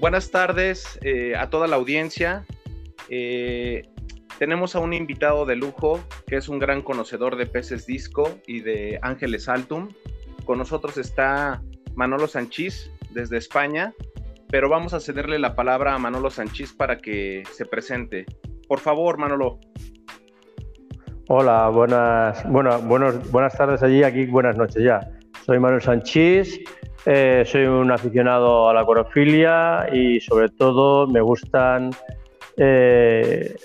[0.00, 2.44] buenas tardes eh, a toda la audiencia.
[3.10, 3.82] Eh,
[4.38, 8.60] tenemos a un invitado de lujo que es un gran conocedor de peces disco y
[8.60, 9.90] de ángeles altum.
[10.46, 11.62] Con nosotros está
[11.94, 13.92] Manolo Sanchís desde España,
[14.48, 18.24] pero vamos a cederle la palabra a Manolo Sanchís para que se presente.
[18.66, 19.58] Por favor, Manolo.
[21.28, 25.00] Hola, buenas, bueno, buenos, buenas tardes allí, aquí buenas noches ya.
[25.44, 26.60] Soy Manuel Sanchís,
[27.06, 31.90] eh, soy un aficionado a la corofilia y sobre todo me gustan
[32.56, 33.56] eh,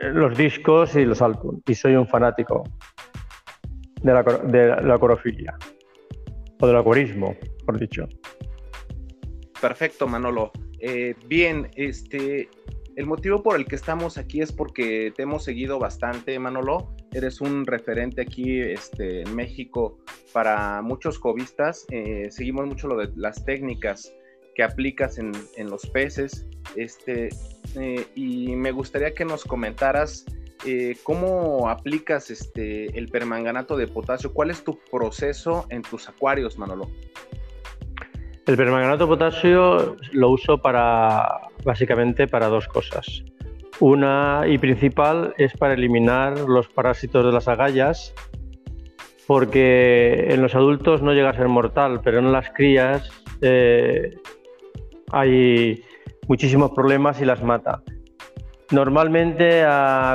[0.00, 1.62] los discos y los álbumes.
[1.66, 2.64] Y soy un fanático
[4.02, 5.56] de la, corofilia
[6.60, 8.08] o del acuarismo, por dicho.
[9.60, 10.52] Perfecto, Manolo.
[10.78, 12.48] Eh, bien, este,
[12.96, 16.94] el motivo por el que estamos aquí es porque te hemos seguido bastante, Manolo.
[17.12, 19.98] Eres un referente aquí este, en México
[20.32, 21.86] para muchos cobistas.
[21.90, 24.12] Eh, seguimos mucho lo de las técnicas
[24.54, 25.32] que aplicas en,
[25.68, 26.46] los peces.
[26.76, 27.30] Este,
[27.76, 30.24] eh, y me gustaría que nos comentaras
[30.66, 34.32] eh, cómo aplicas este, el permanganato de potasio.
[34.32, 36.90] ¿Cuál es tu proceso en tus acuarios, Manolo?
[38.46, 43.24] El permanganato de potasio lo uso para básicamente para dos cosas.
[43.80, 48.14] Una y principal es para eliminar los parásitos de las agallas,
[49.26, 54.18] porque en los adultos no llega a ser mortal, pero en las crías eh,
[55.12, 55.82] hay
[56.28, 57.82] muchísimos problemas y las mata.
[58.70, 59.64] Normalmente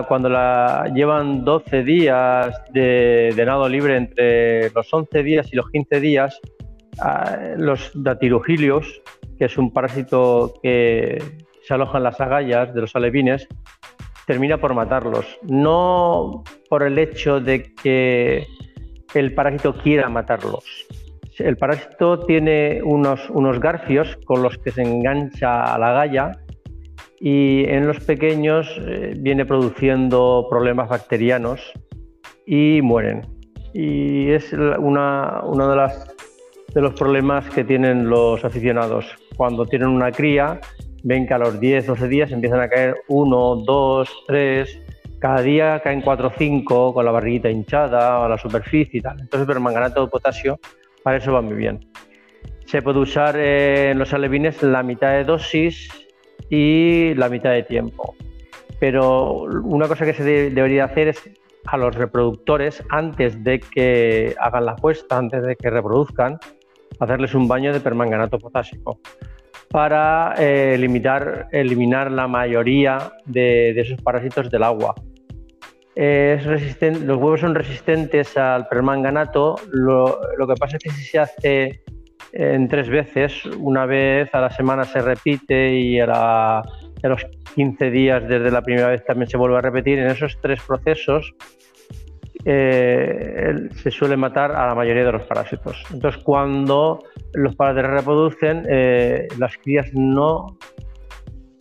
[0.07, 5.99] cuando la llevan 12 días de, nado libre, entre los 11 días y los 15
[5.99, 6.39] días,
[7.57, 9.01] los datirugilios,
[9.37, 13.47] que es un parásito que se aloja en las agallas de los alevines,
[14.27, 15.25] termina por matarlos.
[15.43, 18.47] No por el hecho de que
[19.13, 20.63] el parásito quiera matarlos.
[21.37, 26.31] El parásito tiene unos, unos garfios con los que se engancha a la agalla
[27.19, 31.73] y en los pequeños eh, viene produciendo problemas bacterianos
[32.45, 33.21] y mueren.
[33.73, 36.15] Y es una, una de las
[36.75, 39.05] de los problemas que tienen los aficionados.
[39.37, 40.59] Cuando tienen una cría,
[41.05, 44.81] ven que a los 10, 12 días empiezan a caer 1, 2, 3,
[45.19, 49.13] cada día caen 4 o 5 con la barriguita hinchada o la superficie y tal.
[49.21, 50.59] Entonces el permanganato de potasio
[51.03, 51.87] para eso va muy bien.
[52.65, 55.89] Se puede usar en los alevines la mitad de dosis
[56.49, 58.15] y la mitad de tiempo.
[58.79, 61.29] Pero una cosa que se debería hacer es
[61.67, 66.39] a los reproductores, antes de que hagan la puesta, antes de que reproduzcan,
[66.99, 68.99] hacerles un baño de permanganato potásico
[69.75, 74.95] para eh, limitar, eliminar la mayoría de, esos parásitos del agua.
[75.93, 81.03] Es resistente, los huevos son resistentes al permanganato, lo, lo, que pasa es que si
[81.03, 81.81] se hace
[82.31, 86.63] en tres veces, una vez a la semana se repite y a, a
[87.03, 87.25] los
[87.55, 91.35] 15 días desde la primera vez también se vuelve a repetir, en esos tres procesos
[92.47, 95.83] eh, se suele matar a la mayoría de los parásitos.
[95.91, 100.57] Entonces, cuando los parásitos reproducen, eh, las crías no,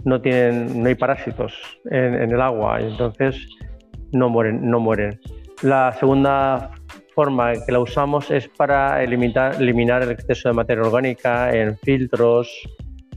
[0.04, 1.54] no, tienen, no hay parásitos
[1.90, 3.48] en, el agua y entonces
[4.12, 5.18] no mueren, no mueren.
[5.62, 6.70] La segunda
[7.14, 12.50] forma que la usamos es para eliminar, eliminar el exceso de materia orgánica en filtros,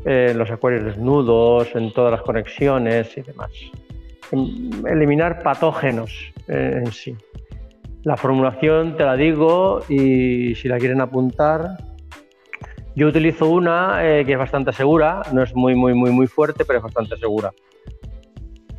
[0.05, 3.51] en los acuarios desnudos, en todas las conexiones y demás.
[4.85, 6.11] Eliminar patógenos
[6.47, 7.15] eh, en sí.
[8.07, 11.75] La formulación te la digo y si la quieren apuntar,
[12.95, 16.63] yo utilizo una eh, que es bastante segura, no es muy, muy, muy, muy fuerte,
[16.63, 17.51] pero es bastante segura.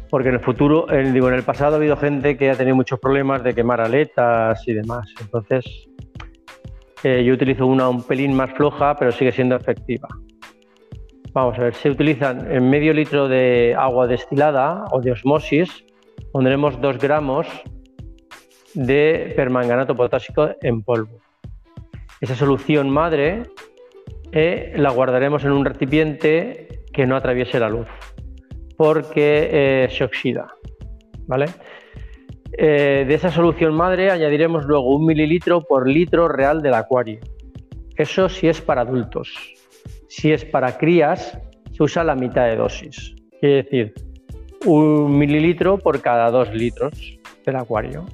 [0.09, 2.99] Porque en el futuro, digo, en el pasado ha habido gente que ha tenido muchos
[3.01, 5.13] problemas de quemar aletas y demás.
[5.21, 5.91] Entonces,
[7.05, 10.09] eh, yo utilizo una un pelín más floja, pero sigue siendo efectiva.
[11.35, 15.85] Vamos a ver, se utilizan en medio litro de agua destilada o de osmosis,
[16.33, 17.47] pondremos dos gramos
[18.75, 21.21] de permanganato potásico en polvo.
[22.21, 23.45] Esa solución madre
[24.33, 27.87] eh, la guardaremos en un recipiente que no atraviese la luz,
[28.77, 30.49] porque eh, se oxida.
[31.27, 31.47] ¿vale?
[32.53, 37.21] Eh, de esa solución madre añadiremos luego un mililitro por litro real del acuario.
[37.97, 39.33] Eso sí es para adultos.
[40.09, 41.39] Si es para crías,
[41.71, 43.15] se usa la mitad de dosis.
[43.41, 43.95] Quiere decir,
[44.65, 48.07] un mililitro por cada dos litros del acuario.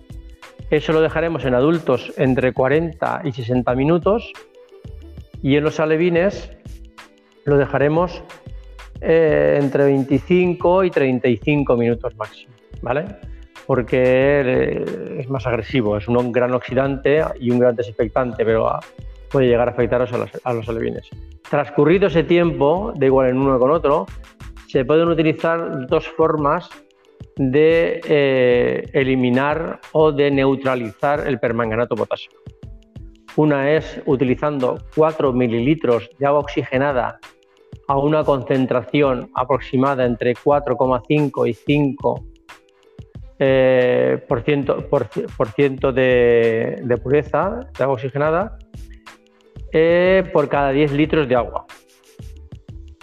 [0.75, 4.32] Eso lo dejaremos en adultos entre 40 y 60 minutos
[5.41, 6.50] y en los alevines
[7.44, 8.25] lo dejaremos
[9.00, 13.05] eh, entre 25 y 35 minutos máximo, ¿vale?
[13.69, 14.03] Porque
[14.44, 18.69] eh, es más agresivo, es un gran oxidante y un gran desinfectante, pero
[19.31, 21.09] puede llegar a afectar a los, alevines.
[21.49, 24.06] Transcurrido ese tiempo, de igual en uno con otro,
[24.67, 26.69] se pueden utilizar dos formas
[27.37, 32.37] de eh, eliminar o de neutralizar el permanganato potásico.
[33.37, 37.19] Una es utilizando 4 mililitros de agua oxigenada
[37.88, 42.25] a una concentración aproximada entre 4,5 y 5
[43.41, 48.59] eh, por, ciento, de, pureza de agua oxigenada
[49.73, 51.67] eh, por cada 10 litros de agua.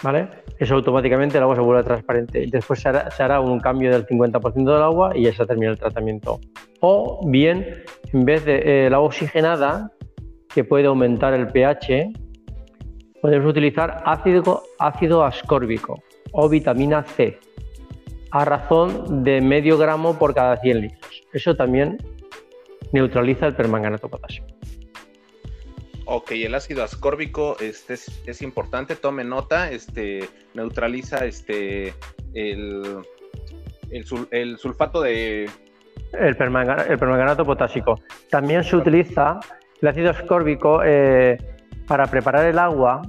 [0.02, 0.41] ¿Vale?
[0.62, 2.46] Eso automáticamente el agua se vuelve transparente.
[2.48, 6.40] Después se hará, un cambio del 50% del agua y ya se termina el tratamiento.
[6.82, 7.82] O bien,
[8.14, 9.92] en vez de eh, agua oxigenada,
[10.54, 12.12] que puede aumentar el pH,
[13.24, 17.40] podemos utilizar ácido, ácido ascórbico o vitamina C
[18.30, 21.24] a razón de medio gramo por cada 100 litros.
[21.34, 21.98] Eso también
[22.92, 24.46] neutraliza el permanganato potasio.
[26.14, 31.94] Ok, el ácido ascórbico este, es, importante, tome nota, este, neutraliza este,
[32.34, 32.98] el,
[33.90, 35.50] el, sulfato de...
[36.12, 38.02] El, permanganato potásico.
[38.30, 39.40] También se utiliza
[39.82, 41.38] el ácido ascórbico eh,
[41.88, 43.04] para preparar el agua,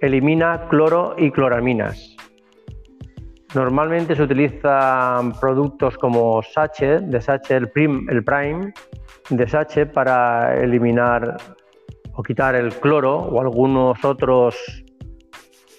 [0.00, 2.14] elimina cloro y cloraminas.
[3.56, 7.72] Normalmente se utilizan productos como Sache, de Sache, el,
[8.08, 8.72] el Prime
[9.30, 11.36] de Sache para eliminar
[12.14, 14.56] o quitar el cloro o algunos otros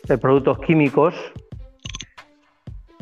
[0.09, 1.15] eh, productos químicos,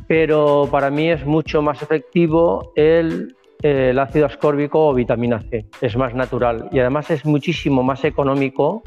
[0.07, 5.95] pero para mí es mucho más efectivo el, el, ácido ascórbico o vitamina C, es
[5.95, 8.83] más natural y además es muchísimo más económico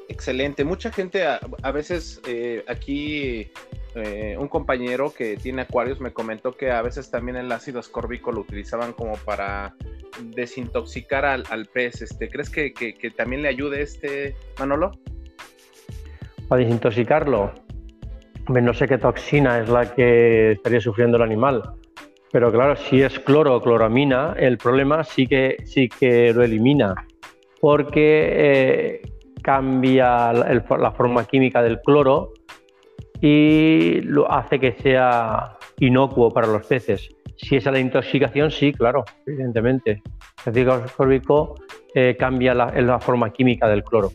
[0.08, 0.64] Excelente.
[0.64, 3.48] Mucha gente a, veces eh, aquí
[3.94, 8.32] eh, un compañero que tiene acuarios me comentó que a veces también el ácido ascórbico
[8.32, 9.76] lo utilizaban como para
[10.34, 12.02] desintoxicar al, pez.
[12.02, 14.92] Este, ¿Crees que, que, también le ayude este Manolo?
[16.48, 17.52] Para desintoxicarlo
[18.58, 21.62] no sé qué toxina es la que estaría sufriendo el animal,
[22.32, 26.94] pero claro, si es cloro o cloramina, el problema sí que, sí que lo elimina,
[27.60, 29.02] porque eh,
[29.42, 32.32] cambia la forma química del cloro
[33.20, 37.08] y lo hace que sea inocuo para los peces.
[37.36, 40.02] Si es la intoxicación, sí, claro, evidentemente.
[40.44, 41.54] El ácido ascórbico
[41.94, 44.10] eh, cambia la forma química del cloro.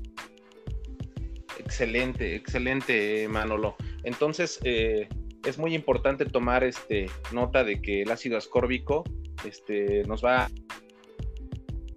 [1.57, 3.75] Excelente, excelente, Manolo.
[4.05, 5.09] Entonces, eh,
[5.45, 9.03] es muy importante tomar este, nota de que el ácido ascórbico
[9.45, 10.49] este, nos va a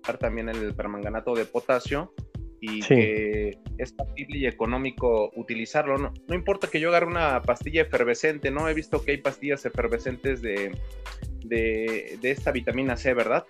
[0.06, 2.12] dar también el permanganato de potasio
[2.60, 5.96] y que es factible y económico utilizarlo.
[5.96, 8.68] No, no, importa que yo agarre una pastilla efervescente, ¿no?
[8.68, 10.72] He visto que hay pastillas efervescentes de,
[11.44, 13.46] de, de esta vitamina C, ¿verdad?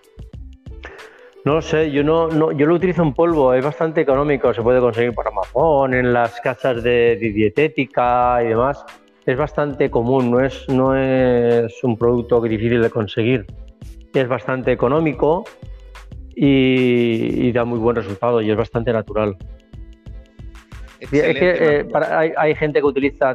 [1.44, 4.80] No sé, yo no, no, yo lo utilizo en polvo, es bastante económico, se puede
[4.80, 8.84] conseguir por Amazon, en las casas de, dietética y demás.
[9.24, 13.46] Es bastante común, no es, no es un producto difícil de conseguir.
[14.14, 15.44] Es bastante económico
[16.34, 19.36] y, da muy buen resultado y es bastante natural.
[20.98, 21.88] Es que, eh,
[22.36, 23.32] hay, gente que utiliza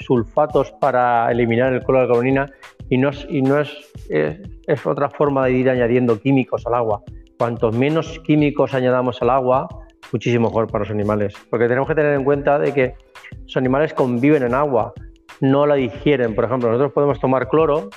[0.00, 2.50] sulfatos para eliminar el color de carbonina
[2.90, 3.70] y no, es, y no es,
[4.08, 7.02] es otra forma de ir añadiendo químicos al agua
[7.38, 9.68] cuantos menos químicos añadamos al agua,
[10.12, 11.34] muchísimo mejor para los animales.
[11.50, 12.94] Porque tenemos que tener en cuenta de que
[13.42, 14.92] los animales conviven en agua,
[15.40, 16.34] no la digieren.
[16.34, 17.90] Por ejemplo, nosotros podemos tomar cloro,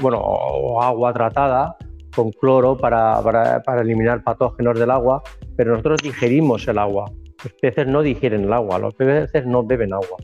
[0.00, 1.76] bueno, o agua tratada
[2.14, 5.22] con cloro para, para, eliminar patógenos del agua,
[5.56, 7.10] pero nosotros digerimos el agua.
[7.42, 10.16] Los peces no digieren el agua, los peces no beben agua,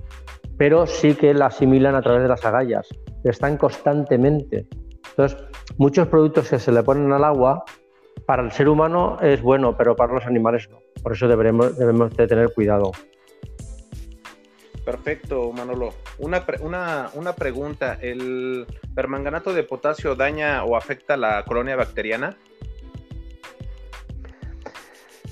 [0.57, 2.87] pero sí que la asimilan a través de las agallas,
[3.25, 4.69] están constantemente.
[5.11, 5.39] Entonces,
[5.79, 7.65] muchos productos que se le ponen al agua
[8.27, 10.81] para el ser humano es bueno, pero para los animales no.
[11.03, 12.93] Por eso debemos, debemos de tener cuidado.
[14.85, 15.93] Perfecto, Manolo.
[16.19, 17.99] Una, una, una, pregunta.
[18.01, 22.39] ¿El permanganato de potasio daña o afecta la colonia bacteriana?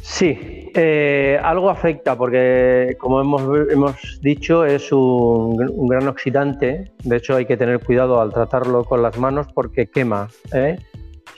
[0.03, 6.93] Sí, eh, algo afecta porque, como hemos, hemos dicho, es un, un, gran oxidante.
[7.03, 10.29] De hecho, hay que tener cuidado al tratarlo con las manos porque quema.
[10.53, 10.79] ¿eh?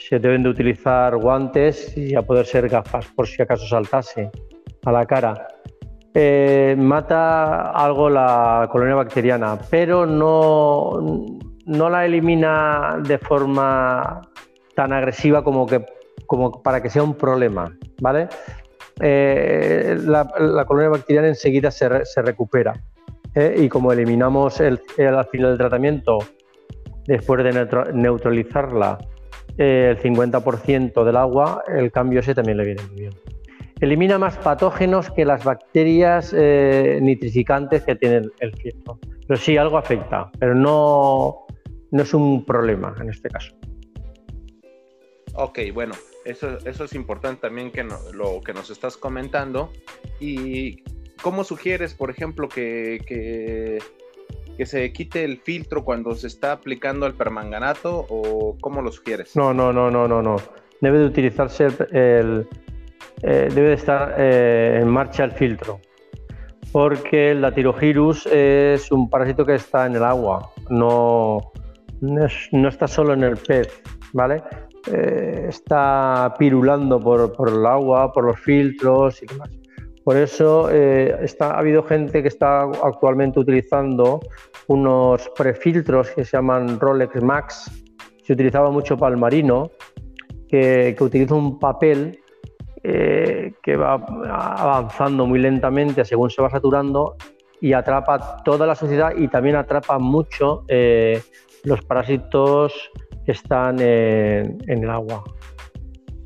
[0.09, 4.31] Se deben de utilizar guantes y a poder ser gafas por si acaso saltase
[4.83, 5.47] a la cara.
[6.15, 11.27] Eh, mata algo la colonia bacteriana, pero no,
[11.67, 14.21] no la elimina de forma
[14.75, 15.85] tan agresiva como, que,
[16.25, 18.27] como para que sea un problema, ¿vale?
[18.99, 20.25] Eh, la,
[20.65, 22.73] colonia bacteriana enseguida se, se recupera.
[23.35, 23.53] ¿eh?
[23.59, 26.17] Y como eliminamos el, al final del tratamiento,
[27.05, 28.97] después de neutralizarla,
[29.59, 33.13] eh, el 50% del agua, el cambio ese también le viene muy bien.
[33.79, 38.99] Elimina más patógenos que las bacterias nitrificantes que tiene el filtro.
[39.25, 41.45] Pero sí, algo afecta, pero no,
[41.91, 43.53] no es un problema en este caso.
[45.35, 45.93] Ok, bueno,
[46.25, 49.71] eso, eso es importante también que lo que nos estás comentando.
[50.19, 50.83] ¿Y
[51.21, 53.79] cómo sugieres, por ejemplo, que,
[54.65, 59.35] se quite el filtro cuando se está aplicando el permanganato o cómo lo sugieres?
[59.35, 60.37] No, no, no, no, no, no.
[60.81, 62.47] Debe de utilizarse el,
[63.21, 65.79] eh, debe de estar eh, en marcha el filtro
[66.71, 71.51] porque el Latirogirus es un parásito que está en el agua, no,
[72.01, 73.81] no, está solo en el pez,
[74.13, 74.43] ¿vale?
[74.87, 79.49] Eh, está pirulando por, el agua, por los filtros y demás.
[80.09, 84.19] Por eso eh, ha habido gente que está actualmente utilizando
[84.65, 87.71] unos prefiltros que se llaman Rolex Max.
[88.23, 89.69] Se utilizaba mucho para el marino,
[90.47, 92.21] que, utiliza un papel
[92.81, 97.15] eh, que va avanzando muy lentamente según se va saturando
[97.61, 100.63] y atrapa toda la suciedad y también atrapa mucho
[101.65, 102.89] los parásitos
[103.27, 105.23] que están en, el agua.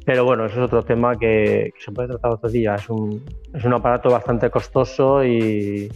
[0.05, 2.75] Pero bueno, eso es otro tema que, se puede tratar otro día.
[2.75, 5.89] Es un, es un aparato bastante costoso y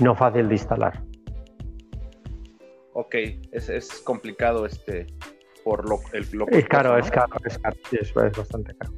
[0.00, 1.02] no fácil de instalar.
[2.92, 3.14] Ok,
[3.52, 5.06] es, es complicado este
[5.66, 8.92] por lo, el, lo Es caro, es caro, es caro, es, bastante caro.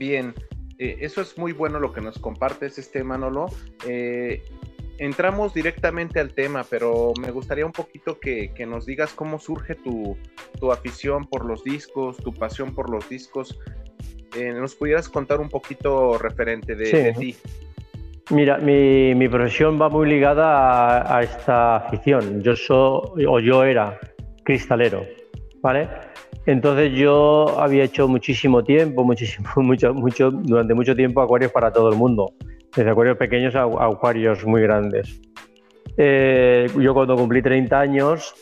[0.00, 0.34] Bien,
[0.78, 3.46] eh, eso es muy bueno lo que nos compartes, este Manolo.
[3.86, 4.42] Eh,
[4.98, 10.16] entramos directamente al tema, pero me gustaría un poquito que, nos digas cómo surge tu,
[10.72, 13.58] afición por los discos, tu pasión por los discos.
[14.36, 17.36] Eh, ¿Nos pudieras contar un poquito referente de, ti?
[18.30, 22.42] Mira, mi, profesión va muy ligada a, esta afición.
[22.42, 23.98] Yo soy, o yo era
[24.44, 25.04] cristalero,
[25.62, 25.88] ¿vale?
[26.46, 31.88] Entonces yo había hecho muchísimo tiempo, muchísimo, mucho, mucho, durante mucho tiempo acuarios para todo
[31.88, 32.32] el mundo
[32.76, 35.20] desde acuarios pequeños a, acuarios muy grandes.
[35.96, 38.34] Eh, yo cuando cumplí 30 años,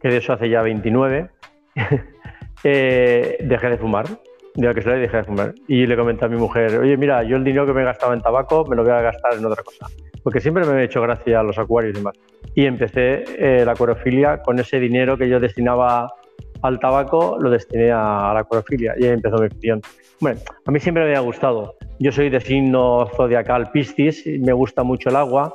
[0.00, 1.30] que de eso hace ya 29,
[2.64, 4.06] eh, dejé de fumar.
[4.54, 5.54] De que se dejé de fumar.
[5.68, 8.22] Y le comenté a mi mujer, oye, mira, yo el dinero que me gastaba en
[8.22, 9.86] tabaco me lo voy a gastar en otra cosa.
[10.22, 12.14] Porque siempre me he hecho gracia a los acuarios y demás.
[12.54, 16.08] Y empecé eh, la acuariofilia con ese dinero que yo destinaba
[16.62, 18.94] al tabaco, lo destiné a, la acuariofilia.
[18.98, 19.80] Y ahí empezó mi afición.
[20.20, 21.74] Bueno, a mí siempre me había gustado.
[21.98, 25.54] Yo soy de signo zodiacal Piscis, me gusta mucho el agua.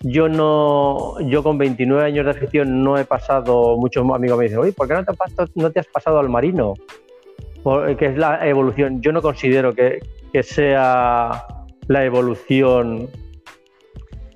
[0.00, 4.72] Yo no, yo con 29 años de afición no he pasado, muchos amigos me dicen,
[4.74, 5.12] ¿por qué no te,
[5.56, 6.74] no te has pasado al marino?
[7.98, 9.02] que es la evolución.
[9.02, 9.98] Yo no considero que,
[10.32, 11.44] que sea
[11.86, 13.08] la evolución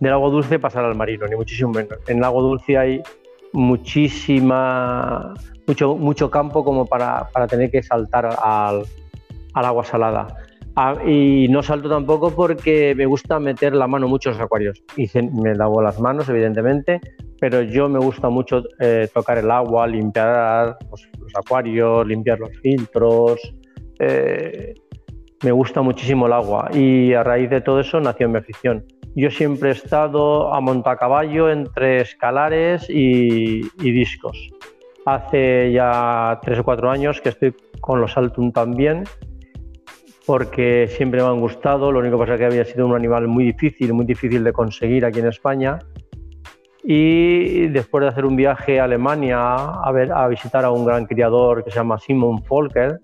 [0.00, 1.98] del agua dulce pasar al marino, ni muchísimo menos.
[2.08, 3.02] En el agua dulce hay
[3.52, 5.32] muchísima,
[5.72, 8.82] mucho, mucho campo como para, para tener que saltar al,
[9.54, 10.26] al agua salada.
[10.76, 14.82] Ah, y no salto tampoco porque me gusta meter la mano mucho en los acuarios.
[14.96, 17.00] Y me lavo las manos, evidentemente,
[17.40, 23.40] pero yo me gusta mucho eh, tocar el agua, limpiar los, acuarios, limpiar los filtros.
[23.98, 24.74] Eh,
[25.42, 28.84] me gusta muchísimo el agua y a raíz de todo eso nació mi afición.
[29.14, 34.52] Yo siempre he estado a montacaballo entre escalares y discos.
[35.04, 39.04] Hace ya tres o cuatro años que estoy con los Altum también
[40.26, 41.90] porque siempre me han gustado.
[41.90, 44.52] Lo único que pasa es que había sido un animal muy difícil, muy difícil de
[44.52, 45.78] conseguir aquí en España.
[46.84, 51.70] Y después de hacer un viaje a Alemania a, visitar a un gran criador que
[51.70, 52.98] se llama Simon Volker,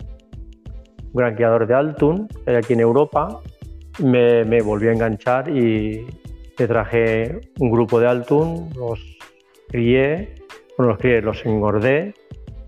[1.01, 3.39] un gran criador de Altun, aquí en Europa,
[4.03, 6.05] me, me volví a enganchar y
[6.57, 8.99] te traje un grupo de Altun, los
[9.69, 10.35] crié,
[10.79, 12.13] bueno, los crié, los engordé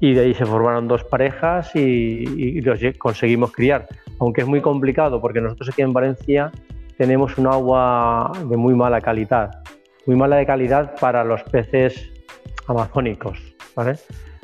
[0.01, 3.87] y de ahí se formaron dos parejas y, y los conseguimos criar
[4.21, 6.51] aunque es muy complicado porque nosotros aquí en Valencia
[6.97, 9.63] tenemos un agua de muy mala calidad,
[10.05, 12.11] muy mala de calidad para los peces
[12.67, 13.39] amazónicos,
[13.75, 13.95] ¿vale?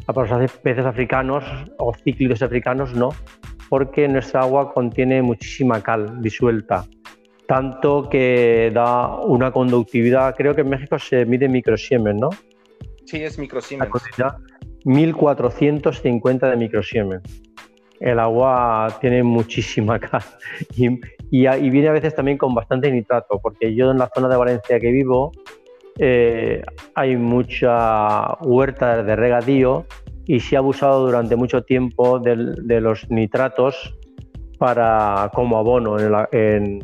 [0.06, 1.44] Para los peces africanos
[1.78, 3.10] o cíclidos africanos no,
[3.70, 6.86] porque nuestra agua contiene muchísima cal disuelta,
[7.48, 12.30] tanto que da una conductividad, creo que en México se mide microsiemen, ¿no?
[13.08, 13.90] Sí, es microsiemen.
[14.86, 17.22] 1450 de microsiemen
[18.00, 20.22] el agua tiene muchísima cal
[20.76, 20.90] y,
[21.70, 24.92] viene a veces también con bastante nitrato, porque yo en la zona de Valencia que
[24.92, 25.32] vivo
[26.00, 26.64] eh,
[26.96, 29.86] hay mucha huerta de regadío
[30.26, 33.98] y se ha abusado durante mucho tiempo de los nitratos
[34.58, 35.98] para, como abono
[36.32, 36.80] en,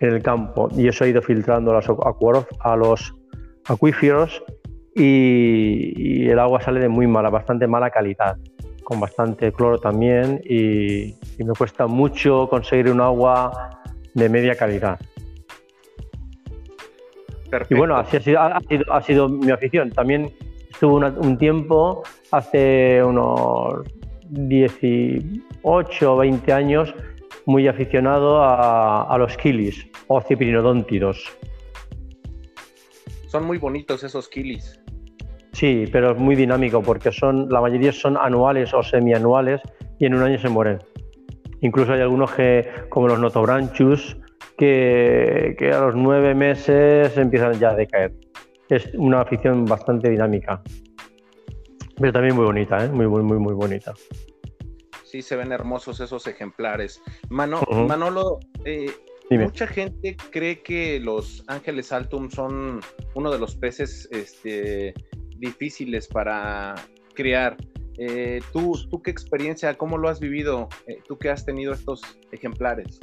[0.00, 0.68] el campo.
[0.76, 1.86] Y eso ha ido filtrando a los,
[2.60, 3.14] a los
[3.66, 4.42] acuíferos
[4.98, 8.36] y, el agua sale de muy mala, bastante mala calidad,
[8.84, 13.80] con bastante cloro también y, me cuesta mucho conseguir un agua
[14.14, 14.98] de media calidad.
[17.70, 18.40] Y bueno, así ha sido,
[18.92, 19.90] ha sido, mi afición.
[19.90, 20.30] También
[20.70, 23.84] estuve un tiempo, hace unos
[24.28, 26.94] 18 o 20 años,
[27.46, 31.24] muy aficionado a, los kilis o ciprinodóntidos.
[33.26, 34.77] Son muy bonitos esos kilis.
[35.58, 39.60] Sí, pero es muy dinámico porque son, la mayoría son anuales o semianuales
[39.98, 40.78] y en un año se mueren.
[41.62, 44.16] Incluso hay algunos que, como los notobranchus,
[44.56, 48.14] que, que a los nueve meses empiezan ya a decaer.
[48.68, 50.62] Es una afición bastante dinámica.
[51.96, 52.88] Pero también muy bonita, ¿eh?
[52.88, 53.94] muy, muy, muy, muy bonita.
[55.02, 57.02] Sí, se ven hermosos esos ejemplares.
[57.30, 58.92] Manolo, eh,
[59.30, 62.78] mucha gente cree que los ángeles altum son
[63.14, 64.94] uno de los peces este,
[65.38, 66.74] difíciles para
[67.14, 67.56] criar.
[67.98, 70.68] Eh, ¿tú, ¿Tú qué experiencia, cómo lo has vivido?
[70.86, 73.00] Eh, ¿Tú que has tenido estos ejemplares?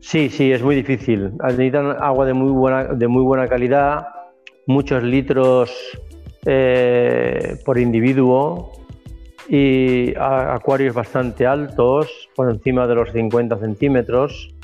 [0.00, 1.32] Sí, sí, es muy difícil.
[1.42, 4.06] Necesitan agua de muy buena, de muy buena calidad,
[4.66, 5.70] muchos litros
[6.46, 8.72] eh, por individuo
[9.48, 14.54] y acuarios bastante altos, por encima de los 50 centímetros.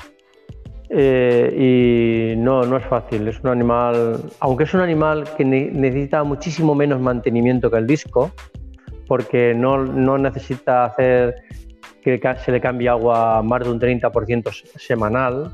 [0.89, 6.23] Eh, y no, no es fácil, es un animal, aunque es un animal que necesita
[6.23, 8.31] muchísimo menos mantenimiento que el disco,
[9.07, 11.35] porque no, no necesita hacer
[12.01, 15.53] que se le cambie agua más de un 30% semanal.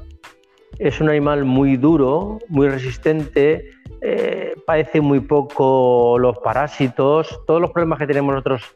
[0.78, 3.72] Es un animal muy duro, muy resistente,
[4.02, 8.76] eh, padece muy poco los parásitos, todos los problemas que tenemos nosotros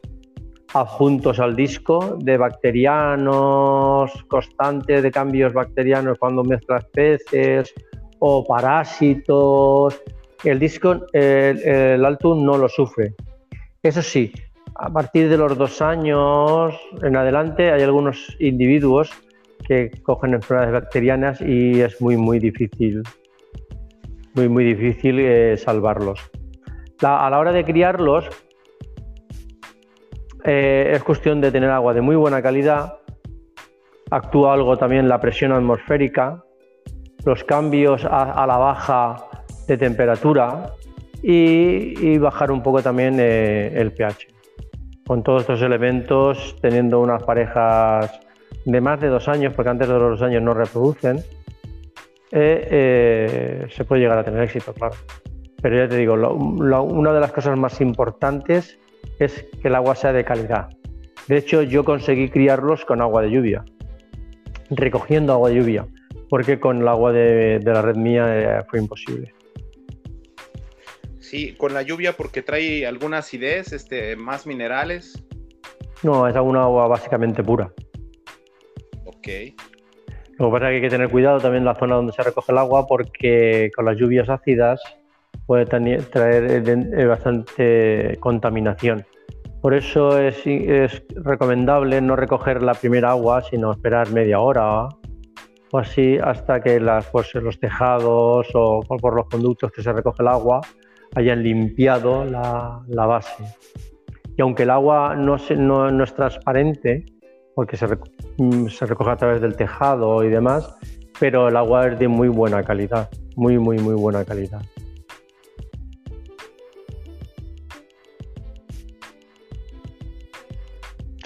[0.74, 7.72] adjuntos al disco de bacterianos constantes, de cambios bacterianos cuando mezcla especies
[8.18, 10.00] o parásitos.
[10.44, 13.14] El disco, el, el Altum no lo sufre.
[13.82, 14.32] Eso sí,
[14.76, 19.10] a partir de los dos años en adelante hay algunos individuos
[19.66, 23.02] que cogen enfermedades bacterianas y es muy, muy difícil,
[24.34, 26.20] muy, muy difícil eh, salvarlos.
[27.02, 28.28] a la hora de criarlos,
[30.50, 33.00] eh, es cuestión de tener agua de muy buena calidad.
[34.10, 36.42] Actúa algo también la presión atmosférica,
[37.26, 39.16] los cambios a, la baja
[39.66, 40.72] de temperatura
[41.22, 44.28] y, bajar un poco también eh, el pH.
[45.06, 48.18] Con todos estos elementos, teniendo unas parejas
[48.64, 51.22] de más de dos años, porque antes de los dos años no reproducen,
[52.32, 54.94] eh, se puede llegar a tener éxito, claro.
[55.60, 58.78] Pero ya te digo, una de las cosas más importantes
[59.18, 60.68] es que el agua sea de calidad.
[61.26, 63.64] De hecho, yo conseguí criarlos con agua de lluvia,
[64.70, 65.86] recogiendo agua de lluvia,
[66.30, 69.34] porque con el agua de, la red mía eh, fue imposible.
[71.18, 75.22] Sí, con la lluvia porque trae alguna acidez, este, más minerales.
[76.02, 77.70] No, es una agua básicamente pura.
[79.04, 79.28] Ok.
[80.38, 82.22] Lo que pasa es que hay que tener cuidado también en la zona donde se
[82.22, 84.80] recoge el agua porque con las lluvias ácidas
[85.48, 89.06] puede traer eh, bastante contaminación.
[89.62, 90.44] Por eso es,
[91.24, 94.88] recomendable no recoger la primera agua, sino esperar media hora
[95.72, 100.22] o así hasta que las, pues, los tejados o por los conductos que se recoge
[100.22, 100.60] el agua
[101.14, 103.42] hayan limpiado la, base.
[104.36, 107.06] Y aunque el agua no, no, es transparente,
[107.54, 107.86] porque se,
[108.36, 110.76] mm, se recoge a través del tejado y demás,
[111.18, 114.60] pero el agua es de muy buena calidad, muy, muy, muy buena calidad.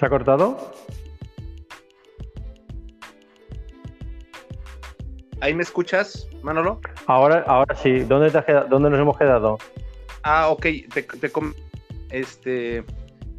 [0.02, 0.56] ¿Se ha cortado?
[5.40, 6.80] ¿Ahí me escuchas, Manolo?
[7.06, 8.00] Ahora, ahora sí.
[8.00, 8.32] ¿Dónde,
[8.68, 9.58] ¿Dónde nos hemos quedado?
[10.24, 10.62] Ah, ok.
[10.92, 11.06] Te,
[12.10, 12.82] este,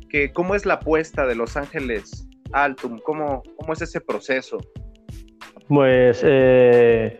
[0.09, 2.97] que, ¿Cómo es la apuesta de Los Ángeles Altum?
[2.99, 4.57] ¿Cómo, cómo es ese proceso?
[5.67, 7.19] Pues eh,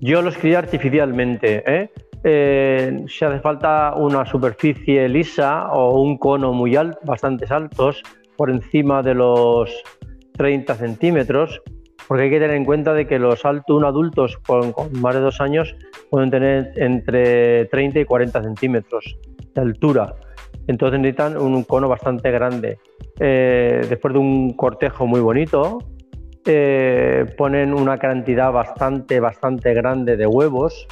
[0.00, 1.62] yo los crié artificialmente.
[1.64, 1.92] ¿eh?
[2.24, 3.04] ¿eh?
[3.06, 8.02] si hace falta una superficie lisa o un cono muy alto, bastante altos,
[8.36, 9.70] por encima de los
[10.36, 11.62] 30 centímetros,
[12.06, 15.40] porque hay que tener en cuenta de que los altos adultos con, más de dos
[15.40, 15.74] años
[16.10, 19.16] pueden tener entre 30 y 40 centímetros
[19.54, 20.14] de altura.
[20.66, 22.78] Entonces necesitan un cono bastante grande.
[23.20, 25.78] Eh, después de un cortejo muy bonito,
[26.46, 30.86] eh, ponen una cantidad bastante, bastante grande de huevos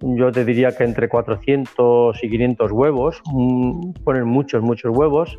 [0.00, 5.38] yo te diría que entre 400 y 500 huevos, mm, ponen muchos, muchos huevos,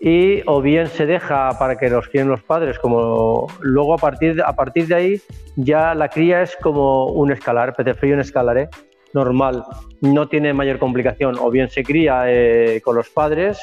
[0.00, 4.42] y o bien se deja para que los críen los padres, como luego a partir,
[4.42, 5.20] a partir de ahí
[5.56, 8.68] ya la cría es como un escalar, petrefrío en escalar, ¿eh?
[9.12, 9.62] normal,
[10.00, 13.60] no tiene mayor complicación, o bien se cría eh, con los padres,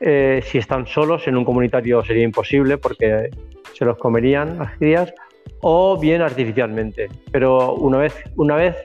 [0.00, 3.30] eh, si están solos en un comunitario sería imposible porque
[3.72, 5.14] se los comerían las crías,
[5.62, 8.76] o bien artificialmente, pero una vez, una vez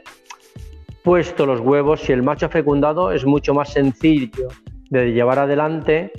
[1.03, 4.47] puesto los huevos, si el macho ha fecundado, es mucho más sencillo
[4.89, 6.11] de llevar adelante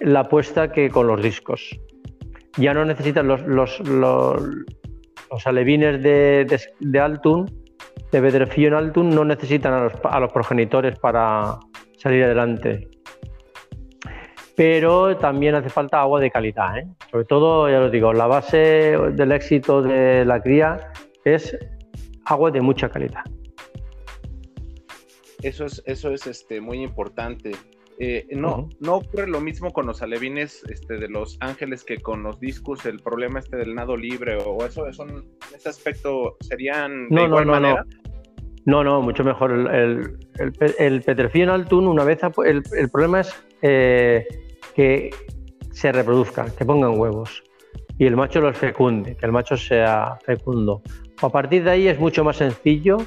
[0.00, 1.78] la puesta que con los discos.
[2.56, 7.46] Ya no necesitan los, los, los, alevines de, de, de Altun,
[8.12, 11.58] de en Altun, no necesitan a los, a los progenitores para
[11.96, 12.88] salir adelante.
[14.56, 16.78] Pero también hace falta agua de calidad.
[16.78, 16.86] ¿eh?
[17.10, 20.78] Sobre todo, ya lo digo, la base del éxito de la cría
[21.24, 21.56] es
[22.26, 23.24] agua de mucha calidad.
[25.42, 27.52] Eso es, eso es este, muy importante.
[27.98, 32.24] Eh, no, no ocurre lo mismo con los alevines este, de los ángeles que con
[32.24, 37.08] los discos, el problema este del nado libre o eso, eso en ese aspecto serían
[37.08, 37.86] de igual manera.
[38.66, 38.82] No.
[38.82, 39.52] no, mucho mejor.
[39.52, 40.18] El,
[40.78, 44.26] el, el, altun, una vez, el, el problema es eh,
[44.74, 45.10] que
[45.70, 47.44] se reproduzca, que pongan huevos
[47.98, 50.82] y el macho los fecunde, que el macho sea fecundo.
[51.22, 52.98] A partir de ahí es mucho más sencillo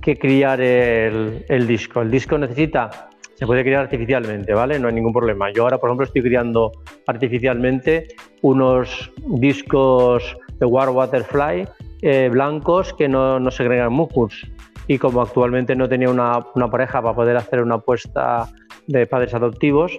[0.00, 2.02] que criar el, disco.
[2.02, 3.08] El disco necesita,
[3.42, 4.78] se puede criar artificialmente, ¿vale?
[4.78, 5.50] No hay ningún problema.
[5.50, 6.70] Yo ahora, por ejemplo, estoy criando
[7.08, 8.06] artificialmente
[8.40, 11.66] unos discos de War Waterfly
[12.02, 14.46] eh, blancos que no, no segregan mucus.
[14.86, 18.48] Y como actualmente no tenía una, una pareja para poder hacer una apuesta
[18.86, 19.98] de padres adoptivos,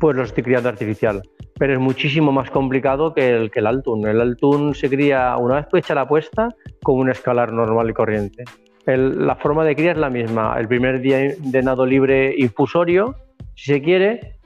[0.00, 1.22] pues los estoy criando artificial.
[1.60, 4.08] Pero es muchísimo más complicado que el, que el Altun.
[4.08, 6.48] El Altun se cría una vez hecha la apuesta
[6.82, 8.42] con un escalar normal y corriente
[8.86, 10.56] la forma de cría es la misma.
[10.58, 13.16] El primer día de nado libre infusorio,
[13.54, 14.38] si se quiere,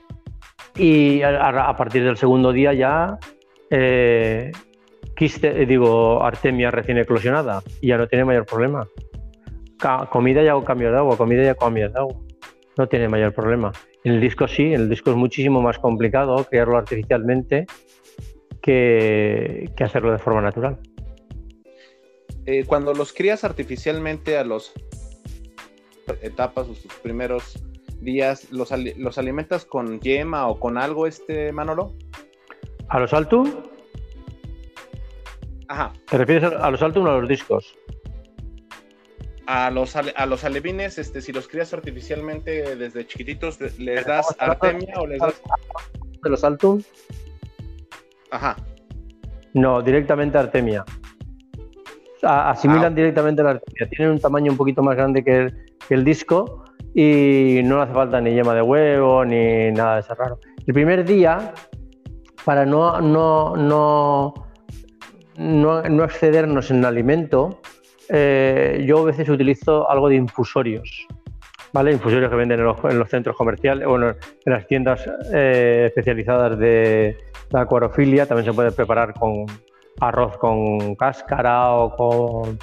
[0.75, 3.17] y a, partir del segundo día ya
[3.69, 4.51] eh,
[5.15, 8.87] quiste, digo, artemia recién eclosionada y ya no tiene mayor problema.
[10.09, 12.15] comida y hago cambio de agua, comida y hago cambio de agua.
[12.77, 13.71] No tiene mayor problema.
[14.03, 17.67] En el disco sí, en el disco es muchísimo más complicado criarlo artificialmente
[18.61, 20.79] que hacerlo de forma natural.
[22.45, 24.73] Eh, cuando los crías artificialmente a los
[26.21, 27.61] etapas o sus primeros
[27.99, 31.93] días, ¿los, los alimentas con yema o con algo, este Manolo?
[32.89, 33.51] ¿A los Altum?
[35.67, 35.93] Ajá.
[36.09, 37.75] ¿Te refieres a los Altum o a los discos?
[39.45, 44.95] A los, a los alevines, este, si los crías artificialmente desde chiquititos, ¿les das artemia
[44.97, 45.41] o les das...?
[46.23, 46.81] ¿De los Altum?
[48.31, 48.55] Ajá.
[49.53, 50.85] No, directamente artemia
[52.23, 52.95] asimilan ah.
[52.95, 53.87] directamente la arteria.
[53.89, 55.51] Tienen un tamaño un poquito más grande que
[55.89, 60.39] el, disco y no hace falta ni yema de huevo ni nada de eso raro.
[60.65, 61.53] El primer día,
[62.45, 64.33] para no, no, no,
[65.37, 67.61] no, excedernos en el alimento,
[68.09, 71.07] eh, yo a veces utilizo algo de infusorios.
[71.73, 71.93] ¿Vale?
[71.93, 74.09] Infusorios que venden en los, centros comerciales, bueno,
[74.45, 77.15] en las tiendas eh, especializadas de,
[77.49, 79.45] de acuarofilia, también se puede preparar con,
[79.99, 82.57] arroz con cáscara o con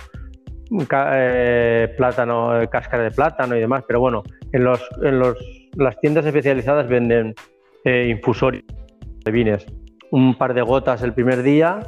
[1.13, 5.37] eh, plátano, cáscara de plátano y demás, pero bueno, en, los, en los,
[5.77, 7.35] las tiendas especializadas venden
[7.85, 8.65] eh, infusorios
[9.25, 9.67] de vines,
[10.11, 11.81] un par de gotas el primer día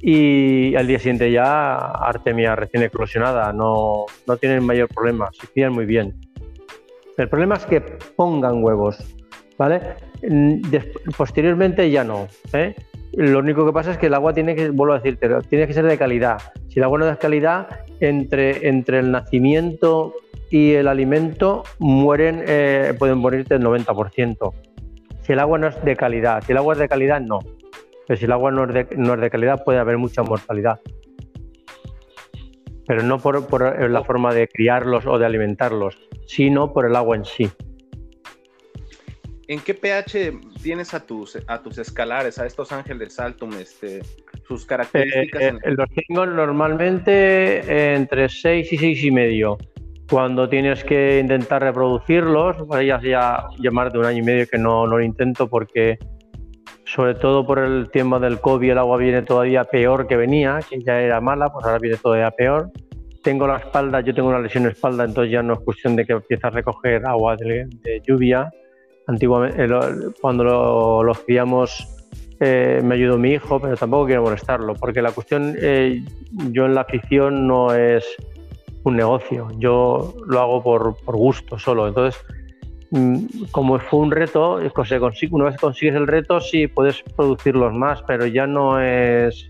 [0.00, 5.72] y al día siguiente ya artemia recién eclosionada, no, no tienen mayor problema, se crían
[5.72, 6.18] muy bien.
[7.16, 8.96] El problema es que pongan huevos,
[9.58, 9.80] ¿vale?
[11.16, 12.74] Posteriormente ya no, ¿eh?
[13.12, 15.72] Lo único que pasa es que el agua tiene que, vuelvo a decirte, tiene que
[15.72, 16.38] ser de calidad.
[16.68, 17.66] Si el agua no es de calidad,
[18.00, 20.14] entre, entre el nacimiento
[20.50, 24.52] y el alimento mueren, eh, pueden morirte el 90%.
[25.22, 27.40] Si el agua no es de calidad, si el agua es de calidad, no.
[28.06, 30.80] Pero si el agua no es de, no es de calidad, puede haber mucha mortalidad.
[32.86, 37.24] Pero no por la forma de criarlos o de alimentarlos, sino por el agua en
[37.24, 37.50] sí.
[39.48, 44.02] ¿En qué pH tienes a tus, a tus escalares, a estos ángeles Altum, este,
[44.46, 45.40] sus características?
[45.40, 49.56] Eh, eh, los tengo normalmente entre 6 y 6 y medio.
[50.10, 54.58] Cuando tienes que intentar reproducirlos, pues ya ya, más de un año y medio que
[54.58, 55.98] no, no lo intento porque
[56.84, 60.82] sobre todo por el tiempo del COVID el agua viene todavía peor que venía, que
[60.82, 62.70] ya era mala, pues ahora viene todavía peor.
[63.22, 66.04] Tengo la espalda, yo tengo una lesión en espalda, entonces ya no es cuestión de
[66.04, 67.66] que empieces a recoger agua de
[68.06, 68.50] lluvia
[69.08, 71.88] Antiguamente, eh, cuando los criamos,
[72.40, 76.04] eh, me ayudó mi hijo, pero tampoco quiero molestarlo, porque la cuestión, eh,
[76.50, 78.04] yo en la afición no es
[78.84, 79.48] un negocio.
[79.58, 81.88] Yo lo hago por, gusto solo.
[81.88, 82.20] Entonces,
[82.90, 84.60] mm, como fue un reto,
[85.30, 89.48] una vez consigues el reto, sí puedes producirlos más, pero ya no es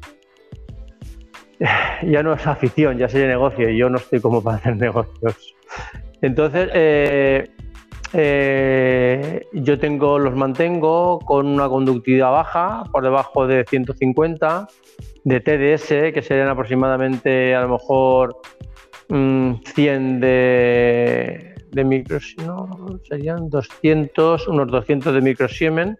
[2.02, 5.54] ya no es afición, ya sería negocio y yo no estoy como para hacer negocios.
[6.22, 7.50] Entonces, eh,
[8.12, 14.68] eh, yo tengo, los mantengo con una conductividad baja, por debajo de 150,
[15.24, 18.36] de TDS, que serían aproximadamente a lo mejor
[19.08, 19.58] 100
[20.16, 22.34] mm, de, de micros,
[23.08, 25.96] serían 200, unos 200 de microsiemen,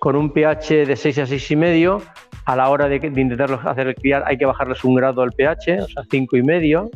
[0.00, 2.02] con un pH de 6 a 6,5.
[2.46, 5.82] A la hora de, de intentar hacer criar hay que bajarles un grado al pH,
[5.82, 6.90] o sea, 5,5,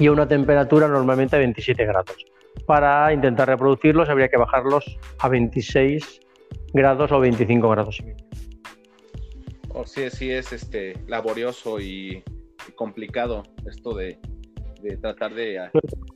[0.00, 2.29] y a una temperatura normalmente de 27 grados.
[2.66, 6.20] Para intentar reproducirlos habría que bajarlos a 26
[6.72, 8.24] grados o 25 grados y medio.
[9.70, 12.22] Oh, sí, sí es este, laborioso y
[12.74, 14.18] complicado esto de,
[15.00, 15.70] tratar de...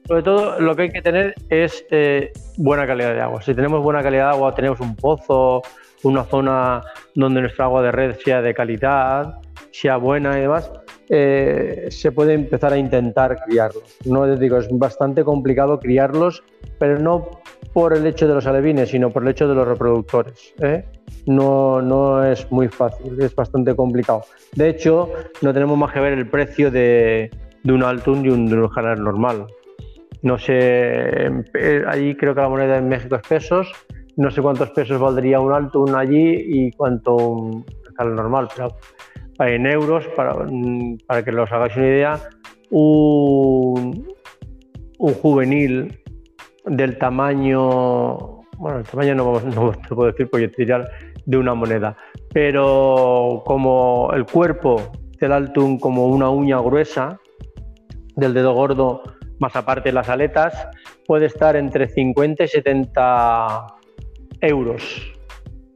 [0.07, 3.43] Sobre todo lo que hay que tener es eh, buena calidad de agua.
[3.43, 5.63] Si tenemos buena calidad de agua, tenemos un pozo,
[6.03, 6.83] una zona
[7.15, 10.71] donde nuestra agua de red sea de calidad, sea buena y demás,
[11.09, 13.99] eh, se puede empezar a intentar criarlos.
[14.05, 16.43] No les digo, es bastante complicado criarlos,
[16.79, 17.29] pero no
[17.73, 20.55] por el hecho de los alevines, sino por el hecho de los reproductores.
[20.61, 20.85] ¿eh?
[21.27, 24.23] No, no es muy fácil, es bastante complicado.
[24.55, 25.11] De hecho,
[25.43, 27.31] no tenemos más que ver el precio de,
[27.65, 29.47] un Altun y un, de un normal.
[30.23, 33.73] No sé, eh, allí creo que la moneda en México es pesos,
[34.17, 37.65] no sé cuántos pesos valdría un Altun allí y cuánto un
[37.97, 38.49] canal normal,
[39.39, 40.35] en euros, para,
[41.07, 42.21] para que los hagáis una idea,
[42.71, 44.07] un,
[44.99, 46.01] un juvenil
[46.67, 50.67] del tamaño, bueno, el tamaño no, no te puedo decir porque te
[51.27, 51.97] de una moneda,
[52.33, 57.19] pero como el cuerpo del Altum como una uña gruesa
[58.17, 59.03] del dedo gordo
[59.39, 60.69] más aparte las aletas,
[61.07, 63.67] puede estar entre 50 y 70
[64.41, 65.13] euros,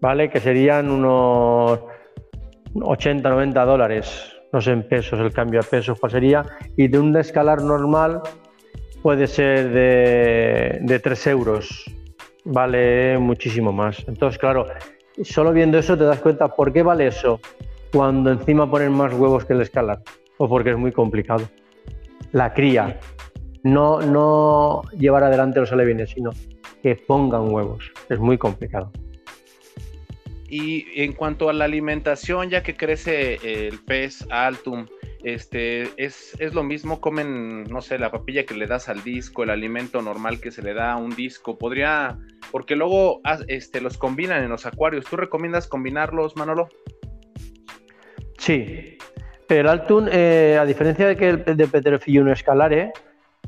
[0.00, 0.30] ¿vale?
[0.30, 1.80] Que serían unos
[2.74, 6.44] 80, 90 dólares, no sé en pesos, el cambio a pesos cuál sería,
[6.76, 8.22] y de un escalar normal
[9.02, 11.84] puede ser de, de 3 euros,
[12.44, 14.04] vale muchísimo más.
[14.08, 14.66] Entonces, claro,
[15.22, 17.40] solo viendo eso te das cuenta por qué vale eso
[17.92, 20.00] cuando encima ponen más huevos que el escalar,
[20.36, 21.48] o porque es muy complicado.
[22.32, 22.98] La cría,
[23.62, 26.30] no, no llevar adelante los alevines, sino
[26.82, 28.92] que pongan huevos, es muy complicado.
[30.48, 34.86] Y en cuanto a la alimentación, ya que crece el pez altum,
[35.22, 39.42] este, es, es, lo mismo, comen, no sé, la papilla que le das al disco,
[39.42, 42.18] el alimento normal que se le da a un disco, podría,
[42.50, 45.04] porque luego este, los combinan en los acuarios.
[45.04, 46.68] ¿Tú recomiendas combinarlos, Manolo?
[48.38, 48.96] Sí,
[49.48, 52.92] el altun, eh, a diferencia de que el de Peterofillo escalare,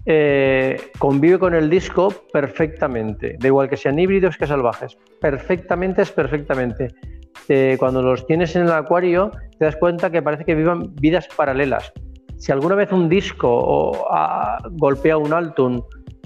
[0.06, 6.10] eh, convive con el disco perfectamente, da igual que sean híbridos que salvajes, perfectamente es
[6.10, 6.88] perfectamente.
[7.48, 11.28] Eh, cuando los tienes en el acuario te das cuenta que parece que vivan vidas
[11.36, 11.92] paralelas.
[12.38, 14.06] Si alguna vez un disco o,
[14.72, 15.82] golpea un Altun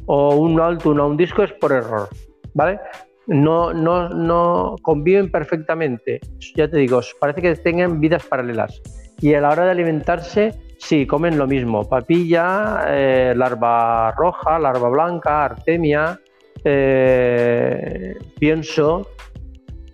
[0.07, 2.09] o un Altun a un disco es por error,
[2.55, 2.79] ¿vale?
[3.27, 6.21] No, no, no conviven perfectamente.
[6.55, 8.81] Ya te digo, parece que tengan vidas paralelas.
[9.21, 10.53] Y a la hora de alimentarse
[10.85, 16.21] Sí, comen lo mismo, papilla, eh, larva roja, larva blanca, artemia,
[16.63, 19.09] eh, pienso,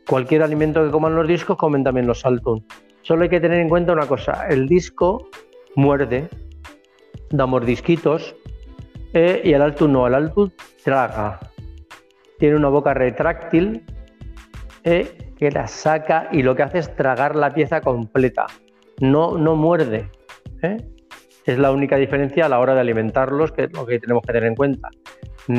[0.04, 2.66] cualquier alimento que coman los discos comen también los saltun.
[3.02, 5.28] Solo hay que tener en cuenta una cosa, el disco
[5.76, 6.28] muerde,
[7.30, 8.34] da mordisquitos
[9.14, 11.38] eh, y el altun no, el altun traga.
[12.40, 13.84] Tiene una boca retráctil
[14.82, 18.46] que la saca y lo que hace es tragar la pieza completa.
[18.98, 20.10] No, no muerde,
[20.62, 20.76] ¿eh?
[21.46, 24.32] Es la única diferencia a la hora de alimentarlos, que es lo que tenemos que
[24.32, 24.88] tener en cuenta.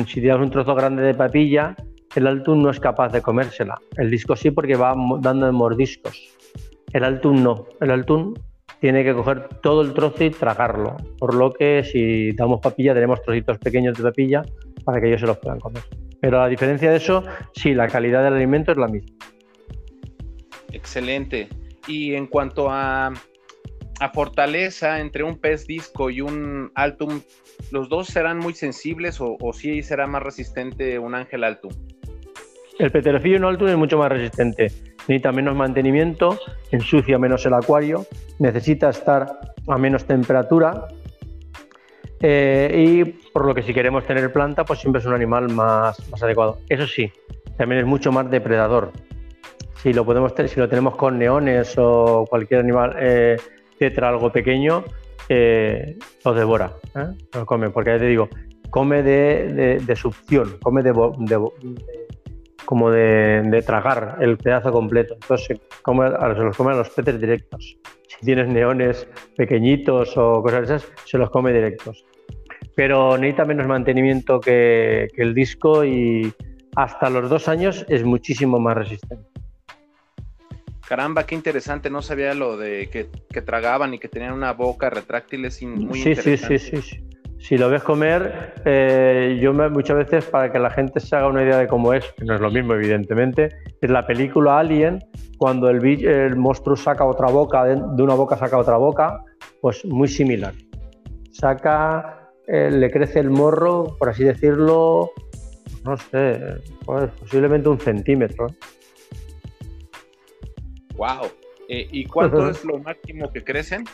[0.06, 1.74] Si tienes un trozo grande de papilla,
[2.14, 3.74] el altun no es capaz de comérsela.
[3.96, 6.30] El disco sí porque va dando mordiscos.
[6.92, 7.66] El altun no.
[7.80, 8.34] El altun
[8.80, 10.96] tiene que coger todo el trozo y tragarlo.
[11.18, 14.42] Por lo que si damos papilla tenemos trocitos pequeños de papilla
[14.84, 15.82] para que ellos se los puedan comer.
[16.20, 19.16] Pero a diferencia de eso, sí, la calidad del alimento es la misma.
[20.72, 21.48] Excelente.
[21.86, 23.12] Y en cuanto a
[24.02, 27.20] a fortaleza entre un pez disco y un altum,
[27.70, 31.70] ¿los dos serán muy sensibles o, o sí será más resistente un ángel altum?
[32.80, 34.72] El peterofillo no altum es mucho más resistente,
[35.06, 36.36] necesita menos mantenimiento,
[36.72, 38.04] ensucia menos el acuario,
[38.40, 39.38] necesita estar
[39.68, 40.88] a menos temperatura
[42.18, 46.10] eh, y por lo que si queremos tener planta, pues siempre es un animal más,
[46.10, 46.58] más adecuado.
[46.68, 47.12] Eso sí,
[47.56, 48.90] también es mucho más depredador.
[49.80, 53.36] Si lo podemos si lo tenemos con neones o cualquier animal eh,
[54.00, 54.84] algo pequeño,
[55.28, 57.08] eh, lo devora, ¿eh?
[57.34, 58.28] lo come, porque ya te digo,
[58.70, 60.92] come de, de, succión, come de,
[62.64, 65.14] como de, tragar el pedazo completo.
[65.14, 67.76] Entonces se, come, se los come a los peces directos.
[68.08, 69.06] Si tienes neones
[69.36, 72.04] pequeñitos o cosas esas, se los come directos.
[72.74, 76.32] Pero necesita menos mantenimiento que el disco y
[76.76, 79.41] hasta los dos años es muchísimo más resistente.
[80.92, 85.46] Caramba, qué interesante, no sabía lo de que, tragaban y que tenían una boca retráctil,
[85.46, 86.58] es muy sí, interesante.
[86.58, 87.04] Sí, sí, sí,
[87.38, 91.44] Si lo ves comer, eh, yo muchas veces para que la gente se haga una
[91.44, 93.48] idea de cómo es, que no es lo mismo evidentemente,
[93.80, 94.98] es la película Alien,
[95.38, 99.24] cuando el, el monstruo saca otra boca, de, una boca saca otra boca,
[99.62, 100.52] pues muy similar.
[101.30, 105.10] Saca, eh, le crece el morro, por así decirlo,
[105.86, 106.38] no sé,
[106.84, 108.48] pues posiblemente un centímetro.
[111.02, 111.32] Wow.
[111.68, 113.84] Eh, ¿Y cuánto es lo máximo que crecen?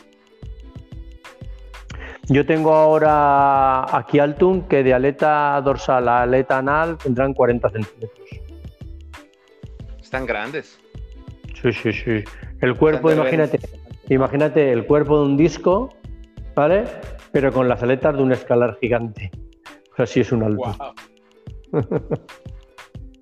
[2.27, 8.29] Yo tengo ahora aquí Altum que de aleta dorsal a aleta anal tendrán 40 centímetros.
[9.99, 10.79] Están grandes.
[11.59, 12.23] Sí, sí, sí.
[12.61, 13.59] El cuerpo, imagínate,
[14.09, 15.89] imagínate el cuerpo de un disco,
[16.53, 16.83] ¿vale?
[17.31, 19.31] Pero con las aletas de un escalar gigante.
[19.97, 20.93] Así es un alto.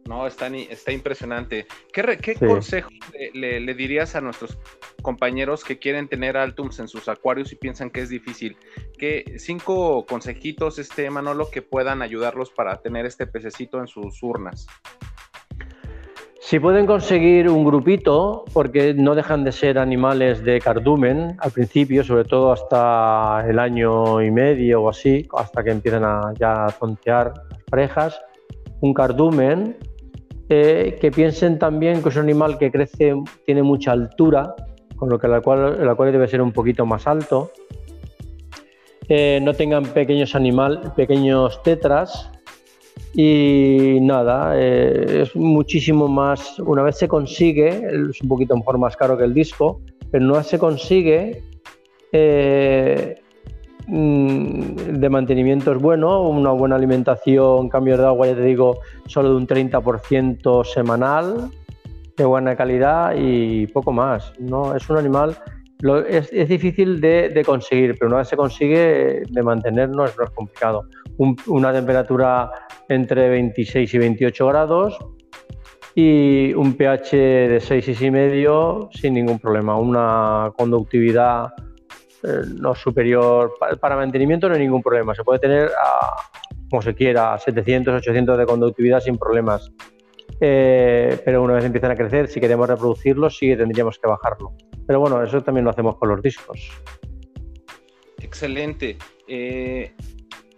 [0.07, 1.67] No, está, está impresionante.
[1.91, 2.89] ¿Qué, qué consejo
[3.33, 4.57] le, dirías a nuestros
[5.01, 8.57] compañeros que quieren tener Altums en sus acuarios y piensan que es difícil?
[8.97, 14.67] ¿Qué cinco consejitos, este Manolo, que puedan ayudarlos para tener este pececito en sus urnas?
[16.39, 22.05] Si pueden conseguir un grupito, porque no dejan de ser animales de cardumen al principio,
[22.05, 27.33] sobre todo hasta el año y medio o así, hasta que empiezan a ya tontear
[27.49, 28.21] las parejas,
[28.79, 29.75] un cardumen
[30.49, 33.13] eh, que piensen también que es un animal que crece,
[33.45, 34.55] tiene mucha altura,
[34.95, 37.51] con lo que el acuario, debe ser un poquito más alto.
[39.09, 42.31] Eh, no tengan pequeños animales, pequeños tetras.
[43.13, 46.59] Y nada, eh, es muchísimo más.
[46.59, 49.81] Una vez se consigue, es un poquito mejor más caro que el disco,
[50.11, 51.41] pero una vez se consigue,
[52.11, 53.26] Mm,
[53.87, 59.35] de mantenimiento es bueno, una buena alimentación, cambios de agua, ya te digo, solo de
[59.35, 61.49] un 30% semanal,
[62.17, 64.33] de buena calidad y poco más.
[64.39, 64.75] ¿no?
[64.75, 65.37] Es un animal,
[66.09, 70.85] es, difícil de, conseguir, pero una vez se consigue, de mantener no es, complicado.
[71.47, 72.51] una temperatura
[72.89, 74.97] entre 26 y 28 grados
[75.95, 81.53] y un pH de 6 y medio sin ningún problema, una conductividad
[82.23, 83.53] eh, no superior.
[83.79, 85.13] Para, mantenimiento no hay ningún problema.
[85.15, 85.71] Se puede tener
[86.69, 89.71] como se quiera, 700, 800 de conductividad sin problemas.
[90.39, 94.53] Eh, pero una vez empiezan a crecer, si queremos reproducirlos, sí tendríamos que bajarlo.
[94.85, 96.69] Pero bueno, eso también lo hacemos con los discos.
[98.21, 98.97] Excelente.
[99.27, 99.93] Eh,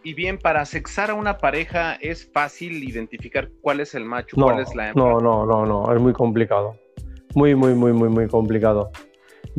[0.04, 4.60] y bien, para sexar a una pareja, ¿es fácil identificar cuál es el macho, cuál
[4.60, 5.04] es la hembra?
[5.04, 6.76] No, no, no, no, es muy complicado.
[7.36, 8.91] Muy, muy, muy, muy, muy complicado.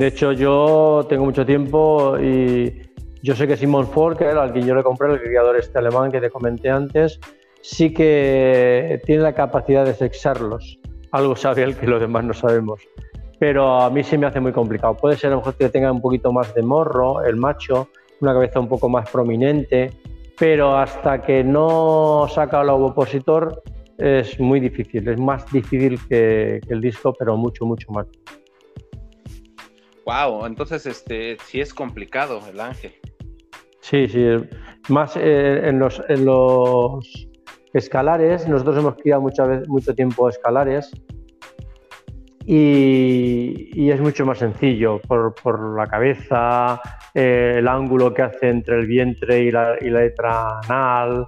[0.00, 2.88] De hecho, yo tengo mucho tiempo y
[3.22, 6.22] yo sé que Simon Forker, al que yo le compré, el criador este alemán que
[6.22, 7.20] te comenté antes,
[7.60, 10.78] sí que tiene la capacidad de sexarlos.
[11.12, 12.80] Algo sabe él que los demás no sabemos.
[13.38, 14.96] Pero a mí sí me hace muy complicado.
[14.96, 17.88] Puede ser a lo mejor que tenga un poquito más de morro, el macho,
[18.22, 19.90] una cabeza un poco más prominente,
[20.38, 23.62] pero hasta que no saca el ovopositor
[23.98, 25.06] es muy difícil.
[25.06, 28.06] Es más difícil que, que el disco, pero mucho, mucho más.
[30.10, 32.92] Wow, entonces este sí es complicado el ángel.
[33.80, 34.26] Sí, sí,
[34.88, 37.28] más eh, en, los,
[37.72, 40.90] escalares, nosotros hemos criado mucha vez, mucho tiempo escalares
[42.44, 46.80] y, es mucho más sencillo por, la cabeza,
[47.14, 51.24] eh, el ángulo que hace entre el vientre y la, letra anal,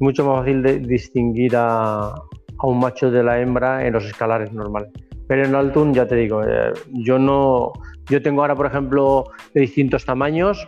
[0.00, 4.52] mucho más fácil de distinguir a, a, un macho de la hembra en los escalares
[4.52, 4.90] normales.
[5.28, 7.72] Pero en Altun, ya te digo, eh, yo no,
[8.08, 10.66] yo tengo ahora, por ejemplo, de distintos tamaños.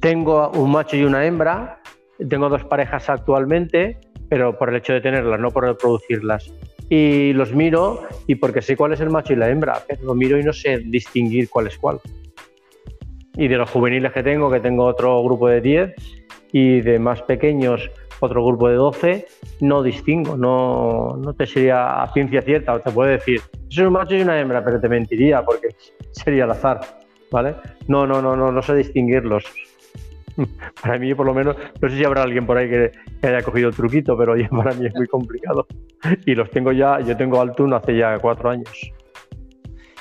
[0.00, 1.80] Tengo un macho y una hembra.
[2.28, 3.98] Tengo dos parejas actualmente,
[4.28, 6.50] pero por el hecho de tenerlas, no por reproducirlas.
[6.88, 10.14] Y los miro y porque sé cuál es el macho y la hembra, pero lo
[10.14, 12.00] miro y no sé distinguir cuál es cuál.
[13.34, 15.94] Y de los juveniles que tengo, que tengo otro grupo de 10,
[16.52, 17.90] y de más pequeños
[18.20, 19.26] otro grupo de 12,
[19.60, 23.92] no distingo, no, no te sería a ciencia cierta, o te puedo decir, es un
[23.92, 25.68] macho y una hembra, pero te mentiría porque
[26.12, 26.80] sería al azar,
[27.30, 27.56] ¿vale?
[27.88, 29.44] No, no, no, no, no sé distinguirlos.
[30.82, 32.92] Para mí, por lo menos, no sé si habrá alguien por ahí que,
[33.22, 35.66] haya cogido el truquito, pero para mí es muy complicado.
[36.24, 38.92] Y los tengo ya, yo tengo Altun hace ya cuatro años.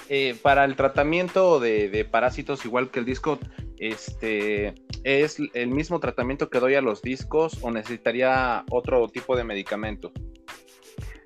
[0.09, 3.39] Eh, para el tratamiento de, parásitos, igual que el disco,
[3.77, 9.43] este, ¿es el mismo tratamiento que doy a los discos o necesitaría otro tipo de
[9.43, 10.11] medicamento?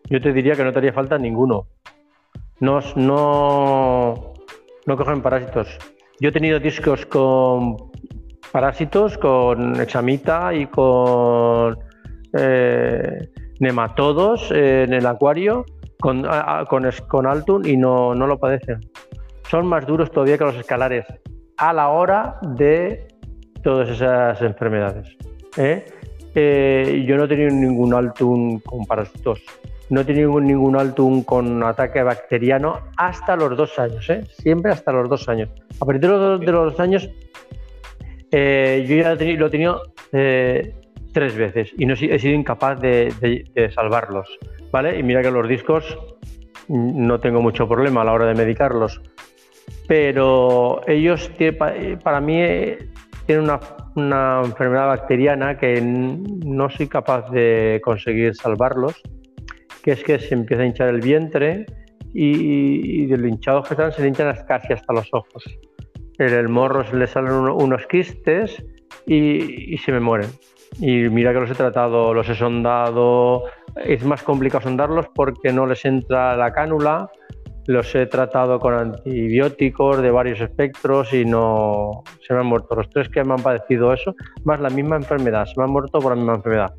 [0.09, 1.67] Yo te diría que no te haría falta ninguno.
[2.61, 4.34] No, no,
[4.86, 5.77] no cogen parásitos.
[6.19, 7.77] Yo he tenido discos con
[8.51, 11.77] parásitos, con examita y con
[12.38, 15.65] eh, nematodos en el acuario,
[16.00, 16.26] con,
[16.70, 18.80] con, con Altun y no, no lo padecen.
[19.50, 21.06] Son más duros todavía que los escalares
[21.58, 23.08] a la hora de
[23.64, 25.16] todas esas enfermedades.
[25.58, 25.86] ¿eh?
[26.36, 29.41] Eh, yo no he tenido ningún Altun con parásitos,
[29.89, 34.24] no he tenido ningún Altun con ataque bacteriano hasta los dos años, ¿eh?
[34.38, 35.50] siempre hasta los dos años.
[35.82, 37.10] A partir de los, dos años,
[38.32, 39.82] yo ya lo he tenido
[40.12, 44.28] tres veces y no he sido incapaz de, salvarlos.
[44.72, 44.97] ¿Vale?
[44.97, 45.97] Y mira que los discos
[46.67, 49.01] no tengo mucho problema a la hora de medicarlos
[49.89, 51.32] pero ellos,
[52.03, 52.41] para mí,
[53.26, 53.49] tienen
[53.95, 59.01] una, enfermedad bacteriana que no soy capaz de conseguir salvarlos,
[59.82, 61.65] que es que se empieza a hinchar el vientre
[62.13, 65.43] y, del hinchado que están se le hinchan casi hasta los ojos.
[66.20, 68.63] En el morro se le salen unos quistes
[69.07, 70.30] y, y se me mueren.
[70.78, 73.43] Y mira que los he tratado, los he sondado.
[73.76, 77.09] Es más complicado sondarlos porque no les entra la cánula
[77.70, 82.74] los he tratado con antibióticos de varios espectros y no se me han muerto.
[82.74, 85.99] Los tres que me han padecido eso, más la misma enfermedad, se me han muerto
[85.99, 86.74] por la misma enfermedad.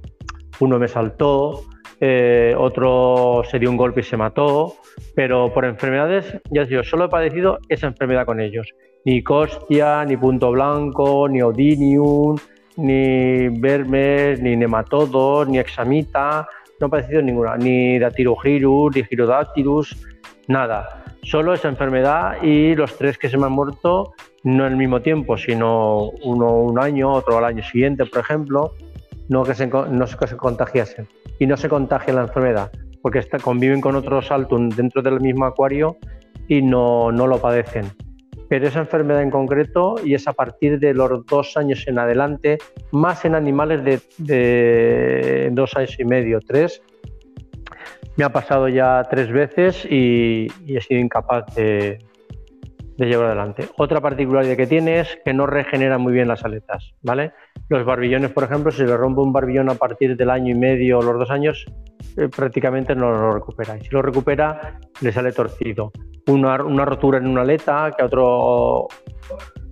[0.59, 1.63] Uno me saltó,
[2.01, 4.75] eh, otro se dio un golpe y se mató,
[5.15, 8.75] pero por enfermedades, ya digo, solo he padecido esa enfermedad con ellos.
[9.05, 12.37] Ni costia, ni punto blanco, ni odinium,
[12.81, 16.49] ni vermes, ni nematodos, ni examita,
[16.81, 19.97] no he padecido ninguna, ni datirohirus, ni girodactylus,
[20.49, 21.05] nada.
[21.23, 25.37] Solo esa enfermedad y los tres que se me han muerto, no al mismo tiempo,
[25.37, 28.75] sino uno un año, otro al año siguiente, por ejemplo,
[29.29, 31.07] no que se, no que se contagiasen.
[31.39, 32.71] Y no se contagia la enfermedad,
[33.03, 35.97] porque está, conviven con otros altum dentro del mismo acuario
[36.49, 37.93] y no, no lo padecen.
[38.51, 42.59] Pero esa enfermedad en concreto, y es a partir de los dos años en adelante,
[42.91, 46.83] más en animales de, dos años y medio, tres,
[48.17, 51.99] me ha pasado ya tres veces y, he sido incapaz de,
[53.07, 53.69] llevar adelante.
[53.77, 57.33] Otra particularidad que tiene es que no regenera muy bien las aletas, ¿vale?
[57.69, 60.59] Los barbillones, por ejemplo, si se le rompe un barbillón a partir del año y
[60.59, 61.65] medio o los dos años,
[62.17, 63.77] eh, prácticamente no lo recupera.
[63.77, 65.93] Y si lo recupera, le sale torcido.
[66.27, 68.89] Una, rotura en una aleta que a otro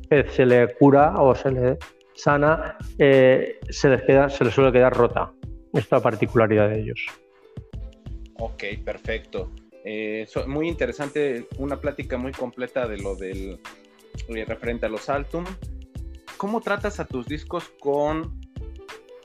[0.08, 1.78] pez se le cura o se le
[2.14, 5.32] sana, eh, se, les queda, se le suele quedar rota.
[5.72, 7.06] Esta particularidad de ellos.
[8.38, 9.50] Ok, perfecto.
[9.90, 13.58] Eh, muy interesante, una plática muy completa de lo del
[14.28, 15.46] eh, referente a los Altum.
[16.36, 18.38] ¿Cómo tratas a tus discos con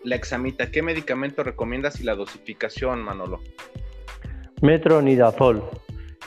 [0.05, 0.71] la examita?
[0.71, 3.41] ¿Qué medicamento recomiendas y la dosificación, Manolo?
[4.61, 5.61] Metronidazol.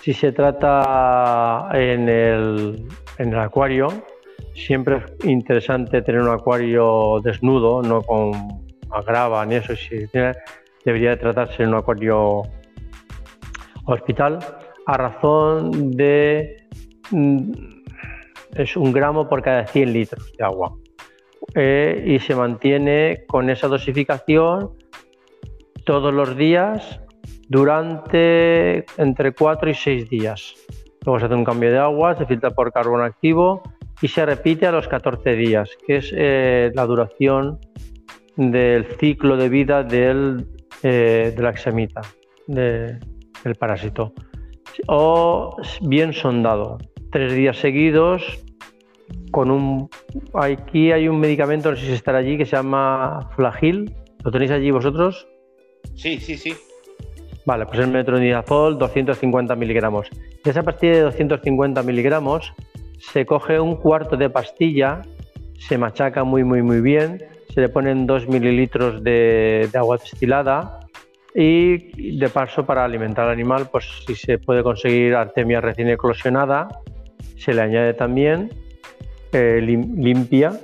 [0.03, 3.89] Si se trata en el, en el acuario,
[4.55, 8.33] siempre es interesante tener un acuario desnudo, no con
[8.91, 9.75] agrava ni eso.
[9.75, 10.07] Si
[10.85, 12.43] debería de tratarse en un acuario
[13.87, 14.39] hospital
[14.87, 16.69] a razón de
[17.11, 17.53] mm,
[18.55, 20.75] es un gramo por cada 100 litros de agua
[21.55, 24.73] eh, y se mantiene con esa dosificación
[25.85, 27.01] todos los días
[27.49, 30.55] durante entre 4 y 6 días.
[31.05, 33.63] Luego se hace un cambio de agua, se filtra por carbono activo
[34.03, 37.61] y se repite a los 14 días, que es eh, la duración
[38.37, 40.47] del ciclo de vida del,
[40.83, 42.03] eh, de la exemita,
[42.47, 42.99] de,
[43.47, 44.13] el parásito.
[44.89, 46.79] O bien sondado,
[47.11, 48.23] tres días seguidos
[49.31, 49.89] con un...
[50.35, 53.95] Aquí hay un medicamento, no sé si estará allí, que se llama Flagil.
[54.25, 55.27] ¿Lo tenéis allí vosotros?
[55.95, 56.55] Sí, sí, sí.
[57.45, 60.09] Vale, pues el metronidazol, 250 miligramos.
[60.43, 62.53] De esa pastilla de 250 miligramos
[62.99, 65.03] se coge un cuarto de pastilla,
[65.59, 67.25] se machaca muy, muy, muy bien,
[67.55, 70.81] se le ponen 2 mililitros de, de agua destilada,
[71.39, 76.67] y de paso, para alimentar al animal, pues si se puede conseguir artemia recién eclosionada,
[77.37, 78.49] se le añade también
[79.33, 80.59] eh, limpia.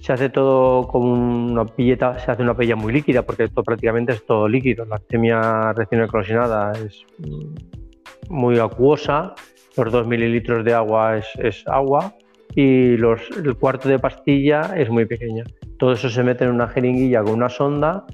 [0.00, 4.12] Se hace todo con una pilleta, se hace una pella muy líquida, porque esto prácticamente
[4.12, 4.84] es todo líquido.
[4.84, 9.34] La artemia recién eclosionada es mm, muy acuosa,
[9.76, 12.14] los 2 mililitros de agua es, agua
[12.54, 15.42] y los, el cuarto de pastilla es muy pequeña.
[15.80, 18.06] Todo eso se mete en una jeringuilla con una sonda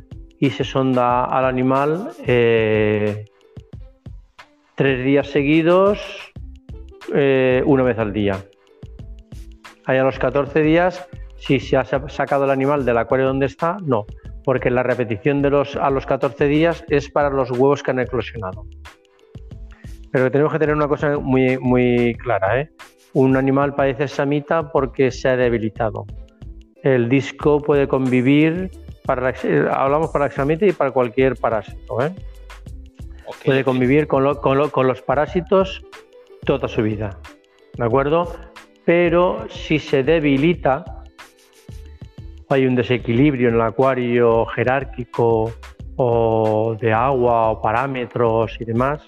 [0.43, 3.27] y se sonda al animal eh,
[4.75, 6.01] tres días seguidos,
[7.15, 8.45] eh, una vez al día.
[9.85, 13.77] Ahí a los 14 días, si se ha sacado el animal del acuario donde está,
[13.85, 14.05] no,
[14.45, 18.01] porque la repetición de los, a los 14 días es para los huevos que han
[18.01, 18.67] eclosionado.
[20.11, 22.63] Pero tenemos que tener una cosa muy, muy clara.
[22.63, 22.71] ¿eh?
[23.13, 26.05] Un animal padece samita porque se ha debilitado.
[26.83, 28.73] El disco puede convivir,
[29.05, 29.35] para
[29.73, 32.01] hablamos para la samita y para cualquier parásito.
[32.03, 32.13] ¿eh?
[33.45, 35.83] puede convivir con, con los parásitos
[36.45, 37.19] toda su vida.
[37.77, 38.33] ¿De acuerdo?
[38.85, 40.85] Pero si se debilita,
[42.49, 45.53] hay un desequilibrio en el acuario jerárquico
[45.97, 49.03] o de agua o parámetros y demás,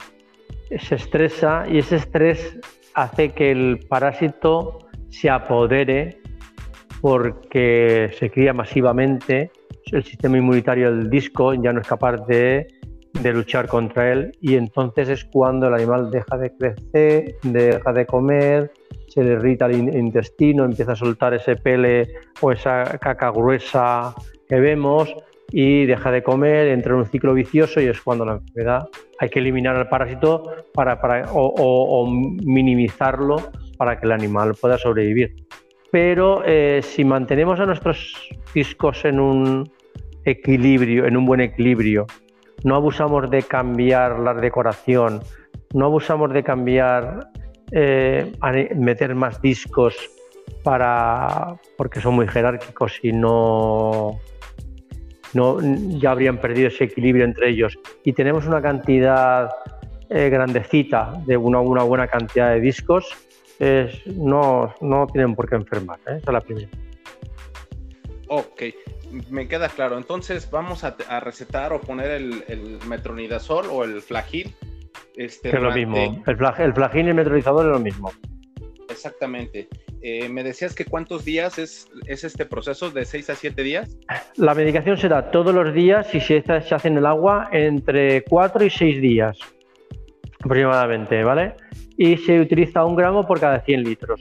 [0.79, 2.59] se estresa y ese estrés
[2.95, 4.79] hace que el parásito
[5.11, 6.21] se apodere
[7.01, 9.51] porque se cría masivamente,
[9.97, 12.67] el sistema inmunitario del disco ya no es capaz de,
[13.21, 18.07] de, luchar contra él y entonces es cuando el animal deja de crecer, deja de
[18.07, 18.73] comer,
[19.09, 22.09] se le irrita el intestino, empieza a soltar ese pele
[22.41, 24.15] o esa caca gruesa
[24.49, 25.15] que vemos
[25.51, 28.89] y deja de comer, entra en un ciclo vicioso y es cuando la enfermedad
[29.21, 30.43] hay que eliminar al parásito
[30.73, 33.37] para, para o, minimizarlo
[33.77, 35.35] para que el animal pueda sobrevivir.
[35.93, 38.15] Pero eh, si mantenemos a nuestros
[38.53, 39.71] discos en un
[40.25, 42.07] equilibrio, en un buen equilibrio,
[42.63, 45.21] no abusamos de cambiar la decoración,
[45.73, 47.29] no abusamos de cambiar,
[47.73, 48.33] eh,
[48.77, 49.97] meter más discos
[50.63, 54.19] para porque son muy jerárquicos y no
[55.33, 55.59] no,
[55.99, 57.77] ya habrían perdido ese equilibrio entre ellos.
[58.05, 59.51] Y tenemos una cantidad
[60.09, 63.09] eh, grandecita de una, una, buena cantidad de discos,
[64.07, 65.99] no, no tienen por qué enfermar.
[66.07, 66.19] ¿eh?
[66.19, 66.69] Esa es la primera.
[68.29, 68.63] Ok,
[69.31, 69.97] me queda claro.
[69.99, 74.55] Entonces vamos a, recetar o poner el, metronidazol o el flagil.
[75.17, 75.97] Este, es lo mismo.
[76.27, 78.13] El, el flagil y el metronidazol es lo mismo.
[78.89, 79.69] Exactamente.
[80.03, 83.97] Eh, me decías que cuántos días es, este proceso, de 6 a 7 días.
[84.37, 88.23] La medicación se da todos los días y se, se hace en el agua entre
[88.25, 89.39] 4 y 6 días
[90.45, 91.55] aproximadamente, ¿vale?
[91.97, 94.21] Y se utiliza un gramo por cada 100 litros.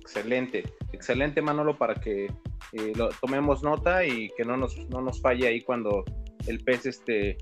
[0.00, 2.26] Excelente, excelente Manolo para que
[2.72, 6.04] eh, lo, tomemos nota y que no nos, no nos falle ahí cuando
[6.46, 7.36] el pez este,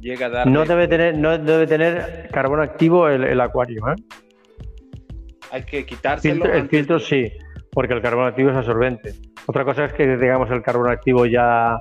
[0.00, 0.46] llega a dar...
[0.46, 3.94] No debe tener, no debe tener carbono activo el, el acuario, ¿eh?
[5.52, 6.46] hay que quitárselo.
[6.46, 7.30] el filtro sí,
[7.70, 9.14] porque el carbono activo es absorbente.
[9.46, 11.80] Otra cosa es que, digamos, el carbono activo ya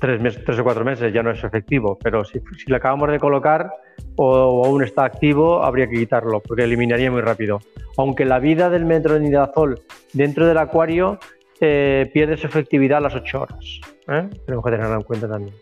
[0.00, 3.10] tres, meses, tres o cuatro meses ya no es efectivo, pero si, si lo acabamos
[3.10, 3.70] de colocar
[4.16, 7.60] o, aún está activo, habría que quitarlo, porque eliminaría muy rápido.
[7.96, 9.80] Aunque la vida del metronidazol
[10.12, 11.18] dentro del acuario
[11.60, 13.80] eh, pierde su efectividad a las 8 horas.
[14.08, 14.28] ¿eh?
[14.46, 15.54] Tenemos que tenerlo en cuenta también.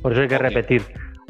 [0.00, 0.82] Por eso hay que repetir.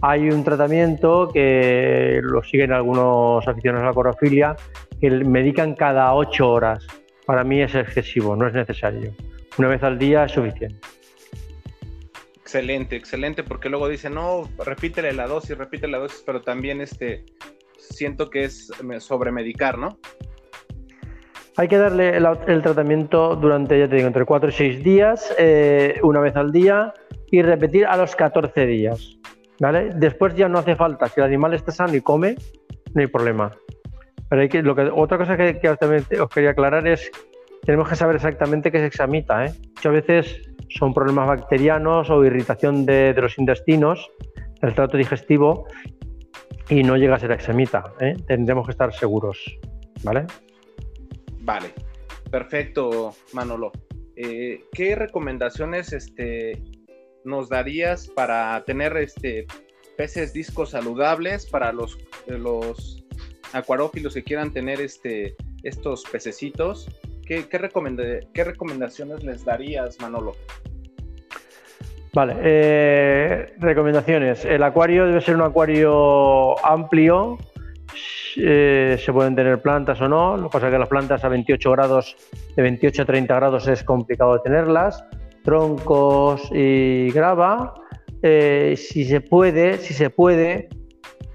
[0.02, 4.56] Hay un tratamiento que lo siguen algunos aficionados a la corofilia,
[5.00, 6.86] que medican cada ocho horas.
[7.26, 9.14] Para mí es excesivo, no es necesario.
[9.56, 10.78] Una vez al día es suficiente.
[12.40, 17.24] Excelente, excelente, porque luego dicen, no, repítele la dosis, repítele la dosis, pero también este,
[17.78, 19.98] siento que es sobremedicar, ¿no?
[21.56, 26.00] Hay que darle el, tratamiento durante, ya te digo, entre 4 y 6 días, eh,
[26.02, 26.92] una vez al día,
[27.30, 29.18] y repetir a los 14 días.
[29.60, 29.90] ¿vale?
[29.94, 32.36] Después ya no hace falta, si el animal está sano y come,
[32.92, 33.52] no hay problema.
[34.28, 37.10] Pero hay que, lo que, otra cosa que, también os quería aclarar es
[37.64, 39.46] tenemos que saber exactamente qué es examita.
[39.46, 39.54] ¿eh?
[39.76, 44.10] Muchas veces son problemas bacterianos o irritación de, los intestinos,
[44.60, 45.66] del trato digestivo,
[46.68, 47.84] y no llega a ser examita.
[48.00, 48.16] ¿eh?
[48.26, 49.38] Tendremos que estar seguros.
[50.02, 50.26] ¿Vale?
[51.44, 51.74] Vale,
[52.30, 53.70] perfecto, Manolo.
[54.16, 56.62] Eh, ¿Qué recomendaciones este,
[57.24, 59.46] nos darías para tener este
[59.96, 63.04] peces discos saludables para los, los
[63.52, 66.88] acuarófilos que quieran tener este, estos pececitos?
[67.26, 67.70] ¿Qué, qué,
[68.32, 70.34] ¿Qué recomendaciones les darías, Manolo?
[72.14, 74.44] Vale, eh, recomendaciones.
[74.44, 77.38] El acuario debe ser un acuario amplio.
[78.36, 80.36] Eh, se pueden tener plantas o no.
[80.36, 82.16] Lo que pasa es que las plantas a 28 grados,
[82.56, 85.04] de 28 a 30 grados es complicado tenerlas
[85.44, 87.74] troncos y grava.
[88.22, 90.68] Eh, si se puede, si se puede,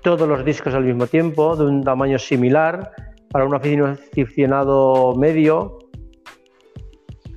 [0.01, 2.91] todos los discos al mismo tiempo, de un tamaño similar,
[3.31, 5.77] para un aficionado medio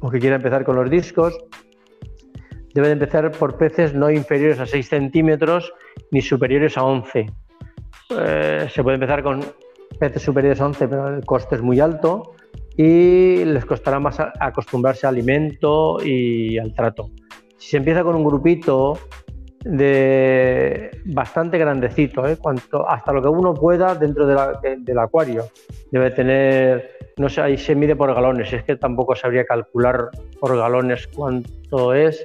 [0.00, 1.38] o que quiera empezar con los discos.
[2.74, 5.72] Debe empezar por peces no inferiores a 6 centímetros
[6.10, 7.26] ni superiores a 11.
[8.10, 9.40] Eh, se puede empezar con
[9.98, 12.34] peces superiores a 11, pero el coste es muy alto
[12.76, 17.10] y les costará más acostumbrarse al alimento y al trato.
[17.58, 18.98] Si se empieza con un grupito
[19.64, 22.36] de bastante grandecito, ¿eh?
[22.36, 25.46] Cuanto, hasta lo que uno pueda dentro del acuario.
[25.90, 30.08] Debe tener, no sé, ahí se mide por galones, es que tampoco sabría calcular
[30.40, 32.24] por galones cuánto es,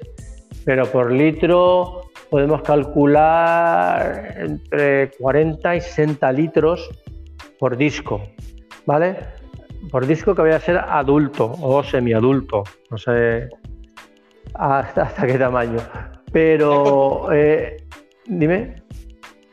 [0.66, 6.90] pero por litro podemos calcular entre 40 y 60 litros
[7.60, 8.22] por disco,
[8.86, 9.18] ¿vale?
[9.92, 13.50] Por disco que vaya a ser adulto o semiadulto, no sé
[14.54, 15.80] hasta, qué tamaño.
[16.32, 17.78] Pero, eh,
[18.26, 18.84] dime.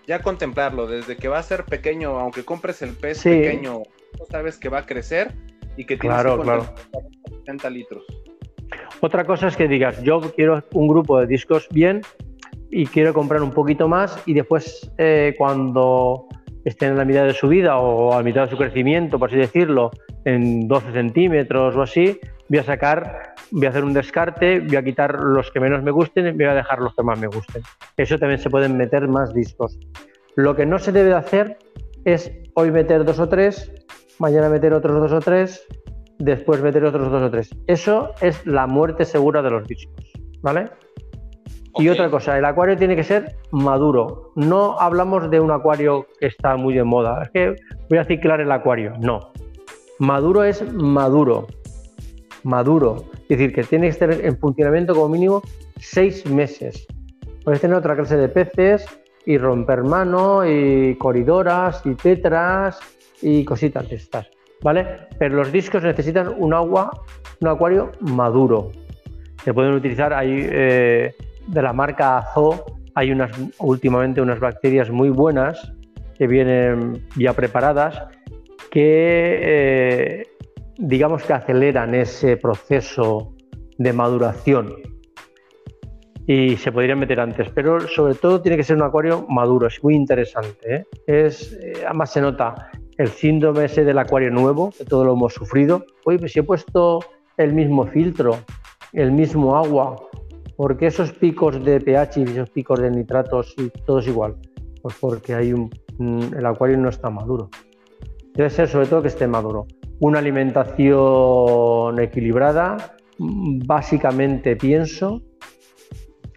[0.07, 3.83] Ya contemplarlo, desde que va a ser pequeño, aunque compres el pez pequeño,
[4.31, 5.33] sabes que va a crecer
[5.77, 6.75] y que tiene claro, claro.
[7.41, 8.05] 60 litros.
[9.01, 12.03] Otra cosa es que digas, yo quiero un grupo de discos bien
[12.77, 16.27] y quiero comprar un poquito más y después eh, cuando
[16.65, 19.39] estén en la mitad de su vida o a mitad de su crecimiento, por así
[19.39, 19.93] decirlo,
[20.25, 22.19] en 12 centímetros o así,
[22.49, 25.93] voy a sacar, voy a hacer un descarte, voy a quitar los que menos me
[25.93, 27.63] gusten y voy a dejar los que más me gusten.
[27.97, 29.79] Eso también se pueden meter más discos.
[30.35, 31.59] Lo que no se debe de hacer
[32.05, 33.71] es hoy meter dos o tres,
[34.19, 35.65] mañana meter otros dos o tres,
[36.19, 37.51] después meter otros dos o tres.
[37.69, 40.11] Eso es la muerte segura de los discos,
[40.43, 40.71] ¿vale?
[41.77, 44.33] Y otra cosa, el acuario tiene que ser maduro.
[44.37, 47.23] No hablamos de un acuario que está muy de moda.
[47.23, 47.57] Es que
[47.89, 48.95] voy a ciclar el acuario.
[49.01, 49.33] No.
[49.99, 51.49] Maduro es maduro.
[52.45, 53.05] Maduro.
[53.23, 55.43] Es decir, que tiene que estar en funcionamiento como mínimo
[55.81, 56.87] seis meses.
[57.43, 58.87] Puedes tener otra clase de peces
[59.27, 62.79] y romper mano y coridoras y tetras
[63.21, 64.29] y cositas de estas.
[64.63, 65.09] ¿Vale?
[65.19, 66.91] Pero los discos necesitan un agua,
[67.41, 68.71] un acuario maduro.
[69.45, 70.47] Se pueden utilizar ahí.
[70.51, 71.15] Eh,
[71.47, 72.65] de la marca Azo
[72.95, 75.73] hay unas últimamente unas bacterias muy buenas
[76.17, 78.01] que vienen ya preparadas
[78.71, 80.23] que eh,
[80.79, 83.35] digamos que aceleran ese proceso
[83.79, 84.75] de maduración
[86.27, 89.83] y se podrían meter antes, pero sobre todo tiene que ser un acuario maduro, es
[89.83, 90.75] muy interesante.
[90.77, 90.85] ¿eh?
[91.07, 95.35] Es, eh, además se nota el síndrome ese del acuario nuevo, que todo lo hemos
[95.35, 95.85] sufrido.
[96.07, 97.01] Oye, pues si he puesto
[97.37, 98.39] el mismo filtro,
[98.93, 99.97] el mismo agua,
[100.57, 104.37] ¿Por qué esos picos de pH y esos picos de nitratos y todo es igual?
[104.83, 105.71] Pues porque hay un,
[106.37, 107.51] el acuario no está maduro.
[108.35, 109.67] Debe ser sobre todo que esté maduro.
[110.01, 115.23] Una alimentación equilibrada, básicamente pienso,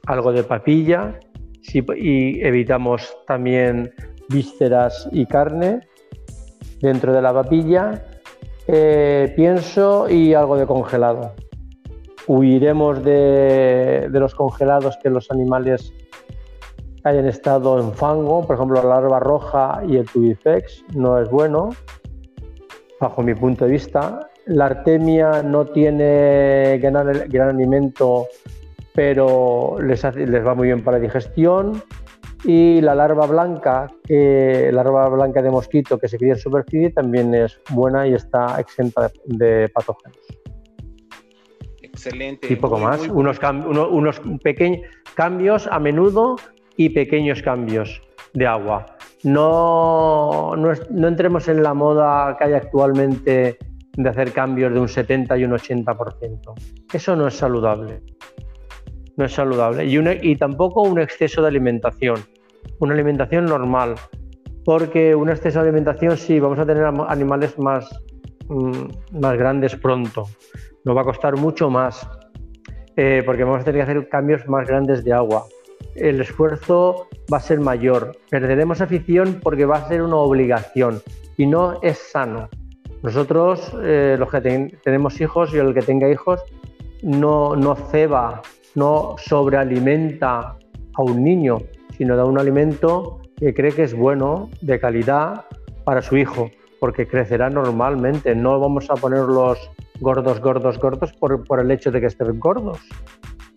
[0.08, 1.20] algo de papilla
[1.96, 3.92] y evitamos también
[4.30, 5.82] vísceras y carne
[6.82, 8.04] dentro de la papilla,
[8.68, 11.34] eh, pienso y algo de congelado
[12.28, 15.94] huiremos de, los congelados que los animales
[17.04, 21.70] hayan estado en fango, por ejemplo la larva roja y el tubifex no es bueno,
[23.00, 24.30] bajo mi punto de vista.
[24.46, 28.28] La artemia no tiene gran, alimento,
[28.94, 31.82] pero les, va muy bien para digestión.
[32.44, 37.34] Y la larva blanca, la larva blanca de mosquito que se cría en superficie, también
[37.34, 40.18] es buena y está exenta de patógenos.
[41.98, 42.54] Excelente.
[42.54, 43.08] Y poco más.
[43.08, 43.40] unos,
[43.92, 44.82] unos pequeños
[45.16, 46.36] cambios a menudo
[46.76, 48.02] y pequeños cambios
[48.34, 48.86] de agua.
[49.24, 53.58] No, no, entremos en la moda que hay actualmente
[53.96, 56.54] de hacer cambios de un 70 y un 80%.
[56.94, 58.04] Eso no es saludable.
[59.16, 59.86] No es saludable.
[59.86, 62.20] Y, y tampoco un exceso de alimentación.
[62.80, 63.96] Una alimentación normal.
[64.64, 67.90] Porque un exceso de alimentación sí, vamos a tener animales más,
[68.50, 70.28] mm, más grandes pronto
[70.88, 72.08] nos va a costar mucho más
[72.96, 75.44] eh, porque vamos a tener que hacer cambios más grandes de agua.
[75.96, 78.14] El esfuerzo va a ser mayor.
[78.30, 81.02] Perderemos afición porque va a ser una obligación
[81.36, 82.48] y no es sano.
[83.04, 86.42] Nosotros, eh, los que tenemos hijos y el que tenga hijos,
[87.04, 88.42] no, no ceba,
[88.74, 90.56] no sobrealimenta
[90.94, 91.58] a un niño,
[91.98, 95.46] sino da un alimento que cree que es bueno, de calidad
[95.84, 98.34] para su hijo, porque crecerá normalmente.
[98.34, 99.70] No vamos a ponerlos
[100.00, 102.80] gordos, gordos, gordos por, el hecho de que estén gordos,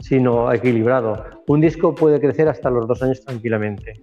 [0.00, 1.24] sino equilibrado.
[1.46, 3.94] Un disco puede crecer hasta los dos años tranquilamente.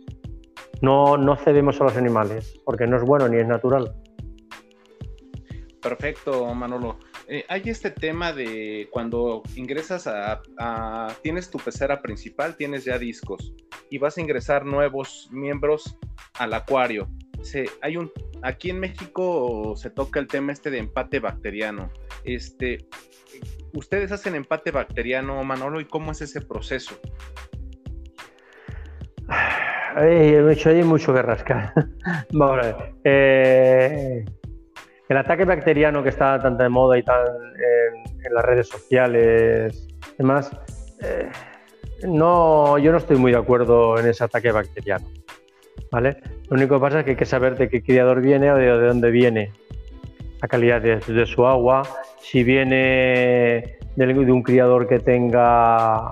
[0.82, 3.94] No, no cedemos a los animales, porque no es bueno ni es natural.
[5.82, 6.98] Perfecto, Manolo.
[7.30, 10.42] Eh, hay este tema de cuando ingresas a,
[11.22, 13.54] tienes tu pecera principal, tienes ya discos
[13.90, 15.98] y vas a ingresar nuevos miembros
[16.36, 17.10] al acuario.
[17.42, 18.12] Se, hay un,
[18.42, 21.92] aquí en México se toca el tema este de empate bacteriano.
[22.24, 22.86] Este,
[23.74, 27.00] ¿Ustedes hacen empate bacteriano, Manolo, y cómo es ese proceso?
[29.98, 31.74] ahí mucho que rascar.
[32.32, 32.66] Vamos.
[33.04, 34.26] Eh,
[35.10, 40.52] el ataque bacteriano que está tan de moda y tan en, las redes sociales, demás,
[41.02, 41.30] eh,
[42.04, 45.08] no, yo no estoy muy de acuerdo en ese ataque bacteriano.
[45.98, 46.18] ¿Vale?
[46.50, 48.68] Lo único que pasa es que hay que saber de qué criador viene o de,
[48.68, 49.52] dónde viene
[50.40, 51.82] la calidad de, su agua.
[52.22, 56.10] Si viene de, un criador que tenga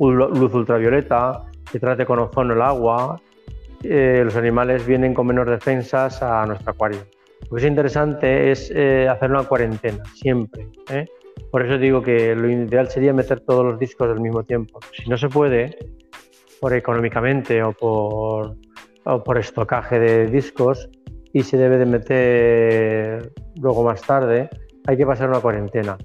[0.00, 3.20] luz ultravioleta, que trate con ozono el agua,
[3.84, 6.98] eh, los animales vienen con menos defensas a nuestro acuario.
[7.42, 10.66] Lo que es interesante es eh, hacer una cuarentena, siempre.
[10.90, 11.06] ¿eh?
[11.52, 14.80] Por eso digo que lo ideal sería meter todos los discos al mismo tiempo.
[14.92, 15.78] Si no se puede,
[16.60, 18.56] por económicamente o por
[19.04, 20.88] o por estocaje de discos
[21.32, 24.50] y se debe de meter luego más tarde,
[24.86, 25.96] hay que pasar una cuarentena.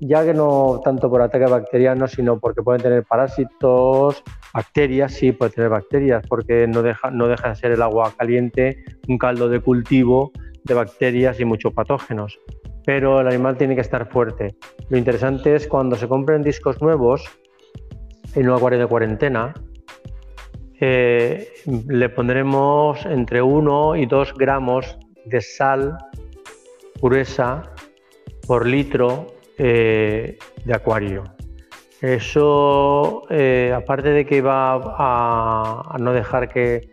[0.00, 5.52] Ya que no tanto por ataque bacteriano, sino porque pueden tener parásitos, bacterias, sí, puede
[5.52, 9.60] tener bacterias, porque no deja, no deja de ser el agua caliente un caldo de
[9.60, 10.32] cultivo
[10.64, 12.38] de bacterias y muchos patógenos.
[12.84, 14.56] Pero el animal tiene que estar fuerte.
[14.88, 17.24] Lo interesante es cuando se compren discos nuevos
[18.34, 19.54] en un acuario de cuarentena,
[20.84, 21.52] eh,
[21.86, 25.96] le pondremos entre 1 y 2 gramos de sal
[27.00, 27.62] gruesa
[28.48, 29.28] por litro
[29.58, 31.22] eh, de acuario.
[32.00, 36.90] Eso, eh, aparte de que va a, no dejar que,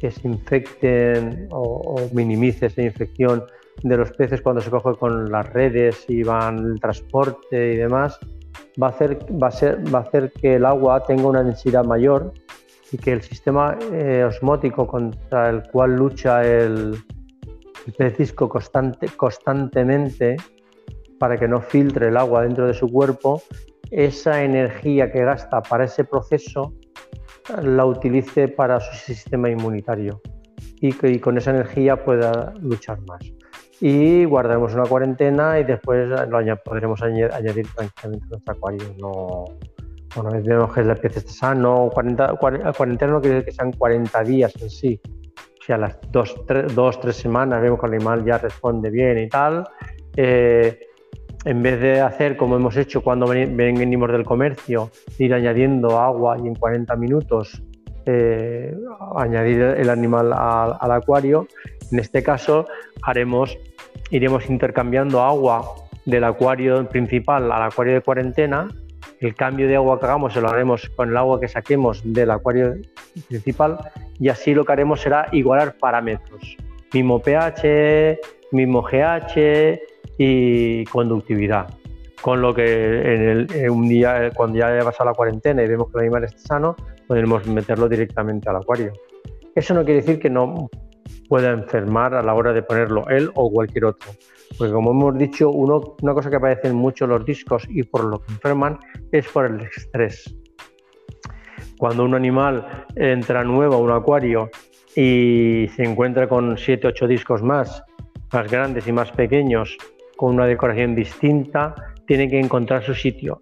[0.00, 3.44] se infecten o, minimice esa infección
[3.82, 8.18] de los peces cuando se coge con las redes y van el transporte y demás,
[8.82, 12.32] va a hacer, que el agua tenga una densidad mayor
[12.92, 16.96] y que el sistema eh, osmótico contra el cual lucha el,
[17.98, 20.36] el constante, constantemente
[21.18, 23.42] para que no filtre el agua dentro de su cuerpo,
[23.90, 26.72] esa energía que gasta para ese proceso
[27.62, 30.20] la utilice para su sistema inmunitario
[30.80, 33.20] y que con esa energía pueda luchar más.
[33.80, 38.94] Y guardaremos una cuarentena y después lo podremos añadir tranquilamente a nuestro acuario.
[38.98, 39.44] No,
[40.14, 42.34] bueno, vemos que el pez está sano, 40,
[42.76, 45.00] cuarentena no quiere decir que sean 40 días en sí.
[45.36, 49.18] O sea, las dos, tres, dos, tres semanas vemos que el animal ya responde bien
[49.18, 49.64] y tal.
[50.16, 50.80] Eh,
[51.44, 56.46] en vez de hacer como hemos hecho cuando venimos del comercio, ir añadiendo agua y
[56.46, 57.62] en 40 minutos
[58.04, 58.74] eh,
[59.16, 61.46] añadir el animal al, al, acuario,
[61.92, 62.66] en este caso
[63.02, 63.56] haremos,
[64.10, 65.62] iremos intercambiando agua
[66.04, 68.68] del acuario principal al acuario de cuarentena
[69.20, 72.30] el cambio de agua que hagamos se lo haremos con el agua que saquemos del
[72.30, 72.74] acuario
[73.28, 73.78] principal
[74.18, 76.56] y así lo que haremos será igualar parámetros,
[76.92, 78.18] mismo pH,
[78.52, 79.78] mismo GH
[80.18, 81.68] y conductividad.
[82.22, 85.98] Con lo que en, un día, cuando ya haya pasado la cuarentena y vemos que
[85.98, 88.92] el animal está sano, podemos meterlo directamente al acuario.
[89.54, 90.68] Eso no quiere decir que no
[91.28, 94.10] pueda enfermar a la hora de ponerlo él o cualquier otro.
[94.58, 98.32] Porque como hemos dicho, una cosa que aparece mucho los discos y por lo que
[98.32, 98.78] enferman
[99.12, 100.36] es por el estrés.
[101.78, 104.50] Cuando un animal entra nuevo a un acuario
[104.94, 107.82] y se encuentra con 7, 8 discos más,
[108.32, 109.76] más grandes y más pequeños,
[110.16, 111.74] con una decoración distinta,
[112.06, 113.38] tiene que encontrar su sitio.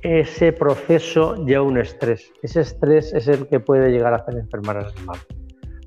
[0.00, 2.32] Ese proceso lleva un estrés.
[2.42, 5.18] Ese estrés es el que puede llegar a hacer enfermar al animal.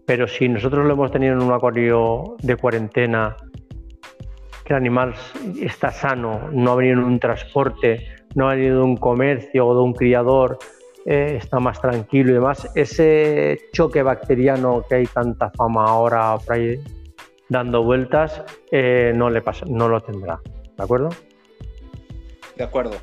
[0.06, 3.36] Pero si nosotros lo hemos tenido en un acuario de cuarentena
[4.68, 5.14] que el animal
[5.62, 8.06] está sano, no ha venido en un transporte,
[8.36, 10.60] no ha venido de un comercio o de un criador,
[11.06, 16.56] eh, está más tranquilo y demás, ese choque bacteriano que hay tanta fama ahora por
[16.56, 16.84] ahí
[17.48, 20.42] dando vueltas, eh, no le pasa, no lo tendrá.
[20.76, 21.10] ¿De acuerdo?
[22.58, 22.98] De acuerdo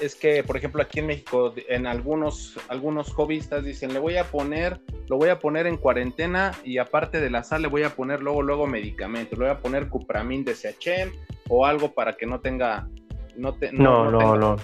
[0.00, 4.24] es que, por ejemplo, aquí en México, en algunos, algunos hobbyistas dicen, le voy a
[4.24, 7.90] poner, lo voy a poner en cuarentena y aparte de la sal le voy a
[7.90, 11.12] poner luego, luego medicamento, le voy a poner Cupramin de CHM
[11.48, 12.88] o algo para que no tenga...
[13.36, 14.56] No, no, no, no,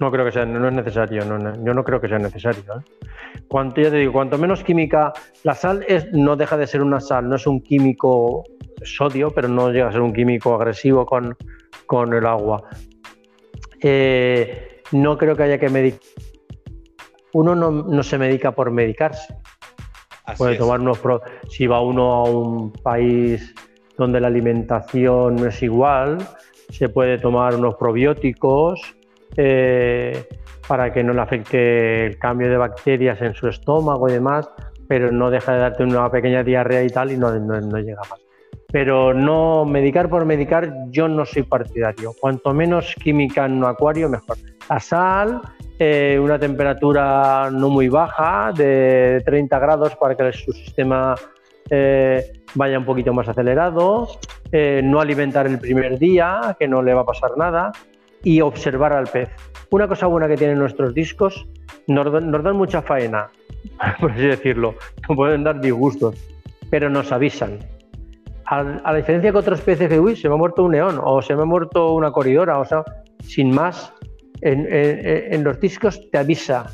[0.00, 0.10] no.
[0.10, 2.62] creo que sea, no es necesario, yo no creo que sea necesario.
[2.62, 3.40] ¿eh?
[3.46, 5.12] Cuanto, ya te digo, cuanto menos química,
[5.44, 8.42] la sal es, no deja de ser una sal, no es un químico
[8.82, 11.36] sodio, pero no llega a ser un químico agresivo con,
[11.86, 12.68] con el agua.
[13.86, 16.00] Eh, no creo que haya que medicar.
[17.34, 19.34] Uno no, se medica por medicarse.
[20.38, 20.98] Puede tomar unos
[21.50, 23.54] si va uno a un país
[23.98, 26.16] donde la alimentación no es igual,
[26.70, 28.80] se puede tomar unos probióticos
[29.36, 30.26] eh,
[30.66, 34.48] para que no le afecte el cambio de bacterias en su estómago y demás,
[34.88, 38.23] pero no deja de darte una pequeña diarrea y tal y no, no llega más
[38.74, 42.12] pero no medicar por medicar, yo no soy partidario.
[42.20, 44.36] Cuanto menos química en un acuario, mejor.
[44.68, 45.40] La sal,
[45.78, 51.14] eh, una temperatura no muy baja, de 30 grados para que su sistema
[51.70, 54.08] eh, vaya un poquito más acelerado,
[54.50, 57.70] eh, no alimentar el primer día, que no le va a pasar nada,
[58.24, 59.30] y observar al pez.
[59.70, 61.46] Una cosa buena que tienen nuestros discos,
[61.86, 63.28] nos, dan mucha faena,
[64.00, 64.74] por así decirlo,
[65.08, 66.16] nos pueden dar disgustos,
[66.70, 67.60] pero nos avisan.
[68.46, 71.22] A, la diferencia que otros peces que, uy, se me ha muerto un león o
[71.22, 72.84] se me ha muerto una corridora, o sea,
[73.20, 73.92] sin más,
[74.42, 76.66] en, los discos te avisa,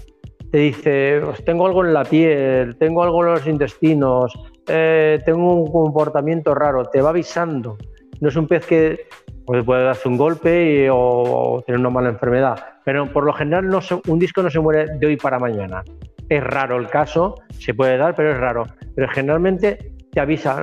[0.50, 4.32] te dice, tengo algo en la piel, tengo algo en los intestinos,
[4.66, 7.76] eh, tengo un comportamiento raro, te va avisando.
[8.20, 9.06] No es un pez que
[9.46, 13.80] pues, puede darse un golpe o, tener una mala enfermedad, pero por lo general no
[14.08, 15.82] un disco no se muere de hoy para mañana.
[16.28, 18.64] Es raro el caso, se puede dar, pero es raro.
[18.94, 20.62] Pero generalmente te avisa.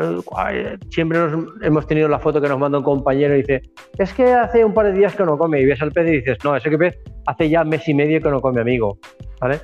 [0.89, 1.19] Siempre
[1.61, 3.61] hemos tenido la foto que nos manda un compañero y dice,
[3.97, 5.61] es que hace un par de días que no come.
[5.61, 8.29] Y ves al pez y dices, no, ese pez hace ya mes y medio que
[8.29, 8.97] no come, amigo.
[9.39, 9.59] ¿Vale?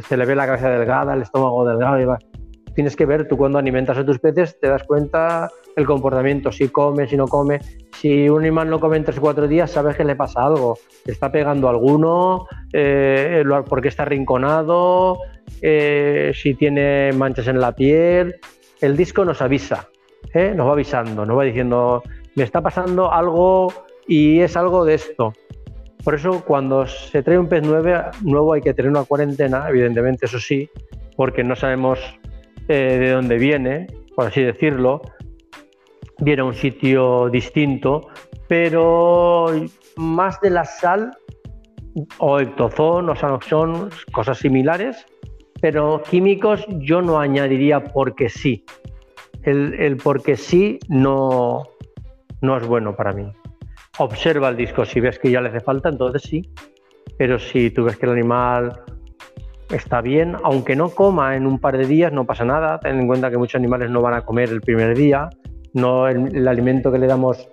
[0.00, 2.18] Se le ve la cabeza delgada, el estómago delgado y va.
[2.74, 6.68] Tienes que ver, tú cuando alimentas a tus peces te das cuenta el comportamiento, si
[6.68, 7.58] come, si no come.
[7.98, 10.76] Si un animal no come en tres o cuatro días, sabes que le pasa algo.
[11.06, 15.18] está pegando alguno, eh, porque está rinconado,
[15.62, 18.36] eh, si tiene manchas en la piel
[18.80, 19.88] el disco nos avisa,
[20.34, 20.52] ¿eh?
[20.54, 22.02] nos va avisando, nos va diciendo,
[22.34, 23.72] me está pasando algo
[24.06, 25.32] y es algo de esto.
[26.04, 30.38] Por eso cuando se trae un pez nuevo, hay que tener una cuarentena, evidentemente, eso
[30.38, 30.70] sí,
[31.16, 31.98] porque no sabemos
[32.68, 35.02] eh, de dónde viene, por así decirlo.
[36.18, 38.08] Viene a un sitio distinto,
[38.46, 39.46] pero
[39.96, 41.10] más de la sal
[42.18, 45.06] o ectozón o sanoxón, cosas similares,
[45.60, 48.64] pero químicos yo no añadiría porque sí.
[49.42, 51.62] El, porque sí no,
[52.40, 53.30] no es bueno para mí.
[53.98, 56.50] Observa el disco, si ves que ya le hace falta, entonces sí.
[57.16, 58.72] Pero si tú ves que el animal
[59.70, 62.80] está bien, aunque no coma en un par de días, no pasa nada.
[62.80, 65.30] Ten en cuenta que muchos animales no van a comer el primer día,
[65.74, 67.48] no el, alimento que le damos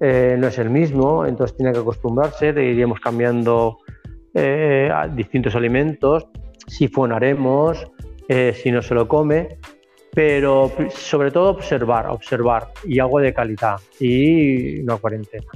[0.00, 3.78] eh, no es el mismo, entonces tiene que acostumbrarse, le iríamos cambiando
[4.34, 6.28] eh, a distintos alimentos
[6.68, 7.86] sifonaremos
[8.28, 9.58] eh, si no se lo come,
[10.12, 15.46] pero sobre todo observar, observar y agua de calidad y no cuarentena.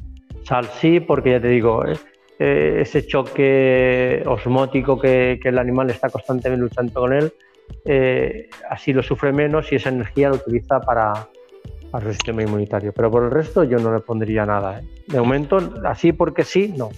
[0.44, 1.96] Sal sí, porque ya te digo, eh,
[2.38, 7.32] eh, ese choque osmótico que, el animal está constantemente luchando con él,
[8.68, 11.28] así lo sufre menos y esa energía lo utiliza para,
[11.90, 12.92] para su sistema inmunitario.
[12.92, 14.80] Pero por el resto yo no le pondría nada.
[15.06, 16.90] De momento, así porque sí, no.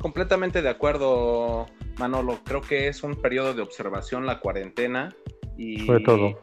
[0.00, 1.66] Completamente de acuerdo,
[1.98, 2.40] Manolo.
[2.44, 5.14] Creo que es un periodo de observación la cuarentena
[5.56, 6.40] y sobre todo.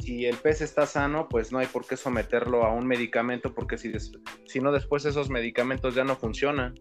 [0.00, 3.78] Si el pez está sano, pues no hay por qué someterlo a un medicamento porque
[3.78, 3.92] si,
[4.46, 6.74] si no después esos medicamentos ya no funcionan.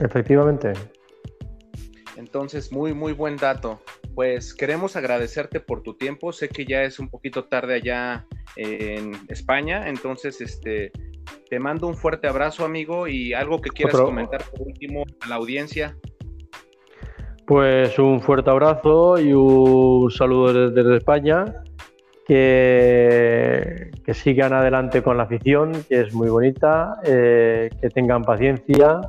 [0.00, 0.72] Efectivamente.
[2.16, 3.82] Entonces, muy, muy buen dato.
[4.14, 6.32] Pues queremos agradecerte por tu tiempo.
[6.32, 8.26] Sé que ya es un poquito tarde allá
[8.56, 10.90] en España, entonces este
[11.48, 15.36] te mando un fuerte abrazo, amigo, y algo que quieras comentar por último a la
[15.36, 15.96] audiencia.
[17.46, 21.44] Pues un fuerte abrazo y un saludo desde, España.
[22.26, 29.00] Que, que, sigan adelante con la afición, que es muy bonita, eh, que tengan paciencia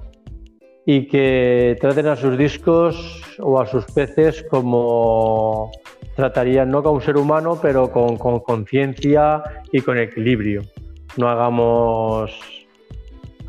[0.85, 5.71] y que traten a sus discos o a sus peces como
[6.15, 9.41] tratarían, no como un ser humano, pero con conciencia
[9.71, 10.61] y con equilibrio
[11.17, 12.31] no hagamos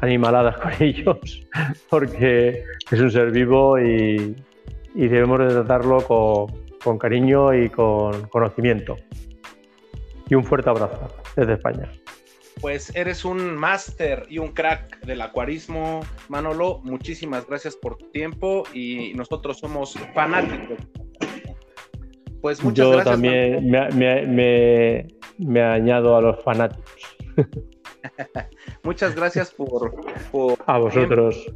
[0.00, 1.46] animaladas con ellos,
[1.88, 4.36] porque es un ser vivo y,
[4.94, 6.00] debemos de tratarlo
[6.82, 8.96] con, cariño y con conocimiento.
[10.28, 11.90] Y un fuerte abrazo desde España.
[12.60, 16.80] Pues eres un máster y un crack del acuarismo, Manolo.
[16.82, 20.78] Muchísimas gracias por tu tiempo y nosotros somos fanáticos.
[22.40, 23.70] Pues muchas Yo también
[25.38, 27.17] me añado a los fanáticos.
[28.82, 29.94] Muchas gracias por,
[30.66, 31.46] A vosotros.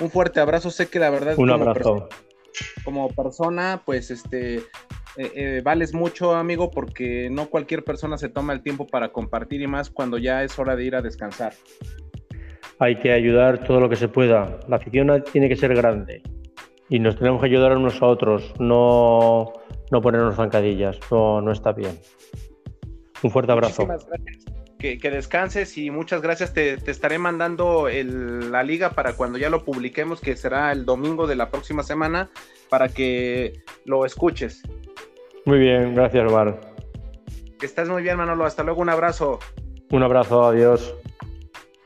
[0.00, 0.70] Un fuerte abrazo.
[0.70, 1.34] Sé que la verdad.
[1.38, 2.08] Un abrazo.
[2.84, 4.56] como persona, pues este.
[5.18, 9.62] Eh, eh, vales mucho, amigo, porque no cualquier persona se toma el tiempo para compartir
[9.62, 11.54] y más cuando ya es hora de ir a descansar.
[12.78, 14.60] Hay que ayudar todo lo que se pueda.
[14.68, 16.22] La afición tiene que ser grande
[16.90, 19.54] y nos tenemos que ayudar unos a otros, no,
[19.90, 21.98] no ponernos zancadillas, no, no está bien.
[23.22, 23.86] Un fuerte abrazo.
[23.86, 26.52] Muchísimas gracias que, descanses y muchas gracias.
[26.52, 31.36] Te, estaré mandando la liga para cuando ya lo publiquemos, que será el domingo de
[31.36, 32.30] la próxima semana,
[32.68, 34.62] para que lo escuches.
[35.44, 36.60] Muy bien, gracias, Omar.
[37.58, 38.44] Que estás muy bien, Manolo.
[38.44, 39.38] Hasta luego, un abrazo.
[39.90, 40.94] Un abrazo, adiós.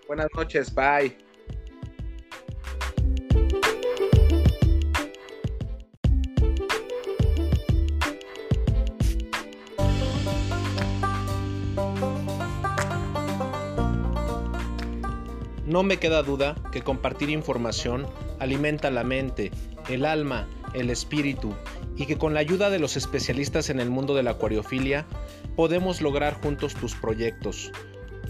[0.07, 1.30] Buenas noches, bye.
[15.71, 18.05] No me queda duda que compartir información
[18.41, 19.53] alimenta la mente,
[19.89, 21.55] el alma, el espíritu
[21.95, 25.07] y que con la ayuda de los especialistas en el mundo de la acuariofilia
[25.55, 27.71] podemos lograr juntos tus proyectos.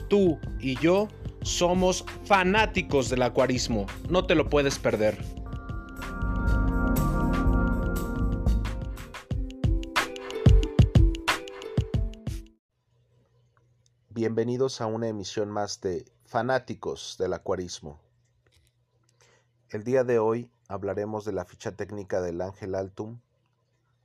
[0.09, 1.09] Tú y yo
[1.41, 5.17] somos fanáticos del acuarismo, no te lo puedes perder.
[14.11, 17.99] Bienvenidos a una emisión más de Fanáticos del Acuarismo.
[19.69, 23.19] El día de hoy hablaremos de la ficha técnica del Ángel Altum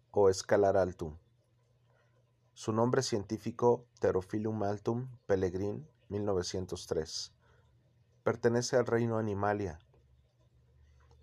[0.09, 1.19] o Escalar Altum.
[2.55, 7.31] Su nombre científico Pterophyllum altum Pellegrin 1903.
[8.23, 9.77] Pertenece al reino Animalia,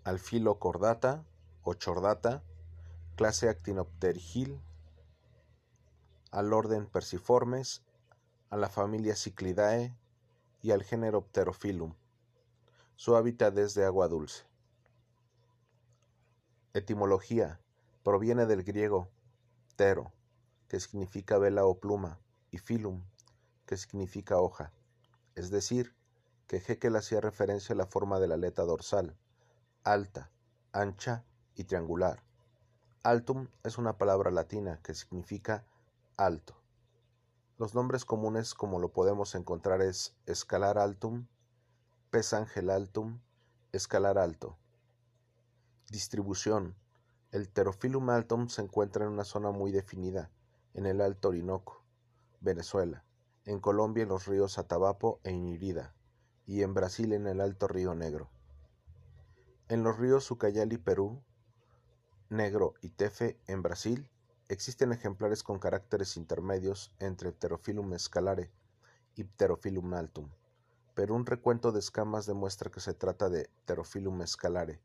[0.05, 1.25] al filo Cordata
[1.63, 2.43] o Chordata,
[3.17, 4.57] clase Actinopterygil,
[6.31, 7.83] al orden Persiformes,
[8.49, 9.93] a la familia Ciclidae
[10.63, 11.93] y al género Pterophyllum.
[12.95, 14.45] Su hábitat es de agua dulce.
[16.73, 17.59] Etimología.
[18.01, 19.09] Proviene del griego
[19.69, 20.11] ptero,
[20.67, 22.19] que significa vela o pluma,
[22.51, 23.03] y phylum,
[23.65, 24.71] que significa hoja.
[25.35, 25.95] Es decir,
[26.47, 29.15] que Haeckel hacía referencia a la forma de la aleta dorsal,
[29.83, 30.31] alta,
[30.71, 31.23] ancha
[31.55, 32.23] y triangular.
[33.03, 35.65] Altum es una palabra latina que significa
[36.17, 36.62] alto.
[37.63, 41.27] Los nombres comunes como lo podemos encontrar es escalar altum,
[42.09, 43.21] pez ángel altum,
[43.71, 44.57] escalar alto.
[45.89, 46.75] Distribución.
[47.31, 50.29] El Pterophyllum altum se encuentra en una zona muy definida,
[50.73, 51.85] en el Alto Orinoco,
[52.41, 53.05] Venezuela,
[53.45, 55.95] en Colombia en los ríos Atabapo e Inirida,
[56.45, 58.29] y en Brasil en el Alto Río Negro.
[59.69, 61.23] En los ríos Ucayali, Perú,
[62.27, 64.09] Negro y Tefe en Brasil,
[64.53, 68.51] existen ejemplares con caracteres intermedios entre Pterophyllum escalare
[69.15, 70.29] y Pterophyllum altum,
[70.93, 74.79] pero un recuento de escamas demuestra que se trata de Pterophyllum escalare.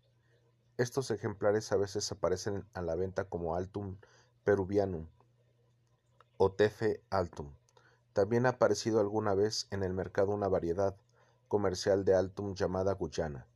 [0.79, 3.97] Estos ejemplares a veces aparecen a la venta como Altum
[4.45, 5.07] peruvianum
[6.37, 7.53] o Tefe altum.
[8.13, 10.97] También ha aparecido alguna vez en el mercado una variedad
[11.49, 13.47] comercial de Altum llamada Guyana,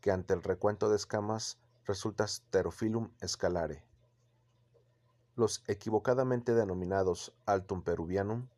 [0.00, 3.89] que ante el recuento de escamas resulta Pterophyllum escalare.
[5.36, 8.48] Los equivocadamente denominados Altum peruvianum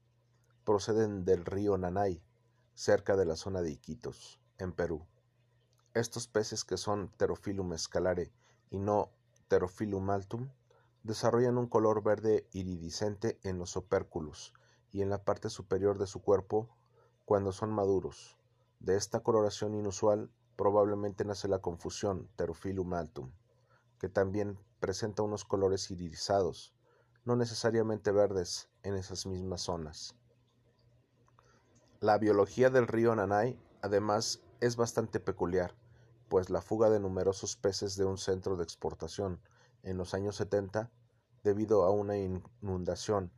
[0.65, 2.23] proceden del río Nanay,
[2.75, 5.07] cerca de la zona de Iquitos, en Perú.
[5.93, 8.33] Estos peces que son Pterophyllum escalare
[8.71, 9.11] y no
[9.49, 10.49] Pterophyllum altum
[11.03, 14.55] desarrollan un color verde iridiscente en los opérculos
[14.91, 16.71] y en la parte superior de su cuerpo
[17.27, 18.39] cuando son maduros.
[18.81, 23.31] De esta coloración inusual probablemente nace la confusión Pterophyllum altum,
[23.99, 26.75] que también presenta unos colores irisados,
[27.25, 30.17] no necesariamente verdes, en esas mismas zonas.
[32.01, 35.77] La biología del río Nanay, además, es bastante peculiar
[36.29, 39.39] pues la fuga de numerosos peces de un centro de exportación
[39.85, 40.91] en los años 70,
[41.45, 43.31] debido a una inundación,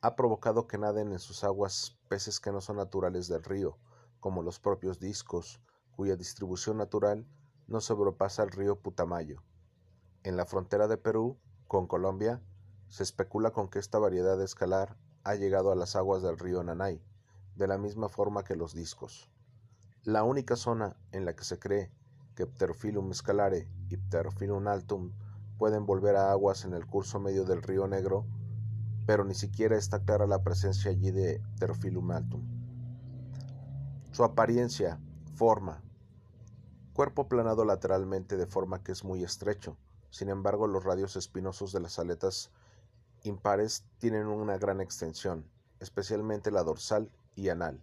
[0.00, 3.78] ha provocado que naden en sus aguas peces que no son naturales del río,
[4.18, 5.60] como los propios discos,
[5.94, 7.24] cuya distribución natural
[7.68, 9.44] no sobrepasa el río Putamayo.
[10.24, 12.40] En la frontera de Perú con Colombia,
[12.88, 16.62] se especula con que esta variedad de escalar ha llegado a las aguas del río
[16.62, 17.02] Nanay,
[17.56, 19.30] de la misma forma que los discos.
[20.04, 21.90] La única zona en la que se cree
[22.36, 25.12] que Pterophyllum scalare y Pterophyllum altum
[25.58, 28.24] pueden volver a aguas en el curso medio del río Negro,
[29.06, 32.46] pero ni siquiera está clara la presencia allí de Pterophyllum altum.
[34.12, 35.00] Su apariencia,
[35.34, 35.82] forma.
[36.92, 39.78] Cuerpo planado lateralmente de forma que es muy estrecho,
[40.12, 42.50] sin embargo los radios espinosos de las aletas
[43.22, 45.50] impares tienen una gran extensión,
[45.80, 47.82] especialmente la dorsal y anal,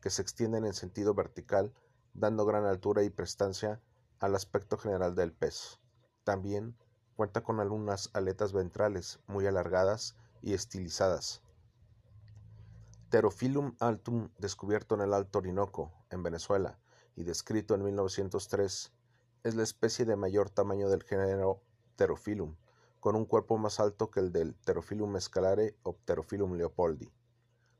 [0.00, 1.72] que se extienden en sentido vertical,
[2.14, 3.80] dando gran altura y prestancia
[4.18, 5.78] al aspecto general del pez.
[6.24, 6.76] También
[7.14, 11.42] cuenta con algunas aletas ventrales muy alargadas y estilizadas.
[13.08, 16.76] Pterophyllum altum, descubierto en el Alto Orinoco, en Venezuela,
[17.14, 18.92] y descrito en 1903,
[19.44, 21.62] es la especie de mayor tamaño del género
[21.98, 22.54] Pterophyllum,
[23.00, 27.10] con un cuerpo más alto que el del Pterophyllum escalare o Pterophyllum leopoldi.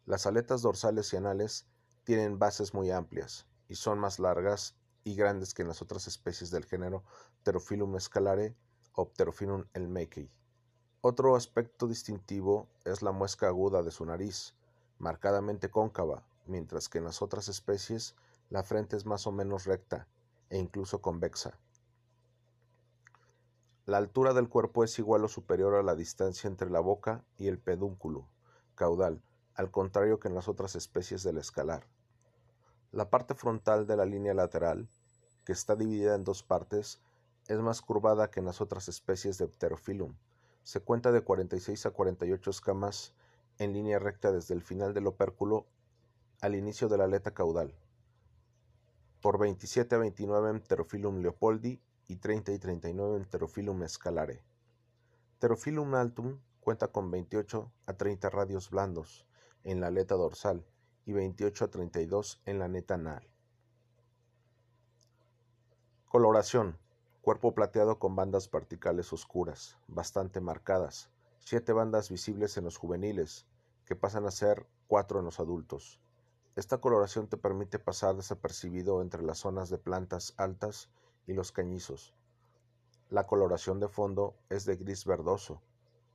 [0.07, 1.69] Las aletas dorsales y anales
[2.03, 6.51] tienen bases muy amplias y son más largas y grandes que en las otras especies
[6.51, 7.05] del género
[7.45, 8.57] Pterophyllum scalare
[8.93, 10.29] o Pterophyllum elmekei.
[11.01, 14.57] Otro aspecto distintivo es la muesca aguda de su nariz,
[14.99, 18.17] marcadamente cóncava, mientras que en las otras especies
[18.51, 20.09] la frente es más o menos recta
[20.51, 21.57] e incluso convexa.
[23.89, 27.49] La altura del cuerpo es igual o superior a la distancia entre la boca y
[27.49, 28.29] el pedúnculo
[28.75, 29.23] caudal,
[29.55, 31.87] al contrario que en las otras especies del escalar.
[32.93, 34.91] La parte frontal de la línea lateral,
[35.47, 37.01] que está dividida en dos partes,
[37.47, 40.15] es más curvada que en las otras especies de Pterophyllum.
[40.65, 43.15] Se cuenta de 46 a 48 escamas
[43.57, 45.65] en línea recta desde el final del opérculo
[46.43, 47.75] al inicio de la aleta caudal,
[49.23, 54.43] por 27 a 29 en Pterophyllum leopoldi y 30 y 39 en Pterophyllum scalare.
[55.39, 59.27] Pterophyllum altum cuenta con 28 a 30 radios blandos
[59.63, 60.67] en la aleta dorsal
[61.07, 63.31] y 28 a 32 en la neta anal.
[66.09, 66.77] Coloración
[67.29, 73.45] Cuerpo plateado con bandas verticales oscuras, bastante marcadas, siete bandas visibles en los juveniles,
[73.85, 76.01] que pasan a ser cuatro en los adultos.
[76.57, 80.89] Esta coloración te permite pasar desapercibido entre las zonas de plantas altas
[81.29, 82.15] y los cañizos.
[83.11, 85.63] La coloración de fondo es de gris verdoso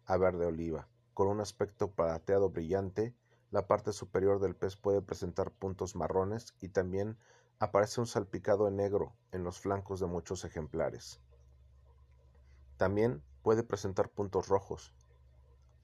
[0.05, 3.15] a verde oliva, con un aspecto plateado brillante.
[3.51, 7.17] La parte superior del pez puede presentar puntos marrones y también
[7.59, 11.21] aparece un salpicado en negro en los flancos de muchos ejemplares.
[12.77, 14.93] También puede presentar puntos rojos.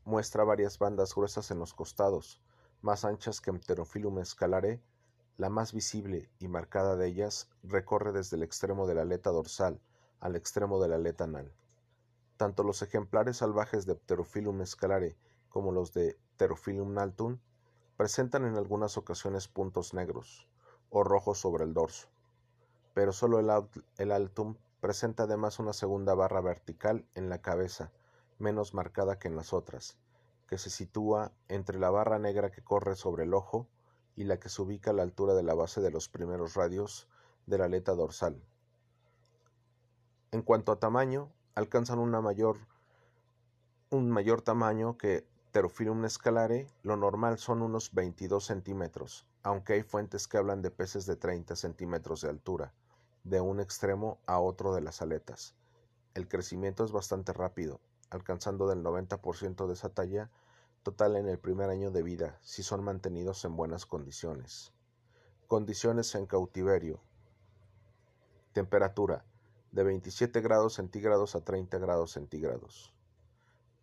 [0.06, 2.42] Muestra varias bandas gruesas en los costados,
[2.82, 4.82] más anchas que Pterophyllum scalare.
[5.40, 9.80] La más visible y marcada de ellas recorre desde el extremo de la aleta dorsal
[10.20, 11.50] al extremo de la aleta anal.
[12.36, 15.16] Tanto los ejemplares salvajes de Pterophyllum scalare
[15.48, 17.38] como los de Pterophyllum naltum
[17.96, 20.46] presentan en algunas ocasiones puntos negros
[20.90, 22.10] o rojo sobre el dorso,
[22.94, 27.94] pero solo el, altum presenta además una segunda barra vertical en la cabeza,
[28.40, 29.96] menos marcada que en las otras,
[30.50, 33.70] que se sitúa entre la barra negra que corre sobre el ojo
[34.20, 37.08] y la que se ubica a la altura de la base de los primeros radios
[37.46, 38.44] de la aleta dorsal.
[40.32, 42.58] En cuanto a tamaño, alcanzan mayor,
[43.90, 50.28] un mayor tamaño que Pterophyllum scalare, lo normal son unos 22 centímetros, aunque hay fuentes
[50.28, 52.74] que hablan de peces de 30 centímetros de altura,
[53.24, 55.56] de un extremo a otro de las aletas.
[56.14, 60.30] El crecimiento es bastante rápido, alcanzando del 90% de esa talla
[60.90, 64.74] total en el primer año de vida, si son mantenidos en buenas condiciones.
[65.46, 67.00] Condiciones en cautiverio.
[68.54, 69.24] Temperatura
[69.72, 72.92] de 27 grados centígrados a 30 grados centígrados.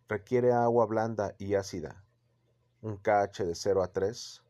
[0.09, 2.03] Requiere agua blanda y ácida,
[2.81, 4.43] un KH de 0 a 3,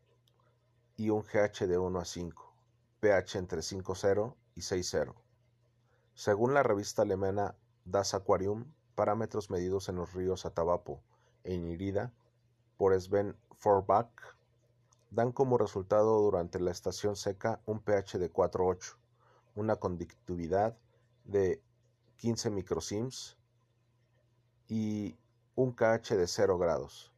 [0.95, 2.53] y un GH de 1 a 5,
[3.01, 5.13] pH entre 5.0 y 6.0.
[6.15, 7.53] Según la revista alemana
[7.85, 11.03] Das Aquarium, parámetros medidos en los ríos Atabapo
[11.43, 12.11] e Inirida
[12.77, 14.11] por Sven Forbach
[15.09, 18.95] dan como resultado durante la estación seca un pH de 4.8,
[19.55, 20.77] una conductividad
[21.25, 21.61] de
[22.17, 23.37] 15 microsims
[24.67, 25.15] y
[25.55, 27.11] un KH de 0 grados,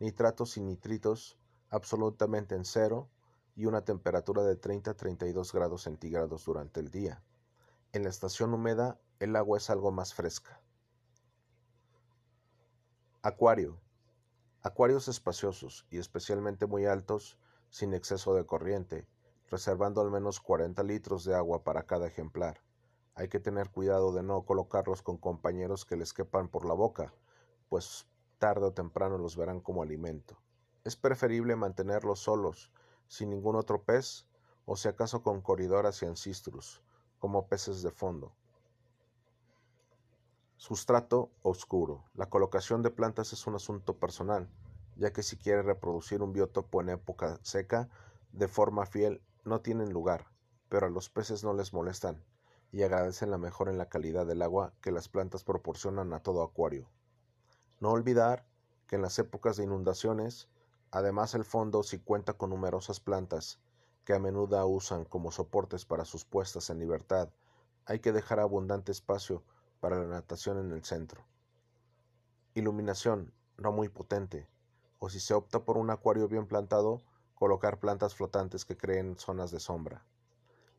[0.00, 1.38] nitratos y nitritos
[1.70, 3.08] absolutamente en cero
[3.56, 7.22] y una temperatura de 30 a 32 grados centígrados durante el día.
[7.92, 10.60] En la estación húmeda el agua es algo más fresca.
[13.22, 13.83] Acuario.
[14.66, 17.36] Acuarios espaciosos y especialmente muy altos,
[17.68, 19.06] sin exceso de corriente,
[19.50, 22.62] reservando al menos 40 litros de agua para cada ejemplar.
[23.14, 27.12] Hay que tener cuidado de no colocarlos con compañeros que les quepan por la boca,
[27.68, 28.06] pues
[28.38, 30.38] tarde o temprano los verán como alimento.
[30.82, 32.72] Es preferible mantenerlos solos,
[33.06, 34.24] sin ningún otro pez,
[34.64, 36.82] o si acaso con coridoras y ancistrus,
[37.18, 38.32] como peces de fondo.
[40.66, 42.04] Sustrato oscuro.
[42.14, 44.48] La colocación de plantas es un asunto personal,
[44.96, 47.90] ya que si quiere reproducir un biotopo en época seca,
[48.32, 50.24] de forma fiel, no tienen lugar,
[50.70, 52.24] pero a los peces no les molestan
[52.72, 56.42] y agradecen la mejora en la calidad del agua que las plantas proporcionan a todo
[56.42, 56.88] acuario.
[57.78, 58.46] No olvidar
[58.86, 60.48] que en las épocas de inundaciones
[60.92, 63.58] Además el fondo sí cuenta con numerosas plantas,
[64.06, 67.28] que a menudo usan como soportes para sus puestas en libertad.
[67.84, 69.42] Hay que dejar abundante espacio
[69.84, 71.26] para la natación en el centro.
[72.54, 74.48] Iluminación, no muy potente,
[74.98, 77.02] o si se opta por un acuario bien plantado,
[77.34, 80.02] colocar plantas flotantes que creen zonas de sombra.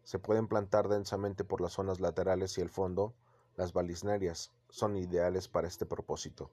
[0.05, 3.13] Se pueden plantar densamente por las zonas laterales y el fondo,
[3.55, 6.49] las balisnerias son ideales para este propósito,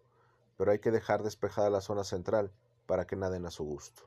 [0.58, 2.52] pero hay que dejar despejada la zona central
[2.84, 4.02] para que naden a su gusto.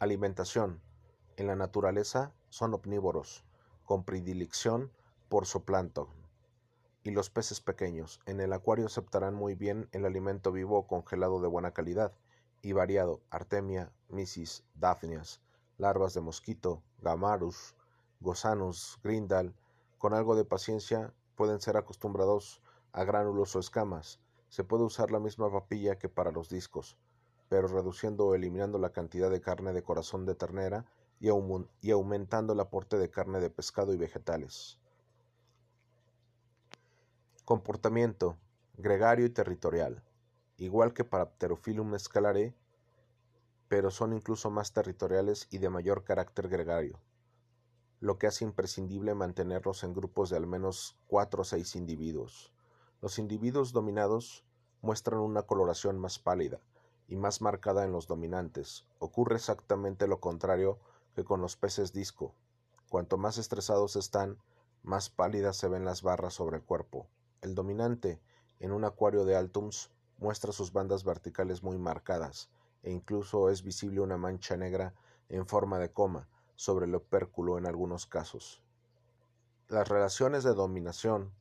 [0.00, 0.82] Alimentación.
[1.36, 3.44] En la naturaleza son omnívoros,
[3.84, 4.90] con predilección
[5.28, 6.23] por zooplancton.
[7.04, 8.18] Y los peces pequeños.
[8.26, 12.12] En el acuario aceptarán muy bien el alimento vivo o congelado de buena calidad
[12.62, 15.40] y variado, artemia, misis, daphnias,
[15.78, 17.76] larvas de mosquito, gamarus,
[18.18, 19.54] gozanus, grindal.
[19.98, 22.60] Con algo de paciencia pueden ser acostumbrados
[22.92, 24.18] a gránulos o escamas,
[24.54, 26.96] se puede usar la misma papilla que para los discos,
[27.48, 30.86] pero reduciendo o eliminando la cantidad de carne de corazón de ternera
[31.18, 31.28] y,
[31.90, 34.78] aumentando el aporte de carne de pescado y vegetales.
[37.44, 38.38] Comportamiento
[38.78, 40.02] gregario y territorial,
[40.56, 42.54] igual que para Pterophyllum escalare,
[43.68, 46.98] pero son incluso más territoriales y de mayor carácter gregario,
[48.00, 52.50] lo que hace imprescindible mantenerlos en grupos de al menos cuatro o seis individuos.
[53.02, 54.46] Los individuos dominados
[54.80, 56.60] muestran una coloración más pálida
[57.08, 58.86] y más marcada en los dominantes.
[59.00, 60.78] Ocurre exactamente lo contrario
[61.14, 62.34] que con los peces disco.
[62.88, 64.38] Cuanto más estresados están,
[64.82, 67.06] más pálidas se ven las barras sobre el cuerpo.
[67.44, 68.22] El dominante,
[68.58, 72.48] en un acuario de Altums, muestra sus bandas verticales muy marcadas,
[72.82, 74.94] e incluso es visible una mancha negra
[75.28, 76.26] en forma de coma
[76.56, 78.62] sobre el opérculo en algunos casos.
[79.68, 81.34] Las relaciones de dominación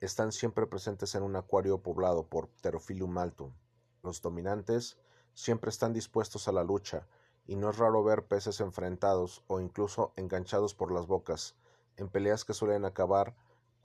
[0.00, 3.54] están siempre presentes en un acuario poblado por Pterophyllum altum.
[4.02, 4.98] Los dominantes
[5.32, 7.06] siempre están dispuestos a la lucha
[7.46, 11.54] y no es raro ver peces enfrentados o incluso enganchados por las bocas,
[11.96, 13.34] en peleas que suelen acabar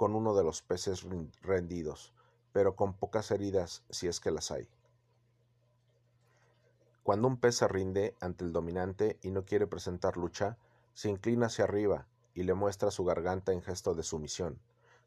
[0.01, 1.05] con uno de los peces
[1.43, 2.11] rendidos,
[2.53, 4.67] pero con pocas heridas si es que las hay.
[7.03, 10.57] Cuando un pez se rinde ante el dominante y no quiere presentar lucha,
[10.95, 14.59] se inclina hacia arriba y le muestra su garganta en gesto de sumisión.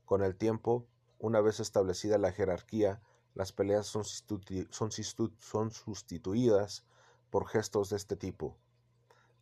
[0.04, 0.86] Con el tiempo,
[1.18, 3.02] una vez establecida la jerarquía,
[3.34, 6.84] las peleas son, son sustituidas
[7.30, 8.56] por gestos de este tipo,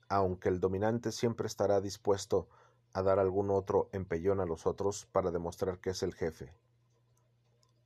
[0.08, 2.48] aunque el dominante siempre estará dispuesto
[2.94, 6.54] a dar algún otro empellón a los otros para demostrar que es el jefe.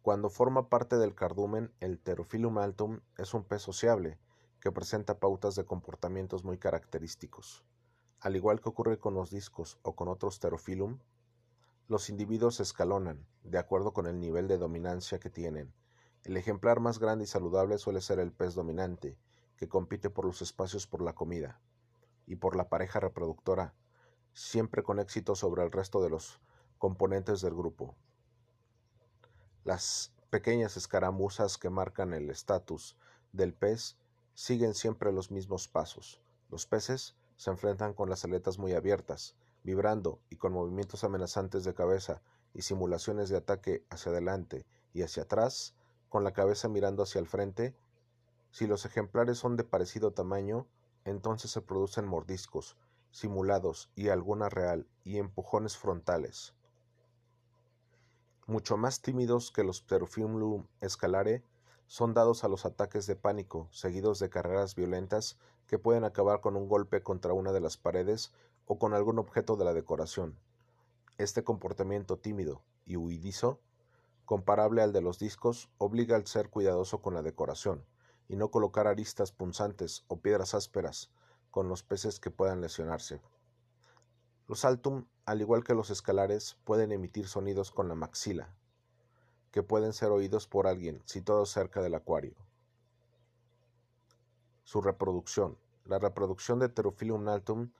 [0.02, 4.18] Cuando forma parte del cardumen, el Pterophyllum altum es un pez sociable
[4.60, 7.64] que presenta pautas de comportamientos muy característicos.
[8.20, 10.98] Al igual que ocurre con los discos o con otros Pterophyllum,
[11.88, 15.72] los individuos se escalonan de acuerdo con el nivel de dominancia que tienen.
[16.24, 19.16] El ejemplar más grande y saludable suele ser el pez dominante,
[19.56, 21.60] que compite por los espacios por la comida
[22.26, 23.74] y por la pareja reproductora,
[24.36, 26.38] siempre con éxito sobre el resto de los
[26.76, 27.94] componentes del grupo.
[29.64, 32.98] Las pequeñas escaramuzas que marcan el estatus
[33.32, 33.96] del pez
[34.34, 36.20] siguen siempre los mismos pasos.
[36.50, 41.72] Los peces se enfrentan con las aletas muy abiertas, vibrando y con movimientos amenazantes de
[41.72, 42.20] cabeza
[42.52, 45.74] y simulaciones de ataque hacia adelante y hacia atrás,
[46.10, 47.74] con la cabeza mirando hacia el frente
[48.50, 50.66] si los ejemplares son de parecido tamaño,
[51.04, 52.76] entonces se producen mordiscos,
[53.16, 56.52] simulados y alguna real, y empujones frontales.
[58.46, 61.42] Mucho más tímidos que los Pterophyllum escalare,
[61.86, 66.56] son dados a los ataques de pánico, seguidos de carreras violentas que pueden acabar con
[66.56, 68.32] un golpe contra una de las paredes
[68.66, 70.36] o con algún objeto de la decoración.
[71.16, 73.60] Este comportamiento tímido y huidizo,
[74.26, 77.82] comparable al de los discos, obliga al ser cuidadoso con la decoración
[78.28, 81.08] y no colocar aristas punzantes o piedras ásperas
[81.56, 83.18] con los peces que puedan lesionarse.
[84.46, 88.54] Los altum, al igual que los escalares, pueden emitir sonidos con la maxila,
[89.52, 92.34] que pueden ser oídos por alguien situado cerca del acuario.
[94.64, 95.56] Su reproducción.
[95.86, 97.70] La reproducción de Pterophyllum altum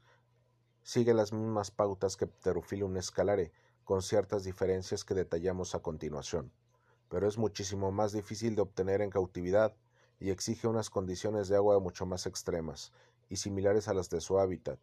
[0.83, 3.53] sigue las mismas pautas que Pterophyllum escalare,
[3.85, 6.51] con ciertas diferencias que detallamos a continuación,
[7.11, 9.77] pero es muchísimo más difícil de obtener en cautividad
[10.19, 12.91] y exige unas condiciones de agua mucho más extremas
[13.29, 14.79] y similares a las de su hábitat.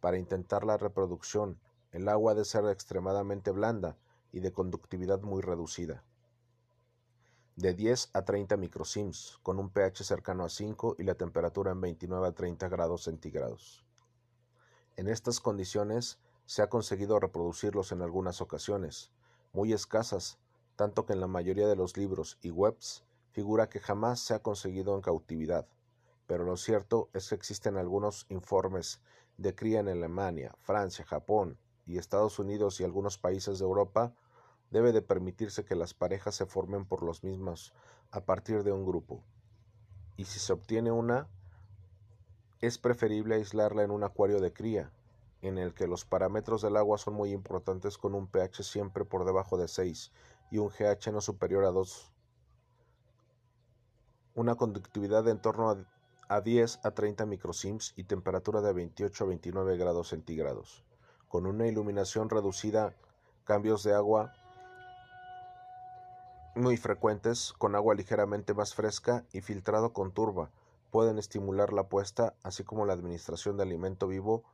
[0.00, 1.58] Para intentar la reproducción,
[1.92, 3.96] el agua ha de ser extremadamente blanda
[4.32, 6.02] y de conductividad muy reducida.
[7.56, 11.80] De 10 a 30 microsims, con un pH cercano a 5 y la temperatura en
[11.80, 13.84] 29 a 30 grados centígrados.
[14.96, 19.10] En estas condiciones se ha conseguido reproducirlos en algunas ocasiones,
[19.52, 20.38] muy escasas,
[20.76, 24.42] tanto que en la mayoría de los libros y webs figura que jamás se ha
[24.42, 25.66] conseguido en cautividad,
[26.26, 29.00] pero lo cierto es que existen algunos informes
[29.36, 34.14] de cría en Alemania, Francia, Japón y Estados Unidos y algunos países de Europa,
[34.70, 37.74] debe de permitirse que las parejas se formen por los mismos
[38.10, 39.22] a partir de un grupo.
[40.16, 41.28] Y si se obtiene una,
[42.60, 44.92] es preferible aislarla en un acuario de cría,
[45.42, 49.26] en el que los parámetros del agua son muy importantes con un pH siempre por
[49.26, 50.10] debajo de 6
[50.50, 52.14] y un GH no superior a 2
[54.34, 55.76] una conductividad de en torno a
[56.28, 60.84] 10 a 30 microsims y temperatura de 28 a 29 grados centígrados,
[61.28, 62.94] con una iluminación reducida,
[63.44, 64.32] cambios de agua
[66.56, 70.50] muy frecuentes, con agua ligeramente más fresca y filtrado con turba,
[70.90, 74.44] pueden estimular la puesta, así como la administración de alimento vivo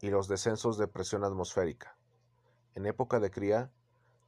[0.00, 1.96] y los descensos de presión atmosférica.
[2.74, 3.70] En época de cría,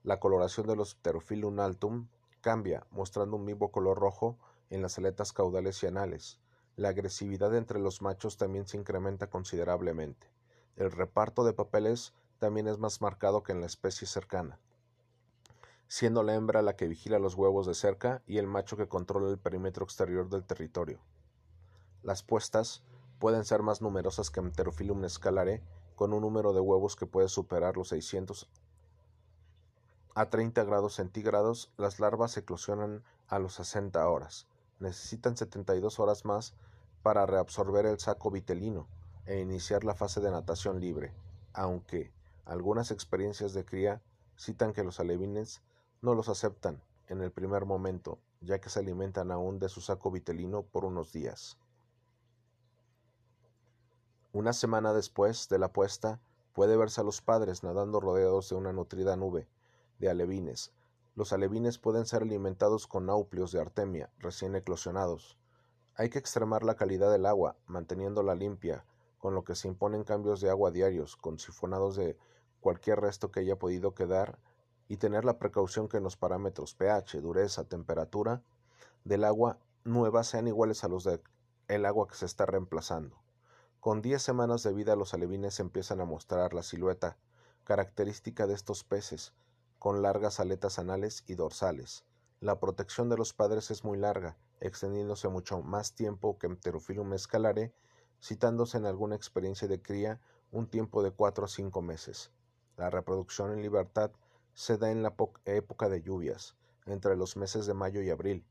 [0.03, 2.09] la coloración de los Pterophyllum altum
[2.43, 4.37] cambia, mostrando un vivo color rojo
[4.69, 6.39] en las aletas caudales y anales.
[6.77, 10.27] La agresividad entre los machos también se incrementa considerablemente.
[10.77, 14.59] El reparto de papeles también es más marcado que en la especie cercana,
[15.87, 19.31] siendo la hembra la que vigila los huevos de cerca y el macho que controla
[19.31, 21.01] el perímetro exterior del territorio.
[22.03, 22.83] Las puestas
[23.19, 25.63] pueden ser más numerosas que Pterophyllum scalare,
[25.95, 28.49] con un número de huevos que puede superar los 600
[30.15, 34.47] a 30 grados centígrados, las larvas eclosionan a los 60 horas.
[34.83, 36.55] Necesitan 72 horas más
[37.05, 38.89] para reabsorber el saco vitelino
[39.27, 41.13] e iniciar la fase de natación libre,
[41.53, 42.11] aunque
[42.47, 44.03] algunas experiencias de cría
[44.37, 45.63] citan que los alevines
[46.01, 50.11] no los aceptan en el primer momento, ya que se alimentan aún de su saco
[50.11, 51.57] vitelino por unos días.
[54.33, 56.19] Una semana después de la puesta,
[56.55, 59.47] puede verse a los padres nadando rodeados de una nutrida nube
[60.01, 60.73] de alevines.
[61.15, 65.39] Los alevines pueden ser alimentados con nauplios de artemia recién eclosionados.
[65.95, 68.87] Hay que extremar la calidad del agua, manteniéndola limpia,
[69.19, 72.17] con lo que se imponen cambios de agua diarios, con sifonados de
[72.61, 74.39] cualquier resto que haya podido quedar,
[74.89, 78.43] y tener la precaución que los parámetros pH, dureza, temperatura
[79.05, 83.21] del agua nueva sean iguales a los del agua que se está reemplazando.
[83.81, 87.17] Con 10 semanas de vida los alevines empiezan a mostrar la silueta
[87.65, 89.35] característica de estos peces,
[89.83, 92.05] con largas aletas anales y dorsales.
[92.39, 97.75] La protección de los padres es muy larga, extendiéndose mucho más tiempo que Pterophyllum escalare,
[98.23, 100.21] citándose en alguna experiencia de cría
[100.53, 102.31] un tiempo de cuatro a cinco meses.
[102.77, 104.13] La reproducción en libertad
[104.55, 106.55] se da en la época de lluvias,
[106.87, 108.47] entre los meses de mayo y abril.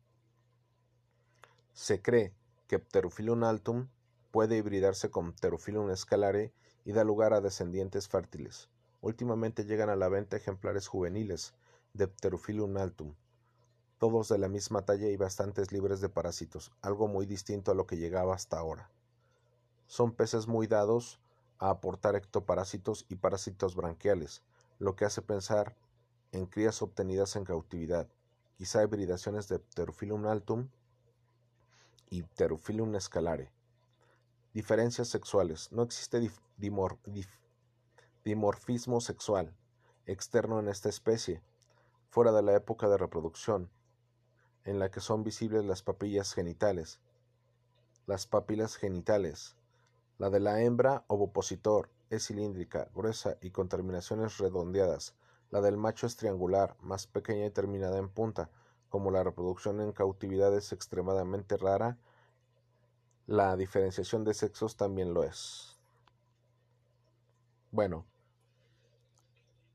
[1.71, 2.33] Se cree
[2.67, 3.87] que Pterophyllum altum
[4.31, 6.51] puede hibridarse con Pterophyllum escalare
[6.83, 8.67] y da lugar a descendientes fértiles.
[9.01, 11.53] Últimamente llegan a la venta ejemplares juveniles
[11.93, 13.15] de Pterophyllum altum,
[13.97, 17.87] todos de la misma talla y bastantes libres de parásitos, algo muy distinto a lo
[17.87, 18.91] que llegaba hasta ahora.
[19.87, 21.19] Son peces muy dados
[21.57, 24.43] a aportar ectoparásitos y parásitos branquiales,
[24.79, 25.75] lo que hace pensar
[26.31, 28.07] en crías obtenidas en cautividad,
[28.57, 30.69] quizá hibridaciones de Pterophyllum altum
[32.11, 33.51] y Pterophyllum scalare.
[34.53, 35.71] Diferencias sexuales.
[35.71, 36.99] No existe dimor
[38.23, 39.55] dimorfismo sexual
[40.05, 41.41] externo en esta especie,
[42.09, 43.69] fuera de la época de reproducción,
[44.63, 46.99] en la que son visibles las papillas genitales.
[48.05, 49.55] Las papilas genitales.
[50.17, 55.15] La de la hembra ovopositor es cilíndrica, gruesa y con terminaciones redondeadas.
[55.49, 58.49] La del macho es triangular, más pequeña y terminada en punta.
[58.89, 61.97] Como la reproducción en cautividad es extremadamente rara,
[63.27, 65.79] la diferenciación de sexos también lo es.
[67.71, 68.05] Bueno,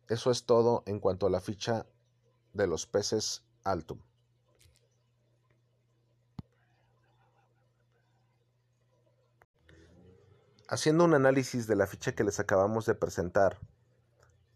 [0.08, 1.86] eso es todo en cuanto a la ficha
[2.52, 4.00] de los peces Altum.
[10.68, 13.58] Haciendo un análisis de la ficha que les acabamos de presentar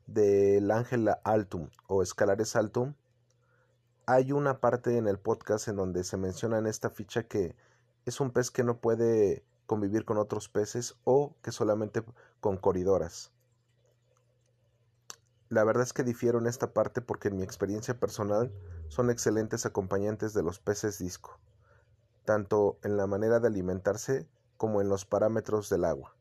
[0.06, 2.94] del Ángela Altum o Escalares Altum,
[4.06, 7.54] hay una parte en el podcast en donde se menciona en esta ficha que
[8.06, 12.02] es un pez que no puede convivir con otros peces o que solamente
[12.40, 13.30] con coridoras.
[15.50, 18.52] La verdad es que difiero en esta parte porque en mi experiencia personal
[18.86, 21.40] son excelentes acompañantes de los peces disco,
[22.24, 26.14] tanto en la manera de alimentarse como en los parámetros del agua.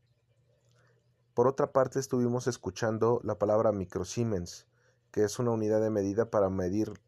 [1.36, 4.66] Por otra parte, estuvimos escuchando la palabra microsiemens,
[5.12, 7.00] que es una unidad de medida para medir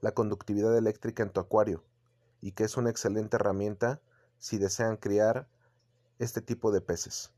[0.00, 1.84] la conductividad eléctrica en tu acuario
[2.40, 4.00] y que es una excelente herramienta
[4.38, 5.46] si desean criar
[6.18, 7.32] este tipo de peces.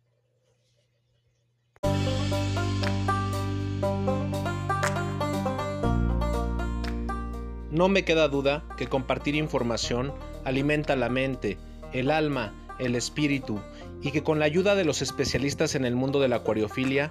[7.80, 10.12] No me queda duda que compartir información
[10.44, 11.56] alimenta la mente,
[11.94, 13.58] el alma, el espíritu
[14.02, 17.10] y que con la ayuda de los especialistas en el mundo de la acuariofilia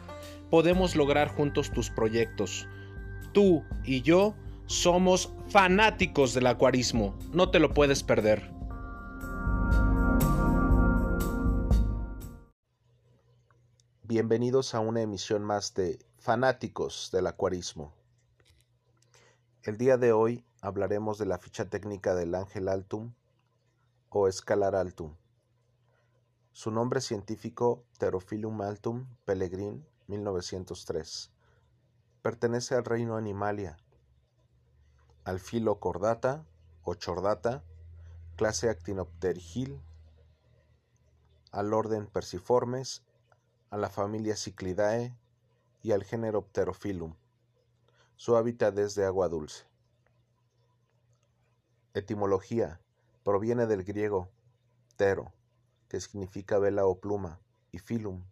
[0.52, 2.68] podemos lograr juntos tus proyectos.
[3.34, 4.36] Tú y yo
[4.68, 8.52] somos fanáticos del acuarismo, no te lo puedes perder.
[14.04, 17.96] Bienvenidos a una emisión más de Fanáticos del Acuarismo.
[19.64, 23.14] El día de hoy hablaremos de la ficha técnica del Ángel Altum
[24.10, 25.16] o Escalar Altum.
[26.52, 31.32] Su nombre científico Pterophyllum altum pelegrin 1903.
[32.22, 33.78] Pertenece al reino Animalia,
[35.24, 36.44] al filo Cordata
[36.84, 37.64] o Chordata,
[38.36, 39.80] clase Actinopterygil,
[41.52, 43.04] al orden Persiformes,
[43.70, 45.16] a la familia Cyclidae
[45.82, 47.16] y al género Pterophyllum.
[48.18, 49.69] Su hábitat es de agua dulce.
[51.96, 52.80] Etimología.
[53.24, 54.30] Proviene del griego
[54.96, 55.34] tero,
[55.88, 57.40] que significa vela o pluma,
[57.72, 58.24] y filum,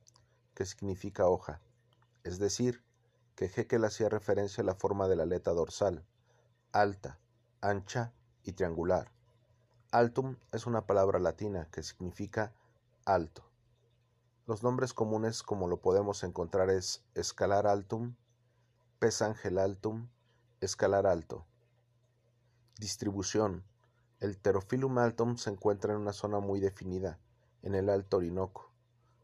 [0.54, 1.60] que significa hoja.
[2.24, 2.84] Es decir,
[3.36, 6.06] que Haeckel hacía referencia a la forma de la aleta dorsal,
[6.72, 7.20] alta,
[7.60, 8.14] ancha
[8.44, 9.12] y triangular.
[9.92, 12.54] Altum es una palabra latina que significa
[13.06, 13.50] alto.
[14.46, 18.16] Los nombres comunes como lo podemos encontrar es escalar altum,
[19.00, 20.10] pes angel altum,
[20.62, 21.48] escalar alto.
[22.80, 23.64] Distribución.
[24.20, 27.18] El Pterophyllum altum se encuentra en una zona muy definida,
[27.64, 28.72] en el Alto Orinoco,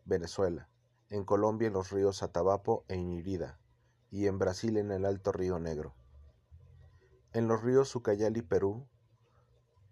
[0.05, 0.67] Venezuela,
[1.09, 3.59] en Colombia en los ríos Atabapo e Inirida,
[4.09, 5.93] y en Brasil en el Alto Río Negro.
[7.31, 8.87] En los ríos Ucayali, Perú,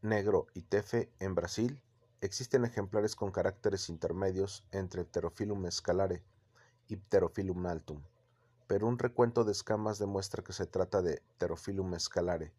[0.01, 1.83] Negro y Tefe en Brasil,
[2.19, 6.23] existen ejemplares con caracteres intermedios entre Pterophyllum escalare
[6.87, 8.01] y Pterophyllum altum,
[8.65, 12.51] pero un recuento de escamas demuestra que se trata de Pterophyllum escalare.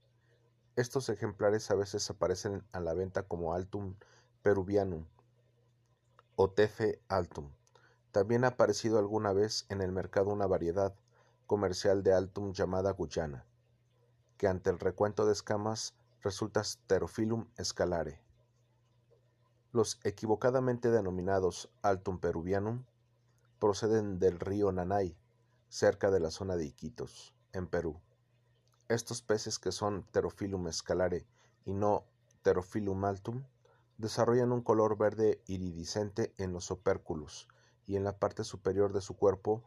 [0.74, 3.94] Estos ejemplares a veces aparecen a la venta como Altum
[4.42, 5.04] peruvianum
[6.34, 7.50] o Tefe altum.
[8.10, 10.94] También ha aparecido alguna vez en el mercado una variedad
[11.46, 13.44] comercial de Altum llamada Guyana,
[14.38, 18.18] que ante el recuento de escamas resulta Pterophyllum escalare.
[19.72, 22.84] Los equivocadamente denominados Altum peruvianum
[23.58, 25.16] proceden del río Nanay,
[25.68, 28.00] cerca de la zona de Iquitos, en Perú.
[28.93, 31.24] Estos peces que son Pterophyllum escalare
[31.64, 32.05] y no
[32.43, 33.43] Pterophyllum altum
[33.97, 37.48] desarrollan un color verde iridiscente en los opérculos
[37.86, 39.64] y en la parte superior de su cuerpo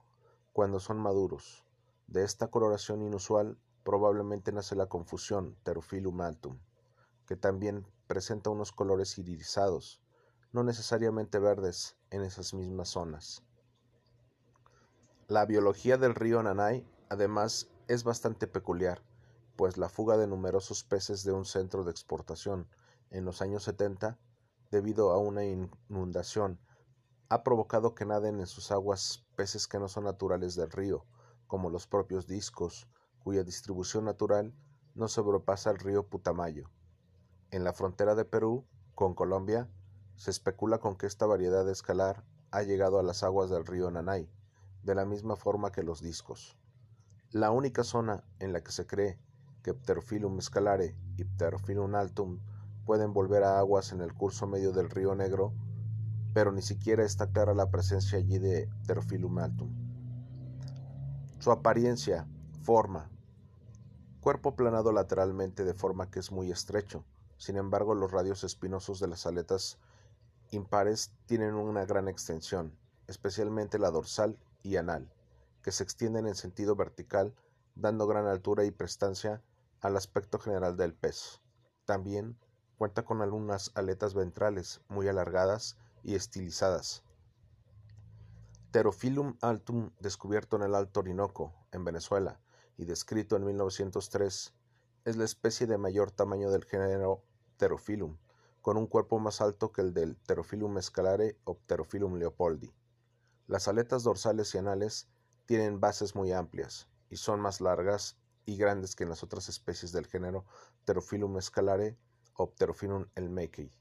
[0.53, 1.65] cuando son maduros.
[2.05, 6.59] De esta coloración inusual probablemente nace la confusión Pterophyllum altum,
[7.25, 10.03] que también presenta unos colores irisados,
[10.51, 13.41] no necesariamente verdes, en esas mismas zonas.
[15.27, 19.01] La biología del río Nanay, además, es bastante peculiar,
[19.55, 22.67] pues la fuga de numerosos peces de un centro de exportación
[23.09, 24.17] en los años 70,
[24.71, 26.59] debido a una inundación,
[27.29, 31.05] ha provocado que naden en sus aguas peces que no son naturales del río,
[31.47, 32.87] como los propios discos,
[33.19, 34.53] cuya distribución natural
[34.93, 36.69] no sobrepasa el río Putamayo.
[37.51, 39.69] En la frontera de Perú con Colombia,
[40.15, 43.91] se especula con que esta variedad de escalar ha llegado a las aguas del río
[43.91, 44.29] Nanay,
[44.83, 46.57] de la misma forma que los discos.
[47.31, 49.19] La única zona en la que se cree
[49.65, 49.73] que
[50.37, 52.39] escalare y Pterophyllum altum
[52.85, 55.53] pueden volver a aguas en el curso medio del río Negro,
[56.35, 59.71] pero ni siquiera está clara la presencia allí de Pterophyllum altum.
[61.39, 62.27] Su apariencia,
[62.61, 63.09] forma,
[64.21, 67.03] cuerpo planado lateralmente de forma que es muy estrecho,
[67.37, 69.79] sin embargo los radios espinosos de las aletas
[70.51, 72.71] impares tienen una gran extensión,
[73.07, 75.11] especialmente la dorsal y anal,
[75.63, 77.33] que se extienden en sentido vertical,
[77.73, 79.41] dando gran altura y prestancia
[79.85, 81.41] al aspecto general del pez.
[81.85, 82.39] También
[82.75, 87.03] cuenta con algunas aletas ventrales muy alargadas y estilizadas.
[88.71, 92.41] Pterophyllum altum, descubierto en el Alto Orinoco, en Venezuela,
[92.77, 94.53] y descrito en 1903,
[95.05, 97.23] es la especie de mayor tamaño del género
[97.57, 98.17] Pterophyllum,
[98.63, 102.73] con un cuerpo más alto que el del Pterophyllum escalare o Pterophyllum leopoldi.
[103.45, 105.07] Las aletas dorsales y anales
[105.45, 109.91] tienen bases muy amplias y son más largas y grandes que en las otras especies
[109.91, 110.45] del género
[110.85, 111.97] Pterophyllum escalare
[112.35, 113.71] o Pterophyllum elmekei.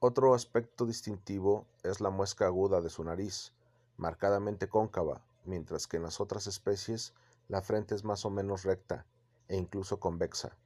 [0.00, 3.52] Otro aspecto distintivo es la muesca aguda de su nariz,
[3.96, 7.14] marcadamente cóncava, mientras que en las otras especies
[7.48, 9.06] la frente es más o menos recta
[9.48, 10.56] e incluso convexa.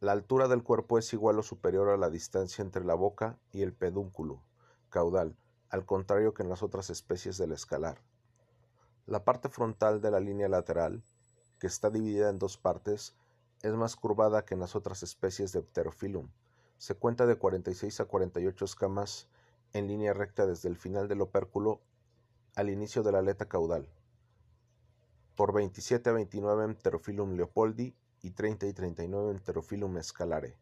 [0.00, 3.62] La altura del cuerpo es igual o superior a la distancia entre la boca y
[3.62, 4.40] el pedúnculo
[4.90, 5.36] caudal,
[5.70, 8.00] al contrario que en las otras especies del escalar.
[9.08, 11.02] La parte frontal de la línea lateral,
[11.58, 13.16] que está dividida en dos partes,
[13.62, 16.28] es más curvada que en las otras especies de Pterophyllum.
[16.76, 19.30] Se cuenta de 46 a 48 escamas
[19.72, 21.80] en línea recta desde el final del opérculo
[22.54, 23.88] al inicio de la aleta caudal,
[25.36, 30.58] por 27 a 29 en Pterophyllum leopoldi y 30 y 39 en Pterophyllum escalare.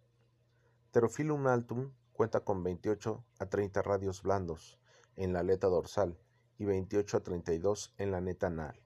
[0.92, 4.78] Pterophyllum altum cuenta con 28 a 30 radios blandos
[5.16, 6.16] en la aleta dorsal
[6.58, 8.80] y 28 a 32 en la neta anal.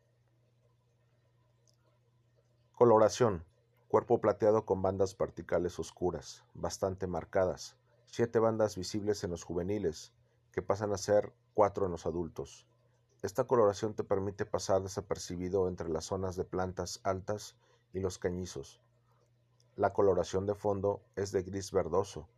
[2.75, 3.45] Coloración.
[3.89, 7.77] Cuerpo plateado con bandas verticales oscuras, bastante marcadas,
[8.07, 10.13] siete bandas visibles en los juveniles,
[10.53, 12.67] que pasan a ser cuatro en los adultos.
[13.23, 17.57] Esta coloración te permite pasar desapercibido entre las zonas de plantas altas
[17.93, 18.81] y los cañizos.
[19.77, 22.29] La coloración de fondo es de gris verdoso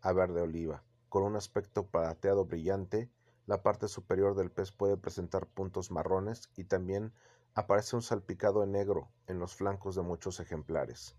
[0.00, 3.10] a verde oliva, con un aspecto plateado brillante.
[3.46, 7.12] La parte superior del pez puede presentar puntos marrones y también
[7.54, 11.14] aparece un salpicado en negro en los flancos de muchos ejemplares.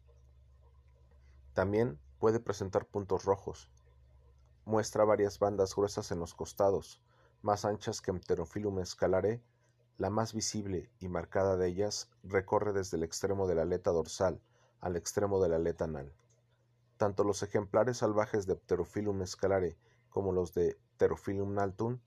[1.53, 3.69] También puede presentar puntos rojos.
[4.65, 6.99] muestra varias bandas gruesas en los costados,
[7.43, 9.43] más anchas que Pterophyllum scalare.
[9.97, 14.41] La más visible y marcada de ellas recorre desde el extremo de la aleta dorsal
[14.81, 16.11] al extremo de la aleta anal.
[16.97, 19.77] Tanto los ejemplares salvajes de Pterophyllum scalare
[20.09, 21.99] como los de Pterophyllum naltum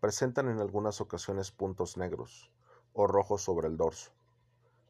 [0.00, 2.50] presentan en algunas ocasiones puntos negros
[2.92, 4.12] o rojos sobre el dorso,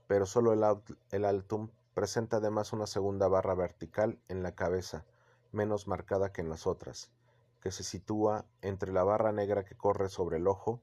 [0.06, 5.04] pero solo el, altum presenta además una segunda barra vertical en la cabeza,
[5.52, 7.10] menos marcada que en las otras,
[7.60, 10.80] que se sitúa entre la barra negra que corre sobre el ojo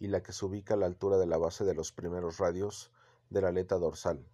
[0.00, 2.90] y la que se ubica a la altura de la base de los primeros radios
[3.30, 4.24] de la aleta dorsal.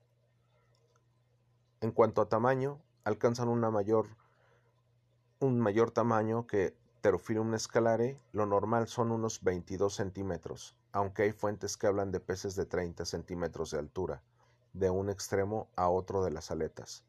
[1.81, 4.07] En cuanto a tamaño, alcanzan mayor,
[5.41, 6.75] un mayor tamaño que
[7.05, 12.57] Pterophyllum scalare, lo normal son unos 22 centímetros, aunque hay fuentes que hablan de peces
[12.57, 14.23] de 30 centímetros de altura,
[14.73, 17.05] de un extremo a otro de las aletas.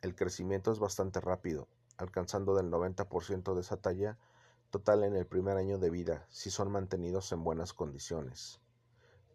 [0.00, 1.66] El crecimiento es bastante rápido,
[1.96, 4.16] alcanzando del 90% de esa talla
[4.70, 8.60] total en el primer año de vida si son mantenidos en buenas condiciones.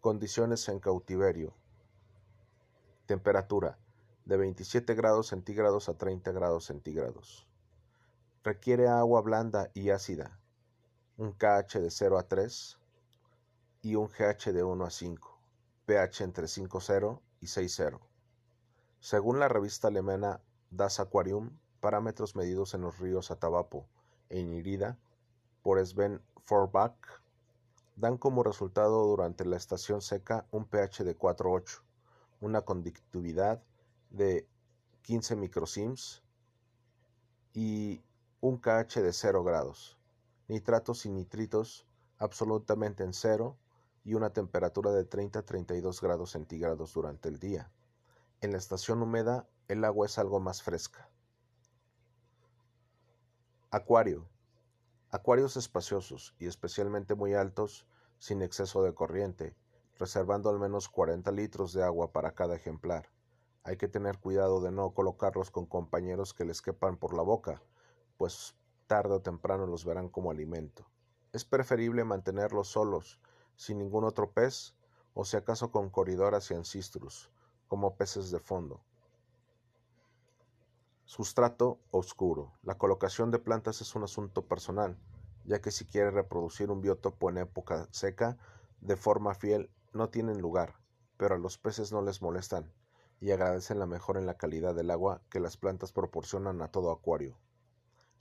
[0.00, 1.52] Condiciones en cautiverio.
[3.04, 3.78] Temperatura
[4.24, 7.47] de 27 grados centígrados a 30 grados centígrados.
[8.48, 10.40] Requiere agua blanda y ácida,
[11.18, 12.78] un KH de 0 a 3
[13.82, 15.38] y un GH de 1 a 5,
[15.84, 18.00] pH entre 5.0 y 6.0.
[19.00, 23.86] Según la revista alemana Das Aquarium, parámetros medidos en los ríos Atabapo
[24.30, 24.96] e Inirida
[25.62, 26.96] por Sven Forbach
[27.96, 31.82] dan como resultado durante la estación seca un pH de 4.8,
[32.40, 33.62] una conductividad
[34.08, 34.48] de
[35.02, 36.22] 15 microsims
[37.52, 38.00] y
[38.40, 39.98] un KH de 0 grados,
[40.46, 41.86] nitratos y nitritos
[42.18, 43.56] absolutamente en cero
[44.04, 47.72] y una temperatura de 30 a 32 grados centígrados durante el día.
[48.40, 51.10] En la estación húmeda el agua es algo más fresca.
[53.70, 54.28] Acuario.
[55.10, 57.86] Acuarios espaciosos y especialmente muy altos,
[58.18, 59.56] sin exceso de corriente,
[59.98, 63.10] reservando al menos 40 litros de agua para cada ejemplar.
[63.64, 67.60] Hay que tener cuidado de no colocarlos con compañeros que les quepan por la boca,
[68.18, 68.54] pues
[68.86, 70.86] tarde o temprano los verán como alimento.
[71.32, 73.20] Es preferible mantenerlos solos,
[73.56, 74.74] sin ningún otro pez,
[75.14, 77.30] o si acaso con coridoras y ancistrus,
[77.68, 78.82] como peces de fondo.
[81.04, 82.52] Sustrato oscuro.
[82.62, 84.98] La colocación de plantas es un asunto personal,
[85.44, 88.36] ya que si quiere reproducir un biotopo en época seca,
[88.80, 90.74] de forma fiel, no tienen lugar,
[91.16, 92.72] pero a los peces no les molestan
[93.20, 96.90] y agradecen la mejora en la calidad del agua que las plantas proporcionan a todo
[96.90, 97.36] acuario.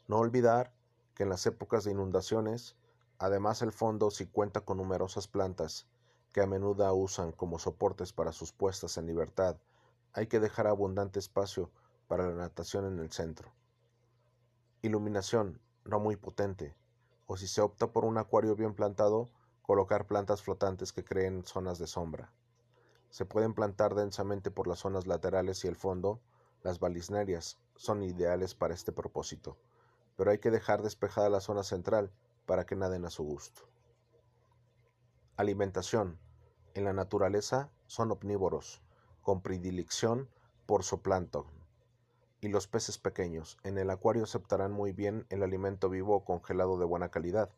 [0.07, 0.71] No olvidar
[1.15, 2.77] que en las épocas de inundaciones,
[3.19, 5.85] además el fondo si cuenta con numerosas plantas,
[6.31, 9.57] que a menudo usan como soportes para sus puestas en libertad,
[10.13, 11.69] hay que dejar abundante espacio
[12.07, 13.51] para la natación en el centro.
[14.81, 16.73] Iluminación, no muy potente,
[17.25, 19.27] o si se opta por un acuario bien plantado,
[19.61, 22.31] colocar plantas flotantes que creen zonas de sombra.
[23.09, 26.21] Se pueden plantar densamente por las zonas laterales y el fondo,
[26.63, 29.57] las balisnerias son ideales para este propósito,
[30.17, 32.11] pero hay que dejar despejada la zona central
[32.45, 33.61] para que naden a su gusto.
[35.37, 36.19] Alimentación.
[36.73, 38.81] En la naturaleza son omnívoros,
[39.21, 40.29] con predilección
[40.65, 41.45] por zooplancton
[42.41, 43.57] y los peces pequeños.
[43.63, 47.49] En el acuario aceptarán muy bien el alimento vivo congelado de buena calidad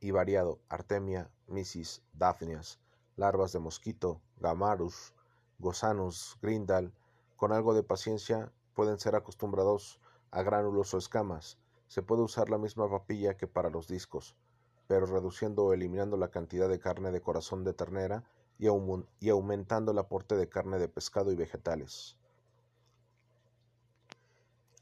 [0.00, 2.78] y variado, artemia, misis, daphnias,
[3.16, 5.12] larvas de mosquito, gamarus,
[5.58, 6.92] gosanus, grindal.
[7.36, 10.00] Con algo de paciencia pueden ser acostumbrados
[10.30, 11.58] a gránulos o escamas.
[11.88, 14.36] Se puede usar la misma papilla que para los discos,
[14.86, 18.24] pero reduciendo o eliminando la cantidad de carne de corazón de ternera
[18.58, 18.68] y,
[19.30, 22.16] aumentando el aporte de carne de pescado y vegetales.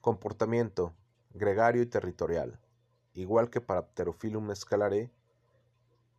[0.01, 0.95] Comportamiento
[1.33, 2.59] gregario y territorial,
[3.15, 5.11] igual que para Pterophyllum scalare,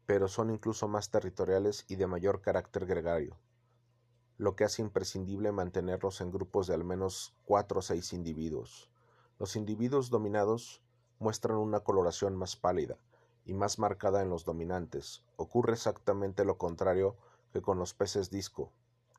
[0.05, 3.37] pero son incluso más territoriales y de mayor carácter gregario,
[4.37, 8.89] lo que hace imprescindible mantenerlos en grupos de al menos cuatro o seis individuos.
[9.39, 10.81] Los individuos dominados
[11.19, 12.97] muestran una coloración más pálida
[13.45, 15.23] y más marcada en los dominantes.
[15.35, 17.15] Ocurre exactamente lo contrario
[17.53, 18.71] que con los peces disco.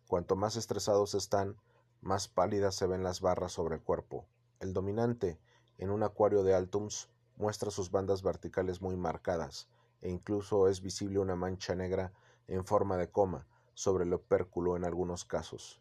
[0.08, 1.56] Cuanto más estresados están,
[2.00, 4.26] más pálidas se ven las barras sobre el cuerpo.
[4.58, 5.38] El dominante,
[5.78, 9.68] en un acuario de Altums, muestra sus bandas verticales muy marcadas,
[10.00, 12.12] e incluso es visible una mancha negra
[12.48, 15.80] en forma de coma sobre el opérculo en algunos casos.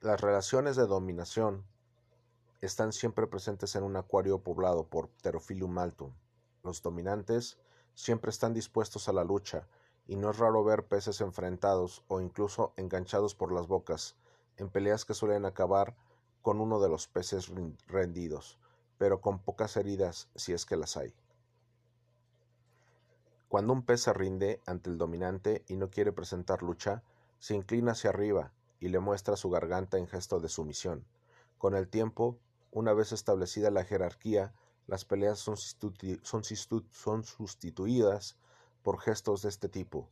[0.00, 1.64] Las relaciones de dominación
[2.62, 6.12] están siempre presentes en un acuario poblado por Pterophyllum altum.
[6.62, 7.58] Los dominantes
[7.94, 9.66] siempre están dispuestos a la lucha,
[10.06, 14.16] y no es raro ver peces enfrentados o incluso enganchados por las bocas,
[14.56, 15.96] en peleas que suelen acabar
[16.40, 17.50] con uno de los peces
[17.86, 18.58] rendidos,
[18.96, 21.14] pero con pocas heridas si es que las hay.
[23.48, 27.02] Cuando un pez se rinde ante el dominante y no quiere presentar lucha,
[27.38, 31.04] se inclina hacia arriba y le muestra su garganta en gesto de sumisión.
[31.58, 32.38] Con el tiempo,
[32.72, 34.52] una vez establecida la jerarquía,
[34.86, 35.56] las peleas son,
[37.24, 38.36] sustituidas
[38.82, 40.08] por gestos de este tipo,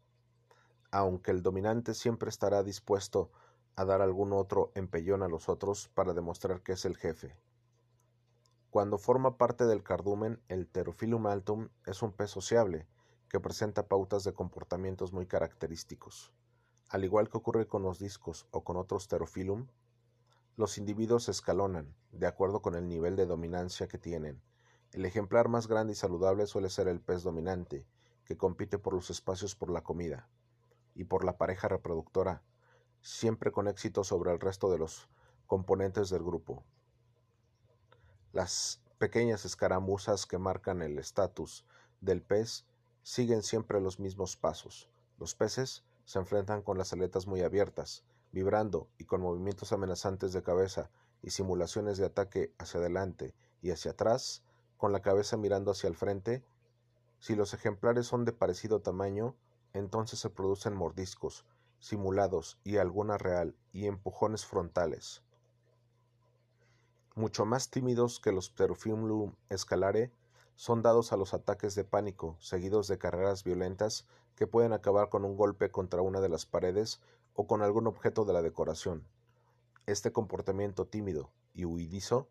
[0.90, 3.32] aunque el dominante siempre estará dispuesto
[3.76, 7.34] a dar algún otro empellón a los otros para demostrar que es el jefe.
[8.68, 12.86] Cuando forma parte del cardumen, el Pterophyllum altum es un pez sociable
[13.28, 16.30] que presenta pautas de comportamientos muy característicos.
[16.90, 19.66] Al igual que ocurre con los discos o con otros Pterophyllum,
[20.60, 24.42] los individuos se escalonan de acuerdo con el nivel de dominancia que tienen.
[24.92, 27.86] El ejemplar más grande y saludable suele ser el pez dominante,
[28.26, 30.28] que compite por los espacios por la comida
[30.94, 32.42] y por la pareja reproductora,
[33.00, 35.08] siempre con éxito sobre el resto de los
[35.46, 36.62] componentes del grupo.
[38.32, 41.64] Las pequeñas escaramuzas que marcan el estatus
[42.02, 42.66] del pez
[43.02, 44.90] siguen siempre los mismos pasos.
[45.16, 50.42] Los peces se enfrentan con las aletas muy abiertas, vibrando y con movimientos amenazantes de
[50.42, 50.90] cabeza
[51.22, 54.42] y simulaciones de ataque hacia adelante y hacia atrás,
[54.76, 56.44] con la cabeza mirando hacia el frente.
[57.18, 59.36] Si los ejemplares son de parecido tamaño,
[59.72, 61.44] entonces se producen mordiscos,
[61.78, 65.22] simulados y alguna real, y empujones frontales.
[67.14, 70.12] Mucho más tímidos que los Pterophyllum escalare,
[70.56, 75.24] son dados a los ataques de pánico, seguidos de carreras violentas que pueden acabar con
[75.24, 77.00] un golpe contra una de las paredes
[77.40, 79.02] o con algún objeto de la decoración.
[79.86, 82.28] Este comportamiento tímido y huidizo,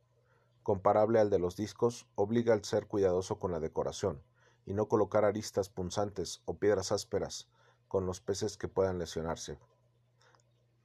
[0.62, 4.22] comparable al de los discos, obliga al ser cuidadoso con la decoración
[4.68, 7.48] y no colocar aristas punzantes o piedras ásperas
[7.88, 9.58] con los peces que puedan lesionarse.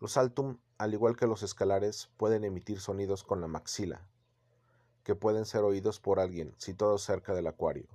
[0.00, 4.06] Los altum, al igual que los escalares, pueden emitir sonidos con la maxila,
[5.02, 7.88] que pueden ser oídos por alguien situado cerca del acuario.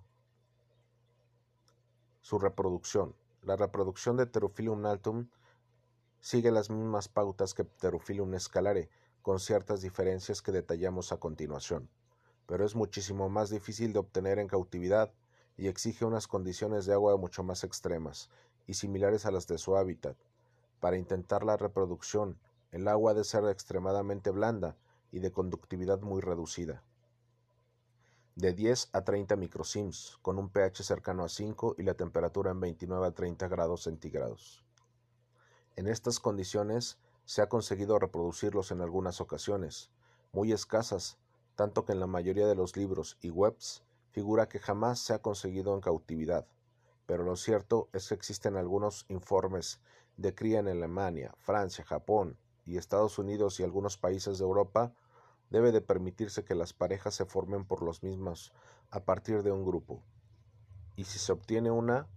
[2.22, 3.16] Su reproducción.
[3.42, 5.28] La reproducción de Pterophyllum altum
[6.20, 8.90] sigue las mismas pautas que Pterophyllum escalare,
[9.22, 11.90] con ciertas diferencias que detallamos a continuación,
[12.46, 15.12] pero es muchísimo más difícil de obtener en cautividad
[15.58, 18.30] y exige unas condiciones de agua mucho más extremas
[18.66, 20.16] y similares a las de su hábitat.
[20.80, 22.40] Para intentar la reproducción,
[22.72, 24.78] el agua debe ser extremadamente blanda
[25.12, 26.84] y de conductividad muy reducida.
[28.36, 32.62] De 10 a 30 microsims, con un pH cercano a 5 y la temperatura en
[32.62, 34.69] 29 a 30 grados centígrados.
[35.76, 39.90] En estas condiciones se ha conseguido reproducirlos en algunas ocasiones,
[40.32, 41.18] muy escasas,
[41.56, 45.22] tanto que en la mayoría de los libros y webs figura que jamás se ha
[45.22, 46.46] conseguido en cautividad,
[47.06, 49.80] pero lo cierto es que existen algunos informes
[50.18, 54.94] de cría en Alemania, Francia, Japón y Estados Unidos y algunos países de Europa,
[55.50, 58.54] debe de permitirse que las parejas se formen por los mismos
[58.92, 60.04] a partir de un grupo.
[60.96, 62.08] Y si se obtiene una,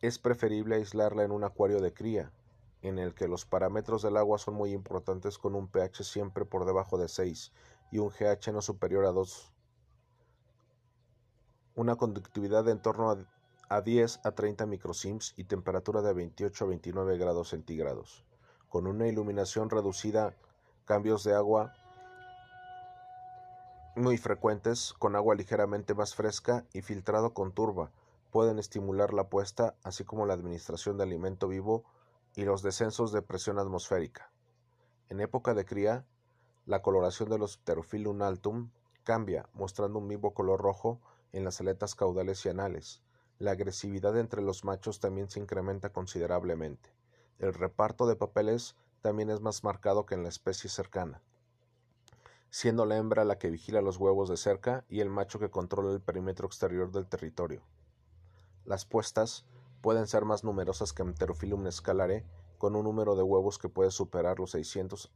[0.00, 2.32] es preferible aislarla en un acuario de cría,
[2.82, 6.64] en el que los parámetros del agua son muy importantes con un pH siempre por
[6.64, 7.52] debajo de 6
[7.90, 9.52] y un GH no superior a 2
[11.80, 13.16] una conductividad de en torno
[13.68, 18.24] a 10 a 30 microsims y temperatura de 28 a 29 grados centígrados,
[18.68, 20.34] con una iluminación reducida,
[20.84, 21.72] cambios de agua
[23.96, 27.90] muy frecuentes, con agua ligeramente más fresca y filtrado con turba,
[28.30, 31.84] pueden estimular la puesta, así como la administración de alimento vivo
[32.34, 34.30] y los descensos de presión atmosférica.
[35.08, 36.04] En época de cría,
[36.66, 38.70] la coloración de los Pterophyllum altum
[39.02, 41.00] cambia, mostrando un vivo color rojo
[41.32, 43.02] en las aletas caudales y anales.
[43.38, 46.90] La agresividad entre los machos también se incrementa considerablemente.
[47.38, 51.22] El reparto de papeles también es más marcado que en la especie cercana,
[52.50, 55.92] siendo la hembra la que vigila los huevos de cerca y el macho que controla
[55.92, 57.62] el perímetro exterior del territorio.
[58.64, 59.44] Las puestas
[59.80, 62.24] pueden ser más numerosas que en Pterophyllum scalare,
[62.58, 65.10] con un número de huevos que puede superar los 600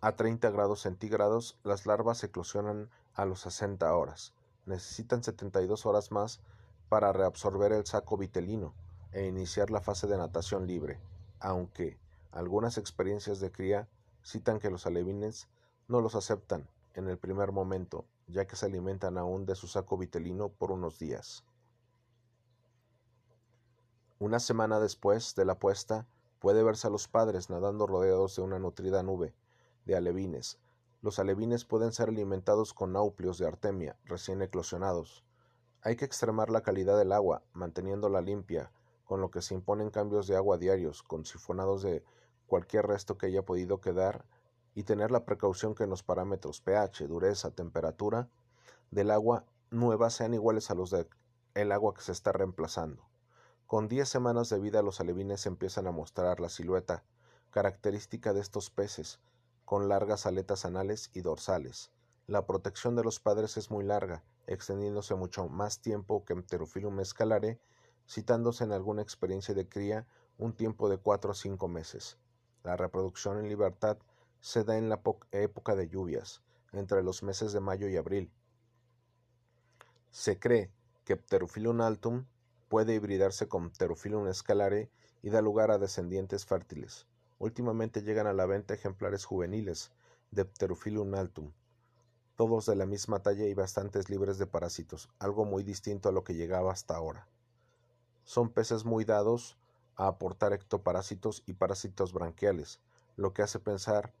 [0.00, 4.34] a 30 grados centígrados, las larvas eclosionan a los 60 horas
[4.66, 6.40] necesitan 72 horas más
[6.88, 8.74] para reabsorber el saco vitelino
[9.12, 11.00] e iniciar la fase de natación libre,
[11.40, 11.98] aunque
[12.32, 13.88] algunas experiencias de cría
[14.24, 15.48] citan que los alevines
[15.88, 19.96] no los aceptan en el primer momento, ya que se alimentan aún de su saco
[19.96, 21.44] vitelino por unos días.
[24.18, 26.06] Una semana después de la puesta,
[26.38, 29.34] puede verse a los padres nadando rodeados de una nutrida nube
[29.84, 30.58] de alevines
[31.04, 35.22] los alevines pueden ser alimentados con nauplios de artemia recién eclosionados.
[35.82, 38.72] Hay que extremar la calidad del agua, manteniéndola limpia,
[39.04, 42.02] con lo que se imponen cambios de agua diarios, con sifonados de
[42.46, 44.24] cualquier resto que haya podido quedar,
[44.74, 48.30] y tener la precaución que los parámetros pH, dureza, temperatura
[48.90, 51.06] del agua nueva sean iguales a los de
[51.52, 53.04] el agua que se está reemplazando.
[53.66, 57.02] Con 10 semanas de vida los alevines empiezan a mostrar la silueta
[57.50, 59.20] característica de estos peces,
[59.64, 61.90] con largas aletas anales y dorsales.
[62.26, 67.58] La protección de los padres es muy larga, extendiéndose mucho más tiempo que Pterophyllum escalare,
[68.06, 72.18] citándose en alguna experiencia de cría un tiempo de 4 a 5 meses.
[72.64, 73.96] La reproducción en libertad
[74.40, 75.00] se da en la
[75.32, 76.42] época de lluvias,
[76.72, 78.30] entre los meses de mayo y abril.
[80.10, 80.70] Se cree
[81.04, 82.26] que Pterophyllum altum
[82.74, 84.90] puede hibridarse con Pterophyllum escalare
[85.22, 87.06] y da lugar a descendientes fértiles.
[87.38, 89.92] Últimamente llegan a la venta ejemplares juveniles
[90.32, 91.52] de Pterophyllum altum,
[92.34, 96.24] todos de la misma talla y bastantes libres de parásitos, algo muy distinto a lo
[96.24, 97.28] que llegaba hasta ahora.
[98.24, 99.56] Son peces muy dados
[99.94, 102.80] a aportar ectoparásitos y parásitos branquiales,
[103.14, 104.12] lo que hace pensar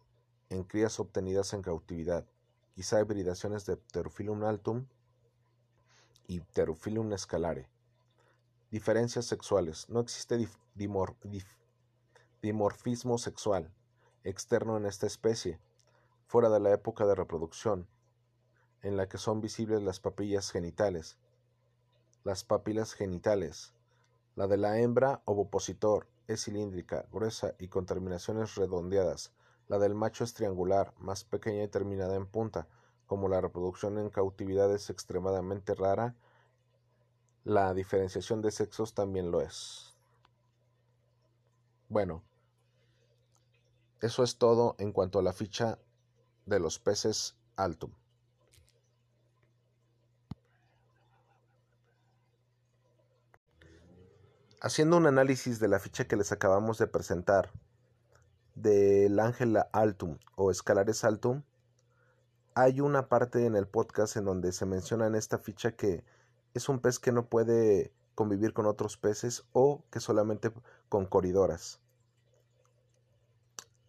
[0.48, 2.24] en crías obtenidas en cautividad,
[2.76, 4.86] quizá hibridaciones de Pterophyllum altum
[6.28, 7.73] y Pterophyllum escalare.
[8.74, 9.88] Diferencias sexuales.
[9.88, 10.48] No existe
[12.42, 13.72] dimorfismo sexual
[14.24, 15.60] externo en esta especie,
[16.26, 17.86] fuera de la época de reproducción,
[18.82, 21.18] en la que son visibles las papillas genitales.
[22.24, 23.74] Las papilas genitales.
[24.34, 29.32] La de la hembra ovopositor es cilíndrica, gruesa y con terminaciones redondeadas.
[29.68, 32.66] La del macho es triangular, más pequeña y terminada en punta.
[33.06, 36.16] Como la reproducción en cautividad es extremadamente rara,
[37.44, 39.94] la diferenciación de sexos también lo es.
[41.88, 42.22] Bueno,
[44.00, 45.78] eso es todo en cuanto a la ficha
[46.46, 47.92] de los peces Altum.
[54.60, 57.50] Haciendo un análisis de la ficha que les acabamos de presentar
[58.54, 61.42] del Ángela Altum o Escalares Altum,
[62.54, 66.02] hay una parte en el podcast en donde se menciona en esta ficha que
[66.54, 70.52] es un pez que no puede convivir con otros peces o que solamente
[70.88, 71.80] con coridoras.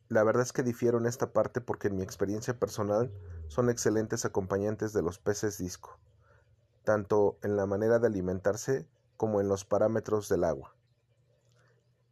[0.09, 3.11] La verdad es que difiero en esta parte porque en mi experiencia personal
[3.47, 5.99] son excelentes acompañantes de los peces disco,
[6.83, 8.87] tanto en la manera de alimentarse
[9.17, 10.75] como en los parámetros del agua.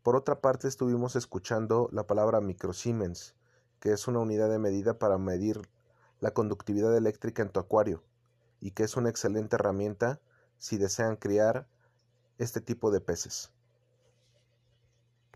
[0.04, 3.36] Por otra parte, estuvimos escuchando la palabra microsiemens,
[3.80, 5.62] que es una unidad de medida para medir
[6.20, 8.04] la conductividad eléctrica en tu acuario
[8.60, 10.20] y que es una excelente herramienta
[10.58, 11.68] si desean criar
[12.38, 13.53] este tipo de peces.